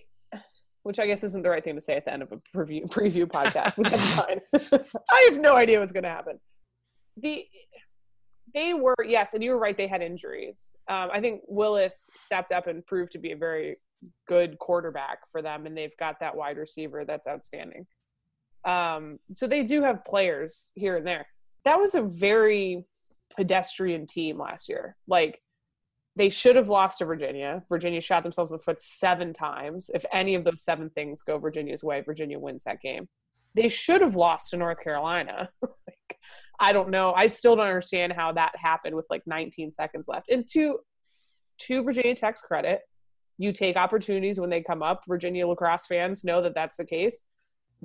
which 0.83 0.99
I 0.99 1.07
guess 1.07 1.23
isn't 1.23 1.41
the 1.41 1.49
right 1.49 1.63
thing 1.63 1.73
to 1.73 1.81
say 1.81 1.95
at 1.95 2.05
the 2.05 2.13
end 2.13 2.21
of 2.21 2.31
a 2.31 2.37
preview 2.55 2.83
preview 2.89 3.25
podcast, 3.25 3.73
but 3.75 3.89
that's 3.89 4.13
fine. 4.71 4.85
I 5.11 5.29
have 5.29 5.39
no 5.39 5.55
idea 5.55 5.79
what's 5.79 5.91
going 5.91 6.03
to 6.03 6.09
happen. 6.09 6.39
The 7.17 7.45
they 8.53 8.73
were 8.73 8.95
yes, 9.05 9.33
and 9.33 9.43
you 9.43 9.51
were 9.51 9.59
right. 9.59 9.75
They 9.75 9.87
had 9.87 10.01
injuries. 10.01 10.75
Um, 10.87 11.09
I 11.11 11.19
think 11.19 11.41
Willis 11.47 12.09
stepped 12.15 12.51
up 12.51 12.67
and 12.67 12.85
proved 12.85 13.11
to 13.13 13.19
be 13.19 13.31
a 13.31 13.35
very 13.35 13.77
good 14.27 14.59
quarterback 14.59 15.19
for 15.31 15.41
them, 15.41 15.65
and 15.65 15.75
they've 15.75 15.97
got 15.97 16.19
that 16.19 16.35
wide 16.35 16.57
receiver 16.57 17.03
that's 17.03 17.27
outstanding. 17.27 17.87
Um, 18.65 19.19
so 19.31 19.47
they 19.47 19.63
do 19.63 19.83
have 19.83 20.03
players 20.03 20.71
here 20.75 20.97
and 20.97 21.05
there. 21.05 21.27
That 21.63 21.79
was 21.79 21.95
a 21.95 22.01
very 22.01 22.85
pedestrian 23.35 24.07
team 24.07 24.39
last 24.39 24.69
year. 24.69 24.95
Like 25.07 25.41
they 26.15 26.29
should 26.29 26.55
have 26.55 26.69
lost 26.69 26.99
to 26.99 27.05
Virginia. 27.05 27.63
Virginia 27.69 28.01
shot 28.01 28.23
themselves 28.23 28.51
in 28.51 28.57
the 28.57 28.63
foot 28.63 28.81
seven 28.81 29.33
times. 29.33 29.91
If 29.93 30.05
any 30.11 30.35
of 30.35 30.43
those 30.43 30.63
seven 30.63 30.89
things 30.89 31.21
go 31.21 31.37
Virginia's 31.37 31.83
way, 31.83 32.01
Virginia 32.01 32.39
wins 32.39 32.63
that 32.63 32.81
game. 32.81 33.07
They 33.53 33.67
should 33.67 34.01
have 34.01 34.15
lost 34.15 34.49
to 34.51 34.57
North 34.57 34.83
Carolina. 34.83 35.49
like, 35.61 36.17
I 36.59 36.73
don't 36.73 36.89
know. 36.89 37.13
I 37.13 37.27
still 37.27 37.55
don't 37.55 37.67
understand 37.67 38.13
how 38.13 38.31
that 38.33 38.55
happened 38.55 38.95
with 38.95 39.05
like 39.09 39.23
19 39.25 39.71
seconds 39.71 40.07
left. 40.07 40.29
And 40.29 40.47
to 40.53 40.79
to 41.57 41.83
Virginia 41.83 42.15
Tech's 42.15 42.41
credit, 42.41 42.81
you 43.37 43.53
take 43.53 43.77
opportunities 43.77 44.39
when 44.39 44.49
they 44.49 44.61
come 44.61 44.83
up. 44.83 45.03
Virginia 45.07 45.47
lacrosse 45.47 45.85
fans 45.85 46.23
know 46.23 46.41
that 46.41 46.53
that's 46.53 46.77
the 46.77 46.85
case 46.85 47.25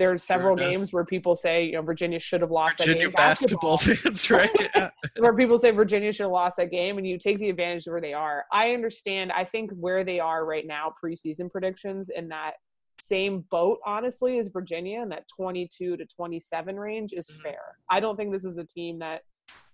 there's 0.00 0.24
several 0.24 0.56
games 0.56 0.94
where 0.94 1.04
people 1.04 1.36
say 1.36 1.66
you 1.66 1.72
know 1.72 1.82
Virginia 1.82 2.18
should 2.18 2.40
have 2.40 2.50
lost 2.50 2.78
Virginia 2.78 3.02
that 3.02 3.08
game. 3.08 3.12
basketball, 3.12 3.76
basketball 3.76 3.96
fans, 4.02 4.30
right? 4.30 4.50
Yeah. 4.74 4.90
where 5.18 5.36
people 5.36 5.58
say 5.58 5.70
Virginia 5.70 6.10
should 6.10 6.24
have 6.24 6.32
lost 6.32 6.56
that 6.56 6.70
game, 6.70 6.96
and 6.96 7.06
you 7.06 7.18
take 7.18 7.38
the 7.38 7.50
advantage 7.50 7.86
of 7.86 7.92
where 7.92 8.00
they 8.00 8.14
are. 8.14 8.46
I 8.50 8.72
understand. 8.72 9.30
I 9.30 9.44
think 9.44 9.70
where 9.72 10.02
they 10.02 10.18
are 10.18 10.44
right 10.46 10.66
now, 10.66 10.94
preseason 11.04 11.50
predictions 11.50 12.08
in 12.08 12.28
that 12.28 12.52
same 12.98 13.44
boat, 13.50 13.78
honestly, 13.86 14.38
as 14.38 14.48
Virginia 14.48 15.02
in 15.02 15.10
that 15.10 15.24
22 15.36 15.98
to 15.98 16.06
27 16.06 16.76
range 16.80 17.12
is 17.12 17.30
mm-hmm. 17.30 17.42
fair. 17.42 17.60
I 17.90 18.00
don't 18.00 18.16
think 18.16 18.32
this 18.32 18.46
is 18.46 18.56
a 18.56 18.64
team 18.64 18.98
that 19.00 19.20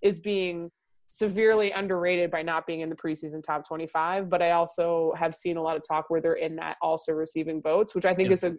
is 0.03 0.19
being 0.19 0.71
severely 1.09 1.71
underrated 1.71 2.33
by 2.33 2.43
not 2.43 2.67
being 2.67 2.81
in 2.81 2.91
the 2.91 2.97
preseason 2.97 3.41
top 3.41 3.67
25 3.67 4.29
but 4.29 4.43
i 4.43 4.51
also 4.51 5.15
have 5.17 5.37
seen 5.37 5.57
a 5.57 5.63
lot 5.63 5.77
of 5.77 5.83
talk 5.87 6.11
where 6.11 6.21
they're 6.21 6.33
in 6.33 6.57
that 6.57 6.77
also 6.83 7.13
receiving 7.13 7.63
votes 7.63 7.95
which 7.95 8.05
i 8.05 8.13
think 8.13 8.29
yeah. 8.29 8.35
is 8.35 8.43
a 8.43 8.57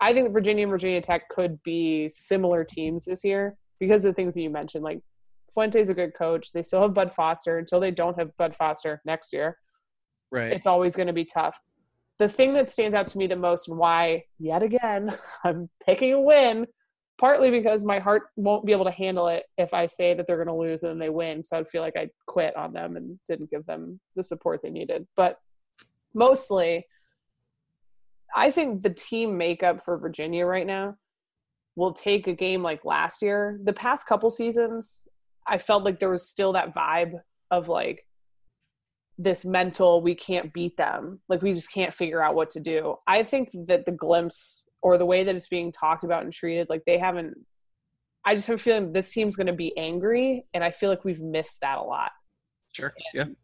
I 0.00 0.12
think 0.12 0.32
Virginia 0.32 0.64
and 0.64 0.70
Virginia 0.70 1.00
Tech 1.00 1.28
could 1.28 1.62
be 1.62 2.08
similar 2.08 2.64
teams 2.64 3.06
this 3.06 3.24
year 3.24 3.56
because 3.78 4.04
of 4.04 4.10
the 4.10 4.14
things 4.14 4.34
that 4.34 4.42
you 4.42 4.50
mentioned. 4.50 4.84
Like 4.84 5.00
Fuente's 5.52 5.88
a 5.88 5.94
good 5.94 6.14
coach. 6.14 6.52
They 6.52 6.62
still 6.62 6.82
have 6.82 6.94
Bud 6.94 7.12
Foster 7.12 7.58
until 7.58 7.80
they 7.80 7.90
don't 7.90 8.18
have 8.18 8.36
Bud 8.36 8.54
Foster 8.54 9.00
next 9.04 9.32
year. 9.32 9.58
Right. 10.30 10.52
It's 10.52 10.66
always 10.66 10.96
going 10.96 11.06
to 11.06 11.12
be 11.12 11.24
tough. 11.24 11.58
The 12.18 12.28
thing 12.28 12.54
that 12.54 12.70
stands 12.70 12.94
out 12.94 13.08
to 13.08 13.18
me 13.18 13.26
the 13.26 13.36
most 13.36 13.68
and 13.68 13.78
why, 13.78 14.24
yet 14.38 14.62
again, 14.62 15.14
I'm 15.44 15.68
picking 15.84 16.12
a 16.12 16.20
win, 16.20 16.66
partly 17.18 17.50
because 17.50 17.84
my 17.84 17.98
heart 17.98 18.24
won't 18.36 18.66
be 18.66 18.72
able 18.72 18.84
to 18.84 18.90
handle 18.90 19.28
it 19.28 19.44
if 19.56 19.72
I 19.72 19.86
say 19.86 20.14
that 20.14 20.26
they're 20.26 20.42
going 20.42 20.48
to 20.48 20.54
lose 20.54 20.82
and 20.82 21.00
they 21.00 21.10
win. 21.10 21.42
So 21.42 21.58
I'd 21.58 21.68
feel 21.68 21.82
like 21.82 21.96
I 21.96 22.08
quit 22.26 22.56
on 22.56 22.72
them 22.72 22.96
and 22.96 23.18
didn't 23.26 23.50
give 23.50 23.66
them 23.66 24.00
the 24.14 24.22
support 24.22 24.60
they 24.62 24.70
needed. 24.70 25.06
But 25.16 25.38
mostly, 26.14 26.86
I 28.34 28.50
think 28.50 28.82
the 28.82 28.90
team 28.90 29.36
makeup 29.36 29.84
for 29.84 29.98
Virginia 29.98 30.46
right 30.46 30.66
now 30.66 30.96
will 31.76 31.92
take 31.92 32.26
a 32.26 32.32
game 32.32 32.62
like 32.62 32.84
last 32.84 33.22
year. 33.22 33.58
The 33.62 33.72
past 33.72 34.06
couple 34.06 34.30
seasons, 34.30 35.04
I 35.46 35.58
felt 35.58 35.84
like 35.84 36.00
there 36.00 36.10
was 36.10 36.28
still 36.28 36.52
that 36.54 36.74
vibe 36.74 37.12
of 37.50 37.68
like 37.68 38.04
this 39.18 39.44
mental 39.44 40.02
we 40.02 40.14
can't 40.14 40.52
beat 40.52 40.76
them. 40.76 41.20
Like 41.28 41.42
we 41.42 41.54
just 41.54 41.72
can't 41.72 41.94
figure 41.94 42.22
out 42.22 42.34
what 42.34 42.50
to 42.50 42.60
do. 42.60 42.96
I 43.06 43.22
think 43.22 43.50
that 43.66 43.86
the 43.86 43.92
glimpse 43.92 44.66
or 44.82 44.98
the 44.98 45.06
way 45.06 45.24
that 45.24 45.34
it's 45.34 45.48
being 45.48 45.72
talked 45.72 46.04
about 46.04 46.24
and 46.24 46.32
treated, 46.32 46.68
like 46.68 46.82
they 46.86 46.98
haven't 46.98 47.34
I 48.24 48.34
just 48.34 48.48
have 48.48 48.56
a 48.56 48.62
feeling 48.62 48.92
this 48.92 49.12
team's 49.12 49.36
going 49.36 49.46
to 49.46 49.52
be 49.52 49.76
angry, 49.78 50.46
and 50.52 50.64
I 50.64 50.72
feel 50.72 50.90
like 50.90 51.04
we've 51.04 51.22
missed 51.22 51.60
that 51.60 51.78
a 51.78 51.82
lot. 51.82 52.10
Sure. 52.72 52.92
And 53.14 53.28
yeah 53.28 53.34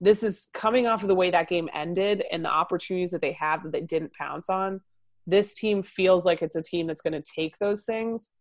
this 0.00 0.22
is 0.22 0.48
coming 0.54 0.86
off 0.86 1.02
of 1.02 1.08
the 1.08 1.14
way 1.14 1.30
that 1.30 1.48
game 1.48 1.68
ended 1.74 2.24
and 2.30 2.44
the 2.44 2.50
opportunities 2.50 3.10
that 3.10 3.20
they 3.20 3.32
have 3.32 3.62
that 3.62 3.72
they 3.72 3.80
didn't 3.80 4.12
pounce 4.14 4.48
on. 4.48 4.80
This 5.26 5.54
team 5.54 5.82
feels 5.82 6.24
like 6.24 6.40
it's 6.40 6.56
a 6.56 6.62
team 6.62 6.86
that's 6.86 7.02
going 7.02 7.20
to 7.20 7.32
take 7.34 7.58
those 7.58 7.84
things 7.84 8.32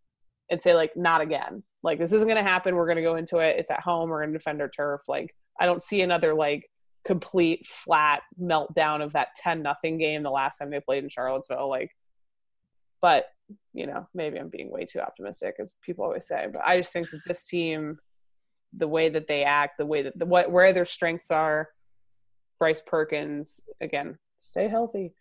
and 0.49 0.61
say 0.61 0.75
like 0.75 0.95
not 0.95 1.21
again. 1.21 1.63
Like 1.83 1.99
this 1.99 2.11
isn't 2.11 2.27
going 2.27 2.43
to 2.43 2.49
happen. 2.49 2.75
We're 2.75 2.85
going 2.85 2.97
to 2.97 3.01
go 3.01 3.15
into 3.15 3.39
it. 3.39 3.57
It's 3.59 3.71
at 3.71 3.81
home. 3.81 4.09
We're 4.09 4.21
going 4.21 4.33
to 4.33 4.37
defend 4.37 4.61
our 4.61 4.69
turf. 4.69 5.01
Like 5.07 5.35
I 5.59 5.65
don't 5.65 5.81
see 5.81 6.01
another 6.01 6.33
like 6.33 6.69
complete 7.07 7.65
flat 7.65 8.21
meltdown 8.39 9.01
of 9.01 9.13
that 9.13 9.29
10 9.35 9.61
nothing 9.61 9.97
game 9.97 10.23
the 10.23 10.29
last 10.29 10.57
time 10.57 10.69
they 10.69 10.81
played 10.81 11.05
in 11.05 11.09
Charlottesville 11.09 11.69
like 11.69 11.89
but 13.01 13.27
you 13.73 13.87
know 13.87 14.05
maybe 14.13 14.37
I'm 14.37 14.49
being 14.49 14.69
way 14.69 14.83
too 14.83 14.99
optimistic 14.99 15.55
as 15.57 15.73
people 15.81 16.03
always 16.03 16.27
say 16.27 16.47
but 16.51 16.61
I 16.65 16.79
just 16.79 16.91
think 16.91 17.09
that 17.11 17.21
this 17.25 17.47
team 17.47 17.97
the 18.77 18.87
way 18.87 19.09
that 19.09 19.27
they 19.27 19.43
act, 19.43 19.77
the 19.77 19.85
way 19.85 20.03
that 20.03 20.17
the, 20.17 20.25
what 20.25 20.51
where 20.51 20.73
their 20.73 20.85
strengths 20.85 21.31
are. 21.31 21.69
Bryce 22.59 22.81
Perkins 22.81 23.61
again, 23.81 24.17
stay 24.37 24.67
healthy. 24.67 25.13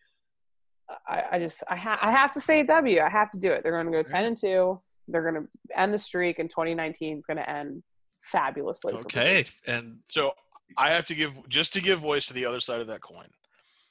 I, 1.07 1.25
I 1.33 1.39
just 1.39 1.63
I, 1.69 1.77
ha- 1.77 1.99
I 2.01 2.13
have 2.13 2.33
to 2.33 2.41
say 2.41 2.63
W. 2.63 3.01
I 3.01 3.11
have 3.11 3.31
to 3.33 3.39
do 3.39 3.51
it. 3.53 3.63
They're 3.63 3.73
going 3.73 3.87
to 3.87 3.93
go 3.93 4.03
ten 4.03 4.25
and 4.25 4.37
two. 4.37 4.81
They're 5.09 5.31
going 5.31 5.43
to 5.43 5.79
end 5.79 5.93
the 5.93 5.99
streak, 5.99 6.39
and 6.39 6.51
2019 6.51 7.19
is 7.19 7.27
going 7.27 7.37
to 7.37 7.49
end 7.49 7.83
fabulously. 8.21 8.95
Okay, 8.95 9.47
and 9.67 9.99
so 10.09 10.33
I 10.77 10.91
have 10.91 11.07
to 11.07 11.15
give 11.15 11.49
just 11.49 11.73
to 11.75 11.81
give 11.81 12.01
voice 12.01 12.27
to 12.27 12.35
the 12.35 12.47
other 12.47 12.61
side 12.61 12.81
of 12.81 12.87
that 12.89 13.01
coin. 13.03 13.29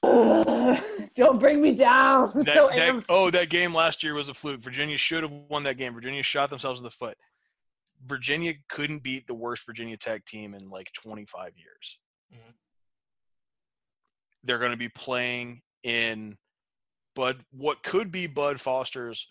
don't 1.16 1.39
bring 1.39 1.61
me 1.61 1.74
down. 1.74 2.32
That, 2.36 2.53
so 2.53 2.68
that, 2.68 3.05
oh, 3.09 3.32
that 3.32 3.49
game 3.49 3.74
last 3.74 4.03
year 4.03 4.13
was 4.13 4.30
a 4.30 4.34
fluke. 4.34 4.61
Virginia 4.61 4.97
should 4.97 5.24
have 5.24 5.32
won 5.49 5.63
that 5.63 5.78
game. 5.78 5.93
Virginia 5.93 6.22
shot 6.24 6.49
themselves 6.49 6.80
in 6.80 6.84
the 6.84 6.91
foot. 6.91 7.18
Virginia 8.06 8.53
couldn't 8.70 9.03
beat 9.03 9.28
the 9.28 9.34
worst 9.34 9.66
Virginia 9.66 9.97
Tech 9.97 10.26
team 10.26 10.53
in 10.53 10.70
like 10.70 10.91
25 10.93 11.51
years. 11.56 11.99
Mm-hmm. 12.34 12.51
They're 14.43 14.60
going 14.60 14.72
to 14.72 14.78
be 14.78 14.89
playing 14.89 15.62
in 15.84 16.38
Bud 17.16 17.43
what 17.51 17.84
could 17.84 18.12
be 18.12 18.28
Bud 18.28 18.60
Foster's 18.60 19.28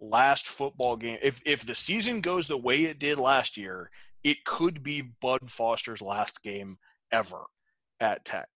last 0.00 0.46
football 0.46 0.96
game. 0.96 1.18
If 1.22 1.40
if 1.44 1.66
the 1.66 1.74
season 1.74 2.20
goes 2.20 2.46
the 2.46 2.56
way 2.56 2.84
it 2.84 2.98
did 2.98 3.18
last 3.18 3.56
year 3.56 3.90
it 4.24 4.44
could 4.44 4.82
be 4.82 5.02
Bud 5.02 5.50
Foster's 5.50 6.00
last 6.00 6.42
game 6.42 6.78
ever 7.12 7.44
at 8.00 8.24
Tech. 8.24 8.48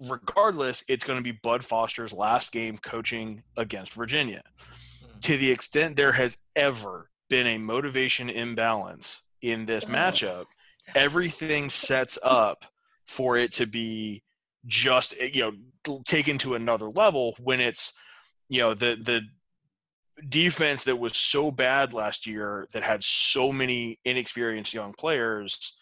Regardless, 0.00 0.82
it's 0.88 1.04
going 1.04 1.18
to 1.18 1.22
be 1.22 1.38
Bud 1.42 1.64
Foster's 1.64 2.12
last 2.12 2.52
game 2.52 2.76
coaching 2.76 3.44
against 3.56 3.92
Virginia. 3.92 4.42
Hmm. 4.58 5.20
To 5.20 5.36
the 5.36 5.52
extent 5.52 5.96
there 5.96 6.12
has 6.12 6.38
ever 6.56 7.09
been 7.30 7.46
a 7.46 7.56
motivation 7.56 8.28
imbalance 8.28 9.22
in 9.40 9.64
this 9.64 9.86
matchup, 9.86 10.44
everything 10.94 11.70
sets 11.70 12.18
up 12.22 12.66
for 13.06 13.36
it 13.38 13.52
to 13.52 13.66
be 13.66 14.22
just 14.66 15.18
you 15.18 15.40
know 15.40 15.98
taken 16.04 16.36
to 16.36 16.54
another 16.54 16.90
level 16.90 17.34
when 17.40 17.60
it's 17.60 17.94
you 18.50 18.60
know 18.60 18.74
the 18.74 18.96
the 19.02 19.22
defense 20.28 20.84
that 20.84 20.98
was 20.98 21.16
so 21.16 21.50
bad 21.50 21.94
last 21.94 22.26
year 22.26 22.68
that 22.72 22.82
had 22.82 23.02
so 23.02 23.50
many 23.50 23.98
inexperienced 24.04 24.74
young 24.74 24.92
players 24.92 25.78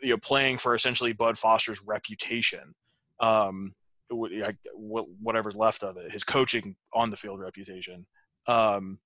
you 0.00 0.10
know 0.10 0.16
playing 0.18 0.56
for 0.58 0.76
essentially 0.76 1.12
Bud 1.12 1.36
Foster's 1.36 1.82
reputation 1.84 2.74
um 3.18 3.74
wh- 4.10 5.20
whatever's 5.20 5.56
left 5.56 5.82
of 5.82 5.96
it 5.96 6.12
his 6.12 6.22
coaching 6.22 6.76
on 6.92 7.10
the 7.10 7.16
field 7.16 7.40
reputation 7.40 8.06
um 8.46 9.00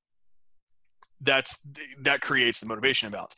that's 1.21 1.59
that 2.03 2.21
creates 2.21 2.61
the 2.61 2.67
motivation 2.67 3.07
imbalance 3.07 3.35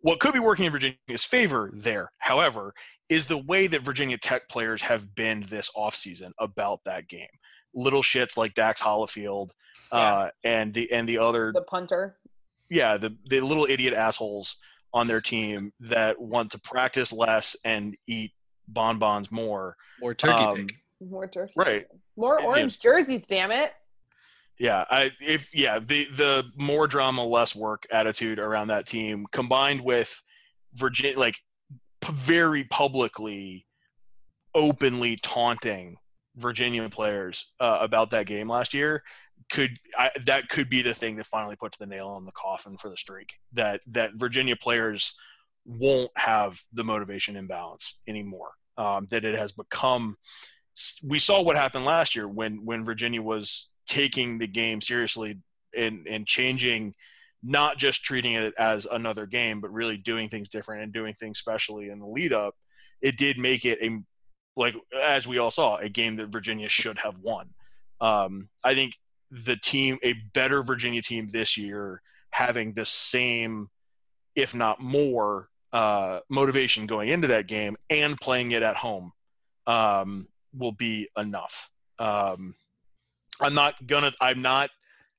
what 0.00 0.20
could 0.20 0.34
be 0.34 0.38
working 0.38 0.66
in 0.66 0.72
Virginia's 0.72 1.24
favor 1.24 1.70
there, 1.72 2.10
however, 2.18 2.74
is 3.08 3.24
the 3.24 3.38
way 3.38 3.66
that 3.68 3.80
Virginia 3.80 4.18
Tech 4.18 4.50
players 4.50 4.82
have 4.82 5.14
been 5.14 5.46
this 5.48 5.70
offseason 5.74 6.32
about 6.38 6.80
that 6.84 7.08
game. 7.08 7.26
Little 7.74 8.02
shits 8.02 8.36
like 8.36 8.52
Dax 8.52 8.82
Hollifield 8.82 9.52
uh, 9.90 10.28
and 10.44 10.74
the 10.74 10.92
and 10.92 11.08
the 11.08 11.16
other 11.16 11.52
The 11.54 11.62
punter. 11.62 12.18
yeah 12.68 12.98
the 12.98 13.16
the 13.30 13.40
little 13.40 13.64
idiot 13.64 13.94
assholes 13.94 14.56
on 14.92 15.06
their 15.06 15.22
team 15.22 15.72
that 15.80 16.20
want 16.20 16.50
to 16.52 16.60
practice 16.60 17.10
less 17.10 17.56
and 17.64 17.96
eat 18.06 18.32
bonbons 18.68 19.32
more. 19.32 19.74
More 20.02 20.12
turkey 20.14 20.34
Um, 20.34 20.54
bacon. 20.66 20.78
More 21.08 21.26
turkey. 21.26 21.52
Right. 21.56 21.86
More 22.16 22.36
Yeah. 22.38 22.46
orange 22.46 22.78
jerseys, 22.78 23.26
damn 23.26 23.50
it. 23.52 23.72
Yeah, 24.58 24.84
I 24.88 25.10
if 25.20 25.54
yeah 25.54 25.80
the 25.80 26.06
the 26.06 26.44
more 26.56 26.86
drama 26.86 27.24
less 27.24 27.56
work 27.56 27.86
attitude 27.90 28.38
around 28.38 28.68
that 28.68 28.86
team 28.86 29.26
combined 29.32 29.80
with 29.80 30.22
Virginia 30.74 31.18
like 31.18 31.36
p- 32.00 32.12
very 32.12 32.64
publicly 32.64 33.66
openly 34.54 35.16
taunting 35.16 35.96
Virginia 36.36 36.88
players 36.88 37.52
uh, 37.58 37.78
about 37.80 38.10
that 38.10 38.26
game 38.26 38.48
last 38.48 38.74
year 38.74 39.02
could 39.50 39.76
I, 39.98 40.10
that 40.24 40.48
could 40.48 40.70
be 40.70 40.82
the 40.82 40.94
thing 40.94 41.16
that 41.16 41.26
finally 41.26 41.56
puts 41.56 41.76
the 41.76 41.86
nail 41.86 42.08
on 42.08 42.24
the 42.24 42.32
coffin 42.32 42.76
for 42.76 42.88
the 42.88 42.96
streak 42.96 43.34
that 43.52 43.80
that 43.88 44.14
Virginia 44.14 44.56
players 44.56 45.14
won't 45.64 46.10
have 46.16 46.60
the 46.72 46.84
motivation 46.84 47.36
imbalance 47.36 48.00
anymore 48.06 48.52
um, 48.76 49.06
that 49.10 49.24
it 49.24 49.38
has 49.38 49.52
become 49.52 50.16
we 51.02 51.18
saw 51.18 51.40
what 51.40 51.56
happened 51.56 51.84
last 51.84 52.16
year 52.16 52.28
when 52.28 52.64
when 52.64 52.84
Virginia 52.84 53.22
was 53.22 53.68
taking 53.86 54.38
the 54.38 54.46
game 54.46 54.80
seriously 54.80 55.38
and 55.76 56.06
and 56.06 56.26
changing 56.26 56.94
not 57.42 57.76
just 57.76 58.02
treating 58.02 58.34
it 58.34 58.54
as 58.58 58.86
another 58.86 59.26
game 59.26 59.60
but 59.60 59.72
really 59.72 59.96
doing 59.96 60.28
things 60.28 60.48
different 60.48 60.82
and 60.82 60.92
doing 60.92 61.14
things 61.14 61.38
specially 61.38 61.90
in 61.90 61.98
the 61.98 62.06
lead 62.06 62.32
up 62.32 62.54
it 63.02 63.18
did 63.18 63.38
make 63.38 63.64
it 63.64 63.78
a 63.82 64.02
like 64.56 64.74
as 65.02 65.26
we 65.26 65.38
all 65.38 65.50
saw 65.50 65.76
a 65.76 65.88
game 65.88 66.16
that 66.16 66.28
Virginia 66.28 66.68
should 66.68 66.98
have 66.98 67.18
won. 67.18 67.50
Um, 68.00 68.48
I 68.62 68.74
think 68.74 68.96
the 69.30 69.56
team 69.56 69.98
a 70.02 70.14
better 70.32 70.62
Virginia 70.62 71.02
team 71.02 71.28
this 71.28 71.56
year 71.56 72.00
having 72.30 72.72
the 72.72 72.84
same 72.84 73.68
if 74.34 74.54
not 74.54 74.80
more 74.80 75.48
uh, 75.72 76.20
motivation 76.28 76.86
going 76.86 77.08
into 77.08 77.28
that 77.28 77.46
game 77.46 77.76
and 77.90 78.16
playing 78.20 78.52
it 78.52 78.62
at 78.62 78.76
home 78.76 79.12
um, 79.66 80.26
will 80.52 80.72
be 80.72 81.08
enough. 81.16 81.68
Um, 81.98 82.54
I'm 83.40 83.54
not 83.54 83.86
gonna. 83.86 84.12
I'm 84.20 84.42
not 84.42 84.70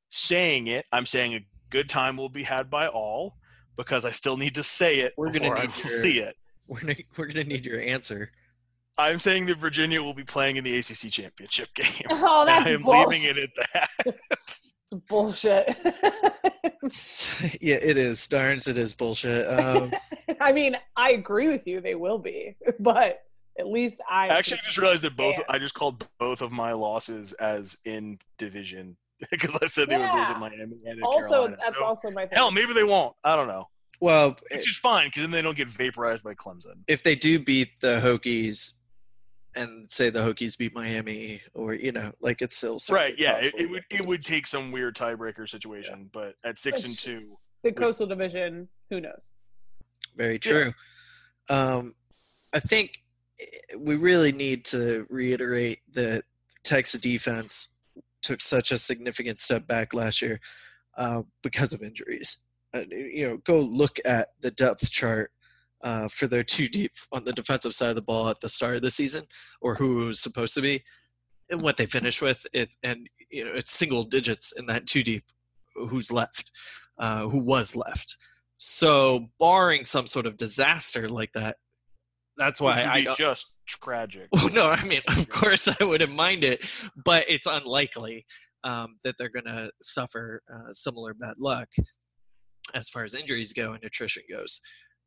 saying 0.09 0.67
it. 0.67 0.85
I'm 0.91 1.05
saying 1.05 1.33
a 1.33 1.45
good 1.69 1.89
time 1.89 2.17
will 2.17 2.29
be 2.29 2.43
had 2.43 2.69
by 2.69 2.87
all 2.87 3.35
because 3.77 4.05
I 4.05 4.11
still 4.11 4.37
need 4.37 4.55
to 4.55 4.63
say 4.63 4.99
it 4.99 5.13
We're 5.17 5.27
gonna 5.27 5.39
before 5.39 5.57
I 5.57 5.61
need 5.63 5.71
will 5.75 5.81
your- 5.89 5.99
see 5.99 6.19
it. 6.19 6.35
We're 6.67 6.79
gonna, 6.81 6.95
we're 7.17 7.25
gonna 7.27 7.43
need 7.43 7.65
your 7.65 7.81
answer. 7.81 8.31
I'm 8.97 9.19
saying 9.19 9.47
that 9.47 9.57
Virginia 9.57 10.01
will 10.01 10.13
be 10.13 10.23
playing 10.23 10.55
in 10.55 10.63
the 10.63 10.77
ACC 10.77 11.11
championship 11.11 11.67
game. 11.75 11.85
Oh, 12.09 12.41
and 12.41 12.47
that's 12.49 12.69
I 12.69 12.73
am 12.73 12.81
bullshit. 12.83 13.09
leaving 13.09 13.23
it 13.37 13.37
at 13.37 13.49
that. 14.05 14.15
It's 14.91 15.03
bullshit. 15.09 15.67
yeah, 17.61 17.75
it 17.81 17.97
is. 17.97 18.25
Darns, 18.27 18.67
it 18.67 18.77
is 18.77 18.93
bullshit. 18.93 19.47
Um, 19.47 19.91
I 20.39 20.51
mean, 20.53 20.77
I 20.95 21.11
agree 21.11 21.47
with 21.47 21.65
you. 21.67 21.81
They 21.81 21.95
will 21.95 22.19
be, 22.19 22.55
but 22.79 23.19
at 23.59 23.67
least 23.67 24.01
I 24.09 24.27
Actually, 24.27 24.59
I 24.63 24.65
just 24.65 24.77
realized 24.77 25.03
that 25.03 25.15
both. 25.15 25.35
Yeah. 25.37 25.43
I 25.49 25.59
just 25.59 25.73
called 25.73 26.07
both 26.19 26.41
of 26.41 26.51
my 26.51 26.73
losses 26.73 27.33
as 27.33 27.77
in 27.85 28.19
division 28.37 28.97
because 29.31 29.57
I 29.61 29.65
said 29.67 29.89
they 29.89 29.97
would 29.97 30.03
lose 30.11 30.27
Yeah. 30.27 30.31
at 30.33 30.39
Miami 30.39 30.79
and 30.85 30.99
at 30.99 31.03
also 31.03 31.27
Carolina. 31.29 31.57
that's 31.63 31.77
So, 31.77 31.85
also 31.85 32.11
my 32.11 32.25
thing. 32.25 32.35
hell, 32.35 32.51
maybe 32.51 32.73
they 32.73 32.83
won't. 32.83 33.15
I 33.23 33.35
don't 33.35 33.47
know. 33.47 33.65
well, 34.01 34.37
Which 34.51 34.69
is 34.69 34.75
fine 34.77 35.07
because 35.07 35.21
then 35.23 35.31
they 35.31 35.41
don't 35.41 35.55
get 35.57 35.69
vaporized 35.69 36.21
by 36.23 36.33
Clemson. 36.33 36.83
if 36.87 37.01
they 37.03 37.15
do 37.15 37.39
beat 37.39 37.69
the 37.81 37.99
Hokies 38.03 38.73
and 39.55 39.89
say 39.89 40.09
the 40.09 40.19
Hokies 40.19 40.57
beat 40.57 40.75
Miami, 40.75 41.41
or 41.53 41.73
you 41.73 41.93
know, 41.93 42.11
like 42.19 42.41
it's 42.41 42.57
still 42.57 42.77
Right? 42.91 43.15
Yeah, 43.17 43.37
it, 43.39 43.53
it 43.57 43.69
would 43.69 43.85
it 43.89 44.05
would 44.05 44.25
take 44.25 44.47
some 44.47 44.69
weird 44.73 44.97
tiebreaker 44.97 45.47
situation, 45.49 46.09
but 46.11 46.35
at 46.43 46.59
six 46.59 46.83
and 46.83 46.97
two, 46.97 47.37
the 47.63 47.71
coastal 47.71 48.05
division, 48.05 48.67
who 48.89 48.99
knows? 48.99 49.31
Very 50.17 50.39
true. 50.39 50.73
Um, 51.49 51.95
I 52.53 52.59
think 52.59 53.01
we 53.77 53.95
really 53.95 54.31
need 54.31 54.65
to 54.65 55.05
reiterate 55.09 55.79
that 55.93 56.23
Tech's 56.63 56.93
defense 56.93 57.75
took 58.21 58.41
such 58.41 58.71
a 58.71 58.77
significant 58.77 59.39
step 59.39 59.67
back 59.67 59.93
last 59.93 60.21
year 60.21 60.39
uh, 60.97 61.21
because 61.43 61.73
of 61.73 61.83
injuries. 61.83 62.37
Uh, 62.73 62.83
you 62.89 63.27
know, 63.27 63.37
go 63.37 63.59
look 63.59 63.99
at 64.05 64.29
the 64.41 64.51
depth 64.51 64.89
chart 64.91 65.31
uh, 65.81 66.07
for 66.07 66.27
their 66.27 66.43
two 66.43 66.67
deep 66.67 66.93
on 67.11 67.23
the 67.23 67.33
defensive 67.33 67.75
side 67.75 67.89
of 67.89 67.95
the 67.95 68.01
ball 68.01 68.27
at 68.29 68.39
the 68.41 68.49
start 68.49 68.75
of 68.75 68.81
the 68.81 68.91
season, 68.91 69.25
or 69.61 69.75
who 69.75 69.97
was 69.97 70.19
supposed 70.19 70.55
to 70.55 70.61
be, 70.61 70.83
and 71.49 71.61
what 71.61 71.77
they 71.77 71.85
finished 71.85 72.21
with. 72.21 72.45
It 72.53 72.69
and 72.83 73.07
you 73.29 73.45
know, 73.45 73.51
it's 73.53 73.71
single 73.71 74.03
digits 74.03 74.51
in 74.57 74.65
that 74.67 74.87
two 74.87 75.03
deep. 75.03 75.23
Who's 75.75 76.11
left? 76.11 76.51
Uh, 76.97 77.27
who 77.27 77.39
was 77.39 77.75
left? 77.75 78.17
So, 78.57 79.27
barring 79.37 79.83
some 79.85 80.07
sort 80.07 80.25
of 80.25 80.37
disaster 80.37 81.09
like 81.09 81.33
that, 81.33 81.57
that's 82.37 82.59
why 82.61 82.83
I 82.83 83.05
just 83.15 83.51
tragic. 83.67 84.27
no, 84.53 84.69
I 84.69 84.83
mean, 84.85 85.01
of 85.07 85.29
course, 85.29 85.67
I 85.67 85.83
wouldn't 85.83 86.13
mind 86.13 86.43
it, 86.43 86.63
but 87.03 87.25
it's 87.27 87.47
unlikely 87.47 88.25
um, 88.63 88.97
that 89.03 89.15
they're 89.17 89.29
going 89.29 89.45
to 89.45 89.71
suffer 89.81 90.41
uh, 90.53 90.71
similar 90.71 91.13
bad 91.13 91.35
luck 91.39 91.69
as 92.73 92.89
far 92.89 93.03
as 93.03 93.13
injuries 93.13 93.53
go 93.53 93.73
and 93.73 93.83
nutrition 93.83 94.23
goes. 94.29 94.59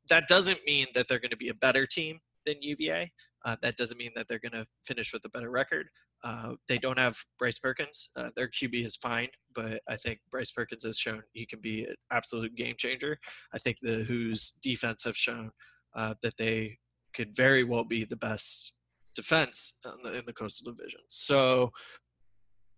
That 0.09 0.29
doesn't 0.29 0.61
mean 0.67 0.87
that 0.95 1.07
they're 1.09 1.19
going 1.19 1.31
to 1.31 1.37
be 1.37 1.49
a 1.49 1.55
better 1.55 1.87
team 1.87 2.21
than 2.47 2.57
UVA. 2.61 3.13
Uh, 3.45 3.57
that 3.63 3.77
doesn't 3.77 3.99
mean 3.99 4.11
that 4.17 4.27
they're 4.29 4.39
going 4.39 4.53
to 4.53 4.67
finish 4.85 5.13
with 5.13 5.25
a 5.25 5.29
better 5.29 5.51
record. 5.51 5.89
Uh, 6.25 6.55
they 6.67 6.79
don't 6.79 6.99
have 6.99 7.17
Bryce 7.39 7.59
Perkins. 7.59 8.11
Uh, 8.17 8.31
their 8.35 8.49
QB 8.49 8.85
is 8.85 8.97
fine, 8.97 9.29
but 9.55 9.81
I 9.89 9.97
think 9.97 10.19
Bryce 10.31 10.51
Perkins 10.51 10.85
has 10.85 10.99
shown 10.99 11.23
he 11.33 11.47
can 11.47 11.61
be 11.61 11.85
an 11.85 11.95
absolute 12.11 12.57
game 12.57 12.75
changer. 12.77 13.19
I 13.53 13.59
think 13.59 13.77
the 13.81 14.05
Hoos 14.05 14.59
defense 14.63 15.05
have 15.05 15.17
shown 15.17 15.53
uh, 15.95 16.15
that 16.23 16.37
they 16.37 16.79
could 17.15 17.35
very 17.35 17.65
well 17.65 17.85
be 17.85 18.05
the 18.05 18.17
best 18.17 18.75
defense 19.15 19.75
in 19.85 20.03
the, 20.03 20.19
in 20.19 20.27
the 20.27 20.33
Coastal 20.33 20.73
Division. 20.73 21.01
So 21.09 21.73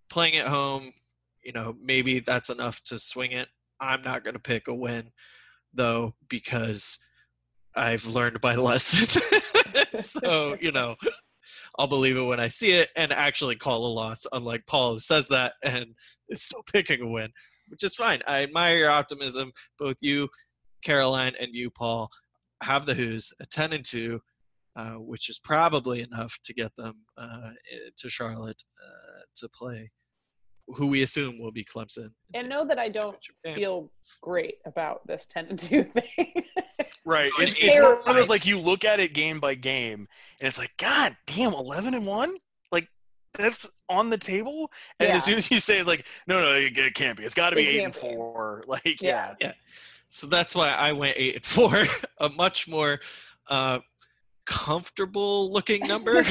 playing 0.09 0.37
at 0.37 0.47
home, 0.47 0.93
you 1.43 1.53
know, 1.53 1.76
maybe 1.83 2.20
that's 2.20 2.51
enough 2.51 2.83
to 2.85 2.99
swing 2.99 3.33
it. 3.33 3.49
I'm 3.81 4.03
not 4.03 4.24
going 4.24 4.35
to 4.35 4.41
pick 4.41 4.68
a 4.68 4.74
win 4.74 5.11
though 5.72 6.14
because 6.28 6.99
I've 7.74 8.07
learned 8.07 8.39
my 8.43 8.55
lesson. 8.57 9.22
so, 10.01 10.57
you 10.61 10.72
know, 10.72 10.97
I'll 11.78 11.87
believe 11.87 12.16
it 12.16 12.22
when 12.22 12.41
I 12.41 12.49
see 12.49 12.72
it 12.72 12.91
and 12.97 13.12
actually 13.12 13.57
call 13.57 13.87
a 13.87 13.93
loss, 13.93 14.26
unlike 14.33 14.66
Paul 14.66 14.95
who 14.95 14.99
says 14.99 15.28
that 15.28 15.55
and 15.64 15.87
is 16.28 16.43
still 16.43 16.62
picking 16.72 17.03
a 17.03 17.09
win, 17.09 17.31
which 17.68 17.85
is 17.85 17.95
fine. 17.95 18.20
I 18.26 18.43
admire 18.43 18.76
your 18.76 18.91
optimism. 18.91 19.53
Both 19.78 19.97
you, 20.01 20.28
Caroline, 20.85 21.35
and 21.41 21.51
you, 21.53 21.70
Paul, 21.70 22.11
have 22.62 22.86
the 22.86 22.94
Hoos 22.94 23.32
at 23.40 23.50
10 23.50 23.72
and 23.72 23.84
2, 23.84 24.20
uh, 24.76 24.90
which 24.92 25.28
is 25.28 25.38
probably 25.38 26.00
enough 26.02 26.38
to 26.44 26.54
get 26.54 26.74
them 26.76 26.96
uh, 27.16 27.50
to 27.96 28.08
Charlotte 28.08 28.62
uh, 28.84 29.20
to 29.36 29.48
play 29.48 29.90
who 30.74 30.86
we 30.86 31.02
assume 31.02 31.38
will 31.40 31.50
be 31.50 31.64
Clemson. 31.64 32.11
And 32.32 32.48
know 32.48 32.64
that 32.66 32.78
I 32.78 32.88
don't 32.90 33.16
feel 33.42 33.90
great 34.20 34.58
about 34.64 35.04
this 35.06 35.26
10 35.26 35.46
and 35.50 35.58
2 35.58 35.82
thing. 35.84 36.44
Right. 37.04 37.32
It's, 37.38 37.52
it's 37.54 37.62
it's 37.62 37.76
one 37.76 37.98
of 38.06 38.14
those 38.14 38.28
like 38.28 38.46
you 38.46 38.58
look 38.58 38.84
at 38.84 39.00
it 39.00 39.12
game 39.14 39.40
by 39.40 39.54
game, 39.54 40.06
and 40.40 40.46
it's 40.46 40.58
like, 40.58 40.72
God 40.76 41.16
damn, 41.26 41.54
eleven 41.54 41.94
and 41.94 42.06
one, 42.06 42.34
like 42.70 42.88
that's 43.36 43.68
on 43.88 44.11
the 44.11 44.18
table. 44.18 44.70
And 45.00 45.08
Yeah. 45.08 45.16
as 45.16 45.24
soon 45.24 45.38
as 45.38 45.50
you 45.50 45.61
say 45.61 45.78
it's 45.78 45.88
like, 45.88 46.06
no, 46.26 46.40
no, 46.40 46.52
it, 46.52 46.76
it 46.76 46.94
can't 46.94 47.16
be. 47.18 47.24
It's 47.24 47.34
got 47.34 47.50
to 47.50 47.56
be 47.56 47.62
It 47.62 47.66
eight 47.80 47.84
and 47.84 47.94
can't 47.94 48.04
be. 48.04 48.16
four. 48.16 48.64
Like, 48.68 49.00
Yeah. 49.02 49.34
yeah, 49.40 49.52
so 50.11 50.26
that's 50.26 50.54
why 50.54 50.70
I 50.70 50.92
went 50.92 51.14
eight 51.16 51.36
and 51.36 51.44
four, 51.44 51.72
a 52.20 52.28
much 52.28 52.68
more 52.68 52.98
uh, 53.48 53.78
comfortable 54.44 55.52
looking 55.52 55.86
number, 55.86 56.24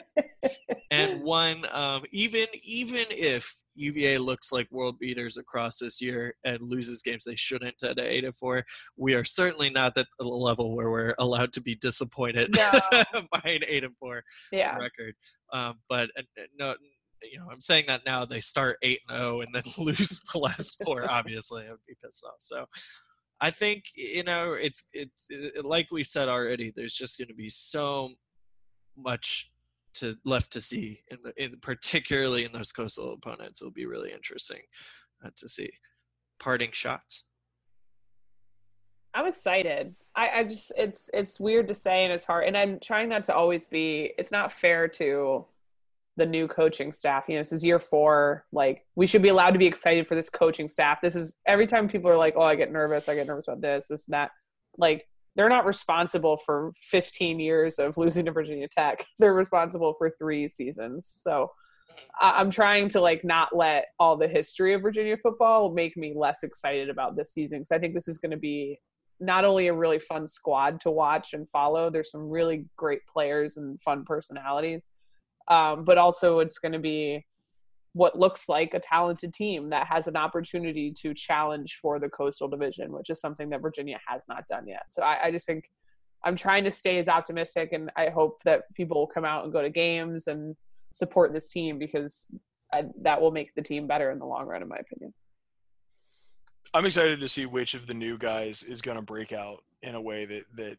and 0.90 1.20
one 1.22 1.64
um, 1.72 2.04
even 2.12 2.46
even 2.62 3.04
if 3.10 3.52
UVA 3.74 4.18
looks 4.18 4.52
like 4.52 4.70
world 4.70 5.00
beaters 5.00 5.36
across 5.36 5.78
this 5.78 6.00
year 6.00 6.36
and 6.44 6.60
loses 6.62 7.02
games 7.02 7.24
they 7.24 7.34
shouldn't 7.34 7.74
at 7.82 7.98
eight 7.98 8.24
and 8.24 8.36
four, 8.36 8.64
we 8.96 9.14
are 9.14 9.24
certainly 9.24 9.70
not 9.70 9.98
at 9.98 10.06
the 10.20 10.24
level 10.24 10.76
where 10.76 10.90
we're 10.90 11.14
allowed 11.18 11.52
to 11.54 11.60
be 11.60 11.74
disappointed 11.74 12.54
No. 12.56 12.70
by 13.32 13.42
an 13.44 13.62
eight 13.66 13.82
and 13.82 13.96
four 13.96 14.22
yeah. 14.52 14.76
record. 14.76 15.14
Um, 15.52 15.80
but 15.88 16.10
uh, 16.16 16.22
no, 16.56 16.74
you 17.30 17.38
know, 17.38 17.48
I'm 17.50 17.60
saying 17.60 17.84
that 17.88 18.04
now 18.06 18.24
they 18.24 18.40
start 18.40 18.78
eight 18.82 19.00
and 19.08 19.18
zero 19.18 19.40
and 19.40 19.54
then 19.54 19.62
lose 19.78 20.20
the 20.32 20.38
last 20.38 20.82
four. 20.84 21.10
Obviously, 21.10 21.64
I 21.66 21.70
would 21.70 21.86
be 21.86 21.96
pissed 22.02 22.24
off. 22.24 22.36
So, 22.40 22.66
I 23.40 23.50
think 23.50 23.84
you 23.94 24.24
know, 24.24 24.52
it's 24.52 24.84
it's 24.92 25.26
it, 25.28 25.64
like 25.64 25.90
we 25.90 26.04
said 26.04 26.28
already. 26.28 26.72
There's 26.74 26.94
just 26.94 27.18
going 27.18 27.28
to 27.28 27.34
be 27.34 27.48
so 27.48 28.10
much 28.96 29.50
to 29.94 30.16
left 30.24 30.52
to 30.52 30.60
see, 30.60 31.00
in 31.10 31.18
the 31.22 31.32
in 31.42 31.58
particularly 31.60 32.44
in 32.44 32.52
those 32.52 32.72
coastal 32.72 33.12
opponents. 33.12 33.60
It'll 33.60 33.72
be 33.72 33.86
really 33.86 34.12
interesting 34.12 34.60
uh, 35.24 35.30
to 35.36 35.48
see. 35.48 35.70
Parting 36.38 36.70
shots. 36.72 37.24
I'm 39.14 39.26
excited. 39.26 39.94
I, 40.16 40.28
I 40.30 40.44
just 40.44 40.72
it's 40.76 41.08
it's 41.14 41.38
weird 41.38 41.68
to 41.68 41.74
say 41.74 42.04
and 42.04 42.12
it's 42.12 42.24
hard 42.24 42.46
and 42.46 42.56
I'm 42.56 42.80
trying 42.80 43.08
not 43.08 43.24
to 43.24 43.34
always 43.34 43.66
be 43.66 44.12
it's 44.18 44.32
not 44.32 44.52
fair 44.52 44.88
to 44.88 45.44
the 46.16 46.26
new 46.26 46.46
coaching 46.46 46.92
staff. 46.92 47.24
You 47.28 47.34
know, 47.34 47.40
this 47.40 47.52
is 47.52 47.64
year 47.64 47.78
four. 47.78 48.44
Like 48.52 48.84
we 48.94 49.06
should 49.06 49.22
be 49.22 49.28
allowed 49.28 49.50
to 49.50 49.58
be 49.58 49.66
excited 49.66 50.06
for 50.06 50.14
this 50.14 50.30
coaching 50.30 50.68
staff. 50.68 51.00
This 51.02 51.16
is 51.16 51.38
every 51.46 51.66
time 51.66 51.88
people 51.88 52.10
are 52.10 52.16
like, 52.16 52.34
Oh, 52.36 52.42
I 52.42 52.54
get 52.54 52.72
nervous, 52.72 53.08
I 53.08 53.14
get 53.14 53.26
nervous 53.26 53.48
about 53.48 53.60
this, 53.60 53.88
this 53.88 54.06
and 54.06 54.14
that. 54.14 54.30
Like 54.78 55.06
they're 55.36 55.48
not 55.48 55.66
responsible 55.66 56.36
for 56.36 56.72
15 56.82 57.40
years 57.40 57.78
of 57.78 57.96
losing 57.96 58.24
to 58.26 58.32
Virginia 58.32 58.68
Tech. 58.68 59.04
They're 59.18 59.34
responsible 59.34 59.94
for 59.98 60.10
three 60.18 60.46
seasons. 60.48 61.12
So 61.18 61.50
I'm 62.20 62.50
trying 62.50 62.88
to 62.90 63.00
like 63.00 63.24
not 63.24 63.56
let 63.56 63.86
all 63.98 64.16
the 64.16 64.28
history 64.28 64.74
of 64.74 64.82
Virginia 64.82 65.16
football 65.16 65.72
make 65.72 65.96
me 65.96 66.14
less 66.16 66.42
excited 66.42 66.88
about 66.88 67.16
this 67.16 67.32
season 67.32 67.60
because 67.60 67.72
I 67.72 67.78
think 67.78 67.94
this 67.94 68.08
is 68.08 68.18
going 68.18 68.30
to 68.30 68.36
be 68.36 68.78
not 69.20 69.44
only 69.44 69.68
a 69.68 69.74
really 69.74 69.98
fun 69.98 70.26
squad 70.26 70.80
to 70.80 70.90
watch 70.90 71.34
and 71.34 71.48
follow. 71.48 71.90
There's 71.90 72.10
some 72.10 72.28
really 72.28 72.66
great 72.76 73.00
players 73.06 73.56
and 73.56 73.80
fun 73.80 74.04
personalities, 74.04 74.86
um, 75.48 75.84
but 75.84 75.98
also 75.98 76.38
it's 76.40 76.58
going 76.58 76.72
to 76.72 76.78
be 76.78 77.24
what 77.92 78.18
looks 78.18 78.48
like 78.48 78.74
a 78.74 78.80
talented 78.80 79.32
team 79.32 79.70
that 79.70 79.86
has 79.86 80.08
an 80.08 80.16
opportunity 80.16 80.92
to 80.92 81.14
challenge 81.14 81.78
for 81.80 82.00
the 82.00 82.08
coastal 82.08 82.48
division, 82.48 82.90
which 82.92 83.08
is 83.08 83.20
something 83.20 83.50
that 83.50 83.62
Virginia 83.62 83.98
has 84.06 84.22
not 84.28 84.46
done 84.48 84.66
yet. 84.66 84.82
So 84.90 85.02
I, 85.02 85.26
I 85.26 85.30
just 85.30 85.46
think 85.46 85.70
I'm 86.24 86.34
trying 86.34 86.64
to 86.64 86.70
stay 86.70 86.98
as 86.98 87.08
optimistic, 87.08 87.72
and 87.72 87.90
I 87.96 88.08
hope 88.08 88.42
that 88.44 88.62
people 88.74 88.98
will 88.98 89.06
come 89.06 89.24
out 89.24 89.44
and 89.44 89.52
go 89.52 89.62
to 89.62 89.70
games 89.70 90.26
and 90.26 90.56
support 90.92 91.32
this 91.32 91.48
team 91.50 91.78
because 91.78 92.26
I, 92.72 92.84
that 93.02 93.20
will 93.20 93.30
make 93.30 93.54
the 93.54 93.62
team 93.62 93.86
better 93.86 94.10
in 94.10 94.18
the 94.18 94.26
long 94.26 94.46
run, 94.46 94.62
in 94.62 94.68
my 94.68 94.76
opinion. 94.76 95.14
I'm 96.72 96.86
excited 96.86 97.20
to 97.20 97.28
see 97.28 97.46
which 97.46 97.74
of 97.74 97.86
the 97.86 97.94
new 97.94 98.18
guys 98.18 98.64
is 98.64 98.82
going 98.82 98.96
to 98.96 99.04
break 99.04 99.32
out 99.32 99.62
in 99.82 99.94
a 99.94 100.00
way 100.00 100.24
that 100.24 100.44
that 100.54 100.78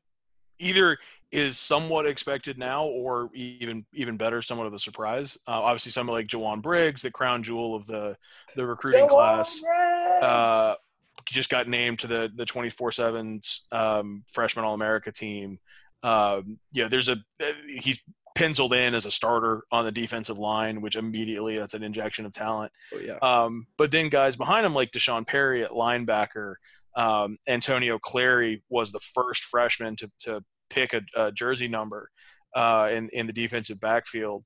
either 0.59 0.97
is 1.31 1.57
somewhat 1.57 2.05
expected 2.05 2.57
now 2.57 2.85
or 2.85 3.29
even 3.33 3.85
even 3.93 4.17
better, 4.17 4.41
somewhat 4.41 4.67
of 4.67 4.73
a 4.73 4.79
surprise. 4.79 5.37
Uh, 5.47 5.61
obviously, 5.61 5.91
someone 5.91 6.15
like 6.15 6.27
Jowon 6.27 6.61
Briggs, 6.61 7.01
the 7.01 7.11
crown 7.11 7.43
jewel 7.43 7.75
of 7.75 7.85
the 7.85 8.17
the 8.55 8.65
recruiting 8.65 9.07
class, 9.07 9.61
uh, 10.21 10.75
just 11.25 11.49
got 11.49 11.67
named 11.67 11.99
to 11.99 12.07
the 12.07 12.31
the 12.33 12.45
24/7's 12.45 13.67
um, 13.71 14.23
freshman 14.31 14.65
All 14.65 14.73
America 14.73 15.11
team. 15.11 15.59
Um, 16.03 16.59
yeah, 16.71 16.87
there's 16.87 17.09
a 17.09 17.17
he's 17.67 18.01
penciled 18.35 18.73
in 18.73 18.93
as 18.93 19.05
a 19.05 19.11
starter 19.11 19.63
on 19.71 19.85
the 19.85 19.91
defensive 19.91 20.37
line, 20.37 20.81
which 20.81 20.95
immediately 20.95 21.57
that's 21.57 21.73
an 21.73 21.83
injection 21.83 22.25
of 22.25 22.33
talent. 22.33 22.71
Oh, 22.93 22.99
yeah. 22.99 23.17
Um, 23.21 23.65
but 23.77 23.91
then 23.91 24.09
guys 24.09 24.35
behind 24.35 24.65
him 24.65 24.75
like 24.75 24.91
D'Sean 24.91 25.25
Perry 25.25 25.63
at 25.63 25.71
linebacker, 25.71 26.55
um, 26.95 27.37
Antonio 27.47 27.99
Clary 27.99 28.63
was 28.69 28.91
the 28.91 28.99
first 28.99 29.43
freshman 29.43 29.95
to, 29.97 30.11
to 30.19 30.43
pick 30.69 30.93
a, 30.93 31.01
a 31.15 31.31
jersey 31.31 31.67
number 31.67 32.09
uh, 32.55 32.89
in, 32.91 33.09
in 33.13 33.27
the 33.27 33.33
defensive 33.33 33.79
backfield. 33.79 34.43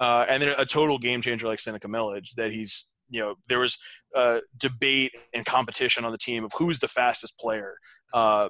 Uh, 0.00 0.26
and 0.28 0.42
then 0.42 0.54
a 0.58 0.66
total 0.66 0.98
game 0.98 1.22
changer 1.22 1.46
like 1.46 1.60
Seneca 1.60 1.86
Milledge 1.86 2.32
that 2.36 2.52
he's, 2.52 2.90
you 3.08 3.20
know, 3.20 3.36
there 3.48 3.60
was 3.60 3.78
uh, 4.16 4.40
debate 4.58 5.12
and 5.32 5.46
competition 5.46 6.04
on 6.04 6.10
the 6.10 6.18
team 6.18 6.44
of 6.44 6.52
who's 6.58 6.80
the 6.80 6.88
fastest 6.88 7.38
player 7.38 7.76
uh, 8.12 8.48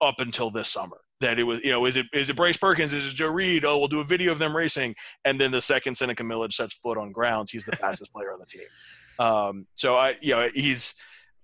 up 0.00 0.14
until 0.18 0.50
this 0.50 0.68
summer. 0.68 0.98
That 1.20 1.38
it 1.38 1.42
was, 1.42 1.60
you 1.64 1.72
know, 1.72 1.84
is 1.84 1.96
it 1.96 2.06
is 2.12 2.30
it 2.30 2.36
Bryce 2.36 2.56
Perkins? 2.56 2.92
Is 2.92 3.12
it 3.12 3.16
Joe 3.16 3.26
Reed? 3.26 3.64
Oh, 3.64 3.76
we'll 3.78 3.88
do 3.88 3.98
a 3.98 4.04
video 4.04 4.30
of 4.30 4.38
them 4.38 4.56
racing. 4.56 4.94
And 5.24 5.40
then 5.40 5.50
the 5.50 5.60
second 5.60 5.96
Seneca 5.96 6.22
Milledge 6.22 6.54
sets 6.54 6.74
foot 6.74 6.96
on 6.96 7.10
grounds, 7.10 7.50
he's 7.50 7.64
the 7.64 7.76
fastest 7.76 8.12
player 8.12 8.32
on 8.32 8.38
the 8.38 8.46
team. 8.46 8.62
Um, 9.18 9.66
so 9.74 9.96
I, 9.96 10.14
you 10.20 10.34
know, 10.34 10.48
he's 10.54 10.94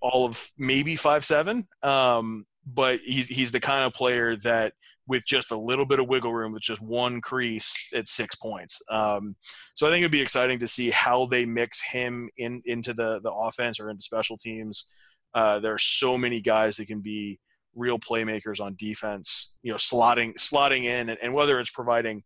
all 0.05 0.25
of 0.25 0.51
maybe 0.55 0.95
five 0.95 1.25
seven, 1.25 1.67
um, 1.81 2.45
but 2.65 2.99
he's 2.99 3.27
he's 3.27 3.51
the 3.51 3.59
kind 3.59 3.85
of 3.85 3.93
player 3.93 4.35
that 4.37 4.73
with 5.07 5.25
just 5.25 5.51
a 5.51 5.59
little 5.59 5.85
bit 5.85 5.99
of 5.99 6.07
wiggle 6.07 6.33
room, 6.33 6.51
with 6.51 6.61
just 6.61 6.81
one 6.81 7.21
crease 7.21 7.73
at 7.93 8.07
six 8.07 8.35
points. 8.35 8.81
Um, 8.89 9.35
so 9.73 9.87
I 9.87 9.89
think 9.89 10.01
it'd 10.01 10.11
be 10.11 10.21
exciting 10.21 10.59
to 10.59 10.67
see 10.67 10.91
how 10.91 11.25
they 11.25 11.43
mix 11.45 11.81
him 11.81 12.29
in 12.37 12.61
into 12.65 12.93
the 12.93 13.19
the 13.21 13.31
offense 13.31 13.79
or 13.79 13.89
into 13.89 14.03
special 14.03 14.37
teams. 14.37 14.85
Uh, 15.33 15.59
there 15.59 15.73
are 15.73 15.79
so 15.79 16.17
many 16.19 16.39
guys 16.39 16.77
that 16.77 16.85
can 16.85 17.01
be 17.01 17.39
real 17.73 17.97
playmakers 17.97 18.61
on 18.61 18.75
defense. 18.77 19.55
You 19.63 19.71
know, 19.71 19.77
slotting 19.77 20.35
slotting 20.35 20.83
in, 20.83 21.09
and, 21.09 21.17
and 21.21 21.33
whether 21.33 21.59
it's 21.59 21.71
providing 21.71 22.23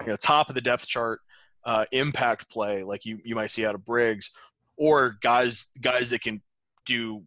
you 0.00 0.08
know, 0.08 0.16
top 0.16 0.48
of 0.48 0.56
the 0.56 0.60
depth 0.60 0.88
chart 0.88 1.20
uh, 1.64 1.84
impact 1.92 2.50
play 2.50 2.82
like 2.82 3.04
you 3.04 3.20
you 3.24 3.36
might 3.36 3.52
see 3.52 3.64
out 3.64 3.76
of 3.76 3.84
Briggs, 3.84 4.32
or 4.76 5.14
guys 5.22 5.68
guys 5.80 6.10
that 6.10 6.20
can 6.20 6.42
do 6.86 7.22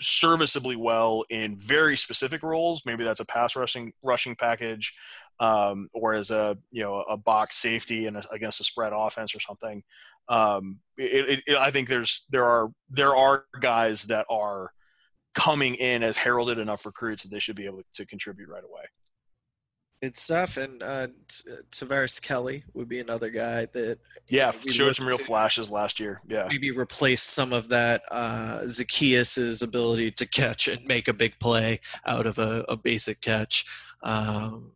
serviceably 0.00 0.76
well 0.76 1.24
in 1.30 1.56
very 1.56 1.96
specific 1.96 2.42
roles. 2.42 2.82
Maybe 2.84 3.04
that's 3.04 3.20
a 3.20 3.24
pass 3.24 3.56
rushing 3.56 3.92
rushing 4.02 4.34
package, 4.34 4.92
um, 5.40 5.88
or 5.94 6.14
as 6.14 6.30
a 6.30 6.58
you 6.70 6.82
know 6.82 7.02
a 7.02 7.16
box 7.16 7.56
safety 7.56 8.06
and 8.06 8.24
against 8.30 8.60
a 8.60 8.64
spread 8.64 8.92
offense 8.94 9.34
or 9.34 9.40
something. 9.40 9.82
Um, 10.28 10.80
it, 10.96 11.42
it, 11.46 11.56
I 11.56 11.70
think 11.70 11.88
there's 11.88 12.26
there 12.30 12.44
are 12.44 12.70
there 12.90 13.14
are 13.16 13.44
guys 13.60 14.04
that 14.04 14.26
are 14.30 14.72
coming 15.34 15.74
in 15.76 16.02
as 16.02 16.16
heralded 16.16 16.58
enough 16.58 16.84
recruits 16.84 17.22
that 17.22 17.30
they 17.30 17.38
should 17.38 17.56
be 17.56 17.66
able 17.66 17.82
to 17.94 18.06
contribute 18.06 18.48
right 18.48 18.64
away. 18.64 18.82
It's 20.02 20.20
stuff, 20.20 20.56
and 20.56 20.82
uh, 20.82 21.06
T- 21.28 21.50
Tavares 21.70 22.20
Kelly 22.20 22.64
would 22.74 22.88
be 22.88 22.98
another 22.98 23.30
guy 23.30 23.66
that 23.72 23.98
Yeah, 24.30 24.50
we 24.64 24.72
showed 24.72 24.96
some 24.96 25.06
real 25.06 25.16
flashes 25.16 25.70
last 25.70 26.00
year. 26.00 26.20
Yeah, 26.28 26.48
maybe 26.50 26.72
replace 26.72 27.22
some 27.22 27.52
of 27.52 27.68
that 27.68 28.02
uh, 28.10 28.62
Zaccheaus's 28.64 29.62
ability 29.62 30.10
to 30.10 30.26
catch 30.26 30.66
and 30.66 30.84
make 30.88 31.06
a 31.06 31.12
big 31.12 31.38
play 31.38 31.78
out 32.04 32.26
of 32.26 32.40
a, 32.40 32.64
a 32.68 32.76
basic 32.76 33.20
catch. 33.20 33.64
Um, 34.02 34.72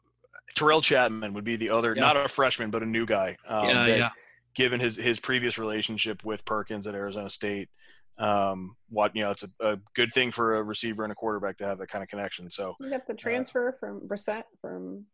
Terrell 0.54 0.80
Chatman 0.80 1.34
would 1.34 1.44
be 1.44 1.56
the 1.56 1.70
other, 1.70 1.92
Yeah. 1.96 2.02
not 2.02 2.16
a 2.16 2.28
freshman, 2.28 2.70
but 2.70 2.84
a 2.84 2.86
new 2.86 3.04
guy. 3.04 3.36
Um, 3.48 3.68
yeah, 3.68 3.86
that, 3.86 3.98
yeah. 3.98 4.10
Given 4.54 4.78
his 4.78 4.94
his 4.96 5.18
previous 5.18 5.58
relationship 5.58 6.24
with 6.24 6.44
Perkins 6.44 6.86
at 6.86 6.94
Arizona 6.94 7.28
State, 7.30 7.68
um, 8.16 8.76
what 8.90 9.14
you 9.16 9.22
know, 9.24 9.32
it's 9.32 9.42
a, 9.42 9.50
a 9.60 9.78
good 9.96 10.12
thing 10.12 10.30
for 10.30 10.54
a 10.56 10.62
receiver 10.62 11.02
and 11.02 11.10
a 11.10 11.16
quarterback 11.16 11.58
to 11.58 11.66
have 11.66 11.78
that 11.78 11.88
kind 11.88 12.04
of 12.04 12.08
connection. 12.08 12.48
So 12.48 12.76
You 12.80 12.88
got 12.90 13.08
the 13.08 13.14
transfer 13.14 13.76
from 13.80 14.00
Brissett 14.06 14.44
from 14.62 15.04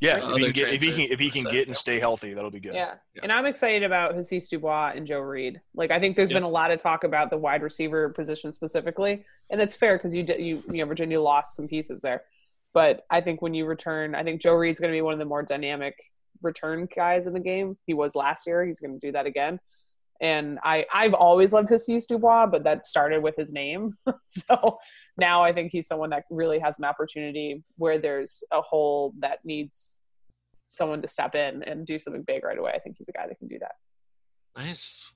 yeah, 0.00 0.14
The 0.18 0.28
if 0.30 0.36
he 0.36 0.42
can 0.44 0.52
get 0.52 0.72
if 0.74 0.82
he 0.82 0.90
can 0.92 1.12
if 1.12 1.18
he 1.18 1.30
can 1.30 1.42
Brissett, 1.44 1.52
get 1.52 1.60
and 1.62 1.68
yeah. 1.68 1.74
stay 1.74 1.98
healthy, 1.98 2.34
that'll 2.34 2.50
be 2.50 2.60
good. 2.60 2.74
Yeah. 2.74 2.94
Yeah. 3.14 3.20
And 3.24 3.32
I'm 3.32 3.46
excited 3.46 3.82
about 3.82 4.14
Hasise 4.14 4.48
Dubois 4.48 4.92
and 4.94 5.06
Joe 5.06 5.20
Reed. 5.20 5.60
Like 5.74 5.90
I 5.90 5.98
think 5.98 6.16
there's 6.16 6.30
Yeah. 6.30 6.36
been 6.36 6.42
a 6.44 6.48
lot 6.48 6.70
of 6.70 6.80
talk 6.80 7.04
about 7.04 7.30
the 7.30 7.36
wide 7.38 7.62
receiver 7.62 8.08
position 8.10 8.52
specifically, 8.52 9.24
and 9.50 9.60
that's 9.60 9.74
fair 9.74 9.96
because 9.96 10.14
you 10.14 10.22
did 10.22 10.40
you 10.40 10.62
you 10.70 10.78
know 10.78 10.86
Virginia 10.86 11.20
lost 11.20 11.56
some 11.56 11.66
pieces 11.68 12.00
there. 12.00 12.22
But 12.74 13.04
I 13.10 13.20
think 13.22 13.42
when 13.42 13.54
you 13.54 13.64
return, 13.66 14.14
I 14.14 14.22
think 14.22 14.40
Joe 14.40 14.54
Reed's 14.54 14.78
going 14.78 14.92
to 14.92 14.96
be 14.96 15.02
one 15.02 15.14
of 15.14 15.18
the 15.18 15.24
more 15.24 15.42
dynamic 15.42 15.98
return 16.42 16.86
guys 16.94 17.26
in 17.26 17.32
the 17.32 17.40
game. 17.40 17.72
He 17.86 17.94
was 17.94 18.14
last 18.14 18.46
year. 18.46 18.64
He's 18.64 18.78
going 18.78 18.92
to 19.00 19.04
do 19.04 19.12
that 19.12 19.26
again. 19.26 19.58
And 20.20 20.58
I 20.62 20.84
I've 20.92 21.14
always 21.14 21.52
loved 21.52 21.68
Hasise 21.70 22.06
Dubois, 22.06 22.46
but 22.46 22.64
that 22.64 22.84
started 22.84 23.22
with 23.22 23.36
his 23.36 23.52
name. 23.52 23.96
so 24.28 24.78
now 25.18 25.42
I 25.42 25.52
think 25.52 25.72
he's 25.72 25.86
someone 25.86 26.10
that 26.10 26.24
really 26.30 26.58
has 26.60 26.78
an 26.78 26.84
opportunity 26.84 27.62
where 27.76 27.98
there's 27.98 28.42
a 28.52 28.60
hole 28.60 29.14
that 29.18 29.38
needs 29.44 29.98
someone 30.68 31.02
to 31.02 31.08
step 31.08 31.34
in 31.34 31.62
and 31.64 31.86
do 31.86 31.98
something 31.98 32.22
big 32.22 32.44
right 32.44 32.58
away. 32.58 32.72
I 32.74 32.78
think 32.78 32.96
he's 32.98 33.08
a 33.08 33.12
guy 33.12 33.26
that 33.26 33.38
can 33.38 33.48
do 33.48 33.58
that. 33.58 33.72
Nice. 34.56 35.12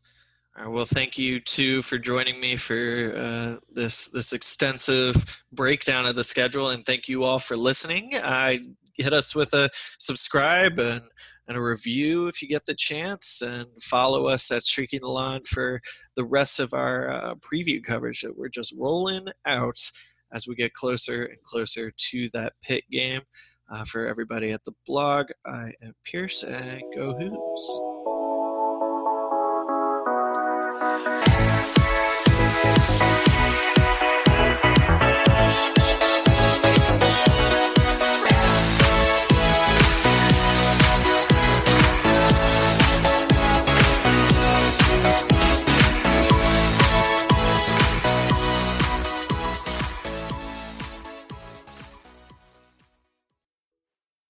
All 0.56 0.64
right, 0.64 0.72
well, 0.72 0.84
thank 0.84 1.16
you 1.16 1.40
too 1.40 1.80
for 1.82 1.98
joining 1.98 2.38
me 2.38 2.56
for 2.56 3.14
uh, 3.16 3.56
this 3.70 4.08
this 4.08 4.34
extensive 4.34 5.40
breakdown 5.50 6.04
of 6.04 6.14
the 6.14 6.24
schedule, 6.24 6.70
and 6.70 6.84
thank 6.84 7.08
you 7.08 7.24
all 7.24 7.38
for 7.38 7.56
listening. 7.56 8.12
I 8.16 8.58
hit 8.98 9.14
us 9.14 9.34
with 9.34 9.54
a 9.54 9.70
subscribe 9.98 10.78
and 10.78 11.02
and 11.48 11.56
a 11.56 11.62
review 11.62 12.28
if 12.28 12.40
you 12.40 12.48
get 12.48 12.66
the 12.66 12.74
chance, 12.74 13.43
and 13.43 13.66
follow 13.81 14.27
us 14.27 14.51
at 14.51 14.62
Streaking 14.62 15.01
the 15.01 15.09
Lawn 15.09 15.43
for 15.44 15.81
the 16.16 16.24
rest 16.24 16.60
of 16.60 16.73
our 16.73 17.10
uh, 17.10 17.35
preview 17.36 17.82
coverage 17.82 18.23
that 18.23 18.36
we're 18.36 18.48
just 18.48 18.74
rolling 18.78 19.27
out 19.47 19.78
as 20.32 20.47
we 20.47 20.55
get 20.55 20.73
closer 20.74 21.24
and 21.24 21.43
closer 21.43 21.93
to 21.97 22.28
that 22.31 22.55
Pitt 22.62 22.85
game. 22.90 23.23
Uh, 23.70 23.85
for 23.85 24.06
everybody 24.06 24.52
at 24.52 24.62
the 24.64 24.73
blog, 24.86 25.31
I 25.47 25.73
am 25.82 25.94
Pierce, 26.05 26.43
and 26.43 26.82
go 26.94 27.14
Hoos. 27.19 27.78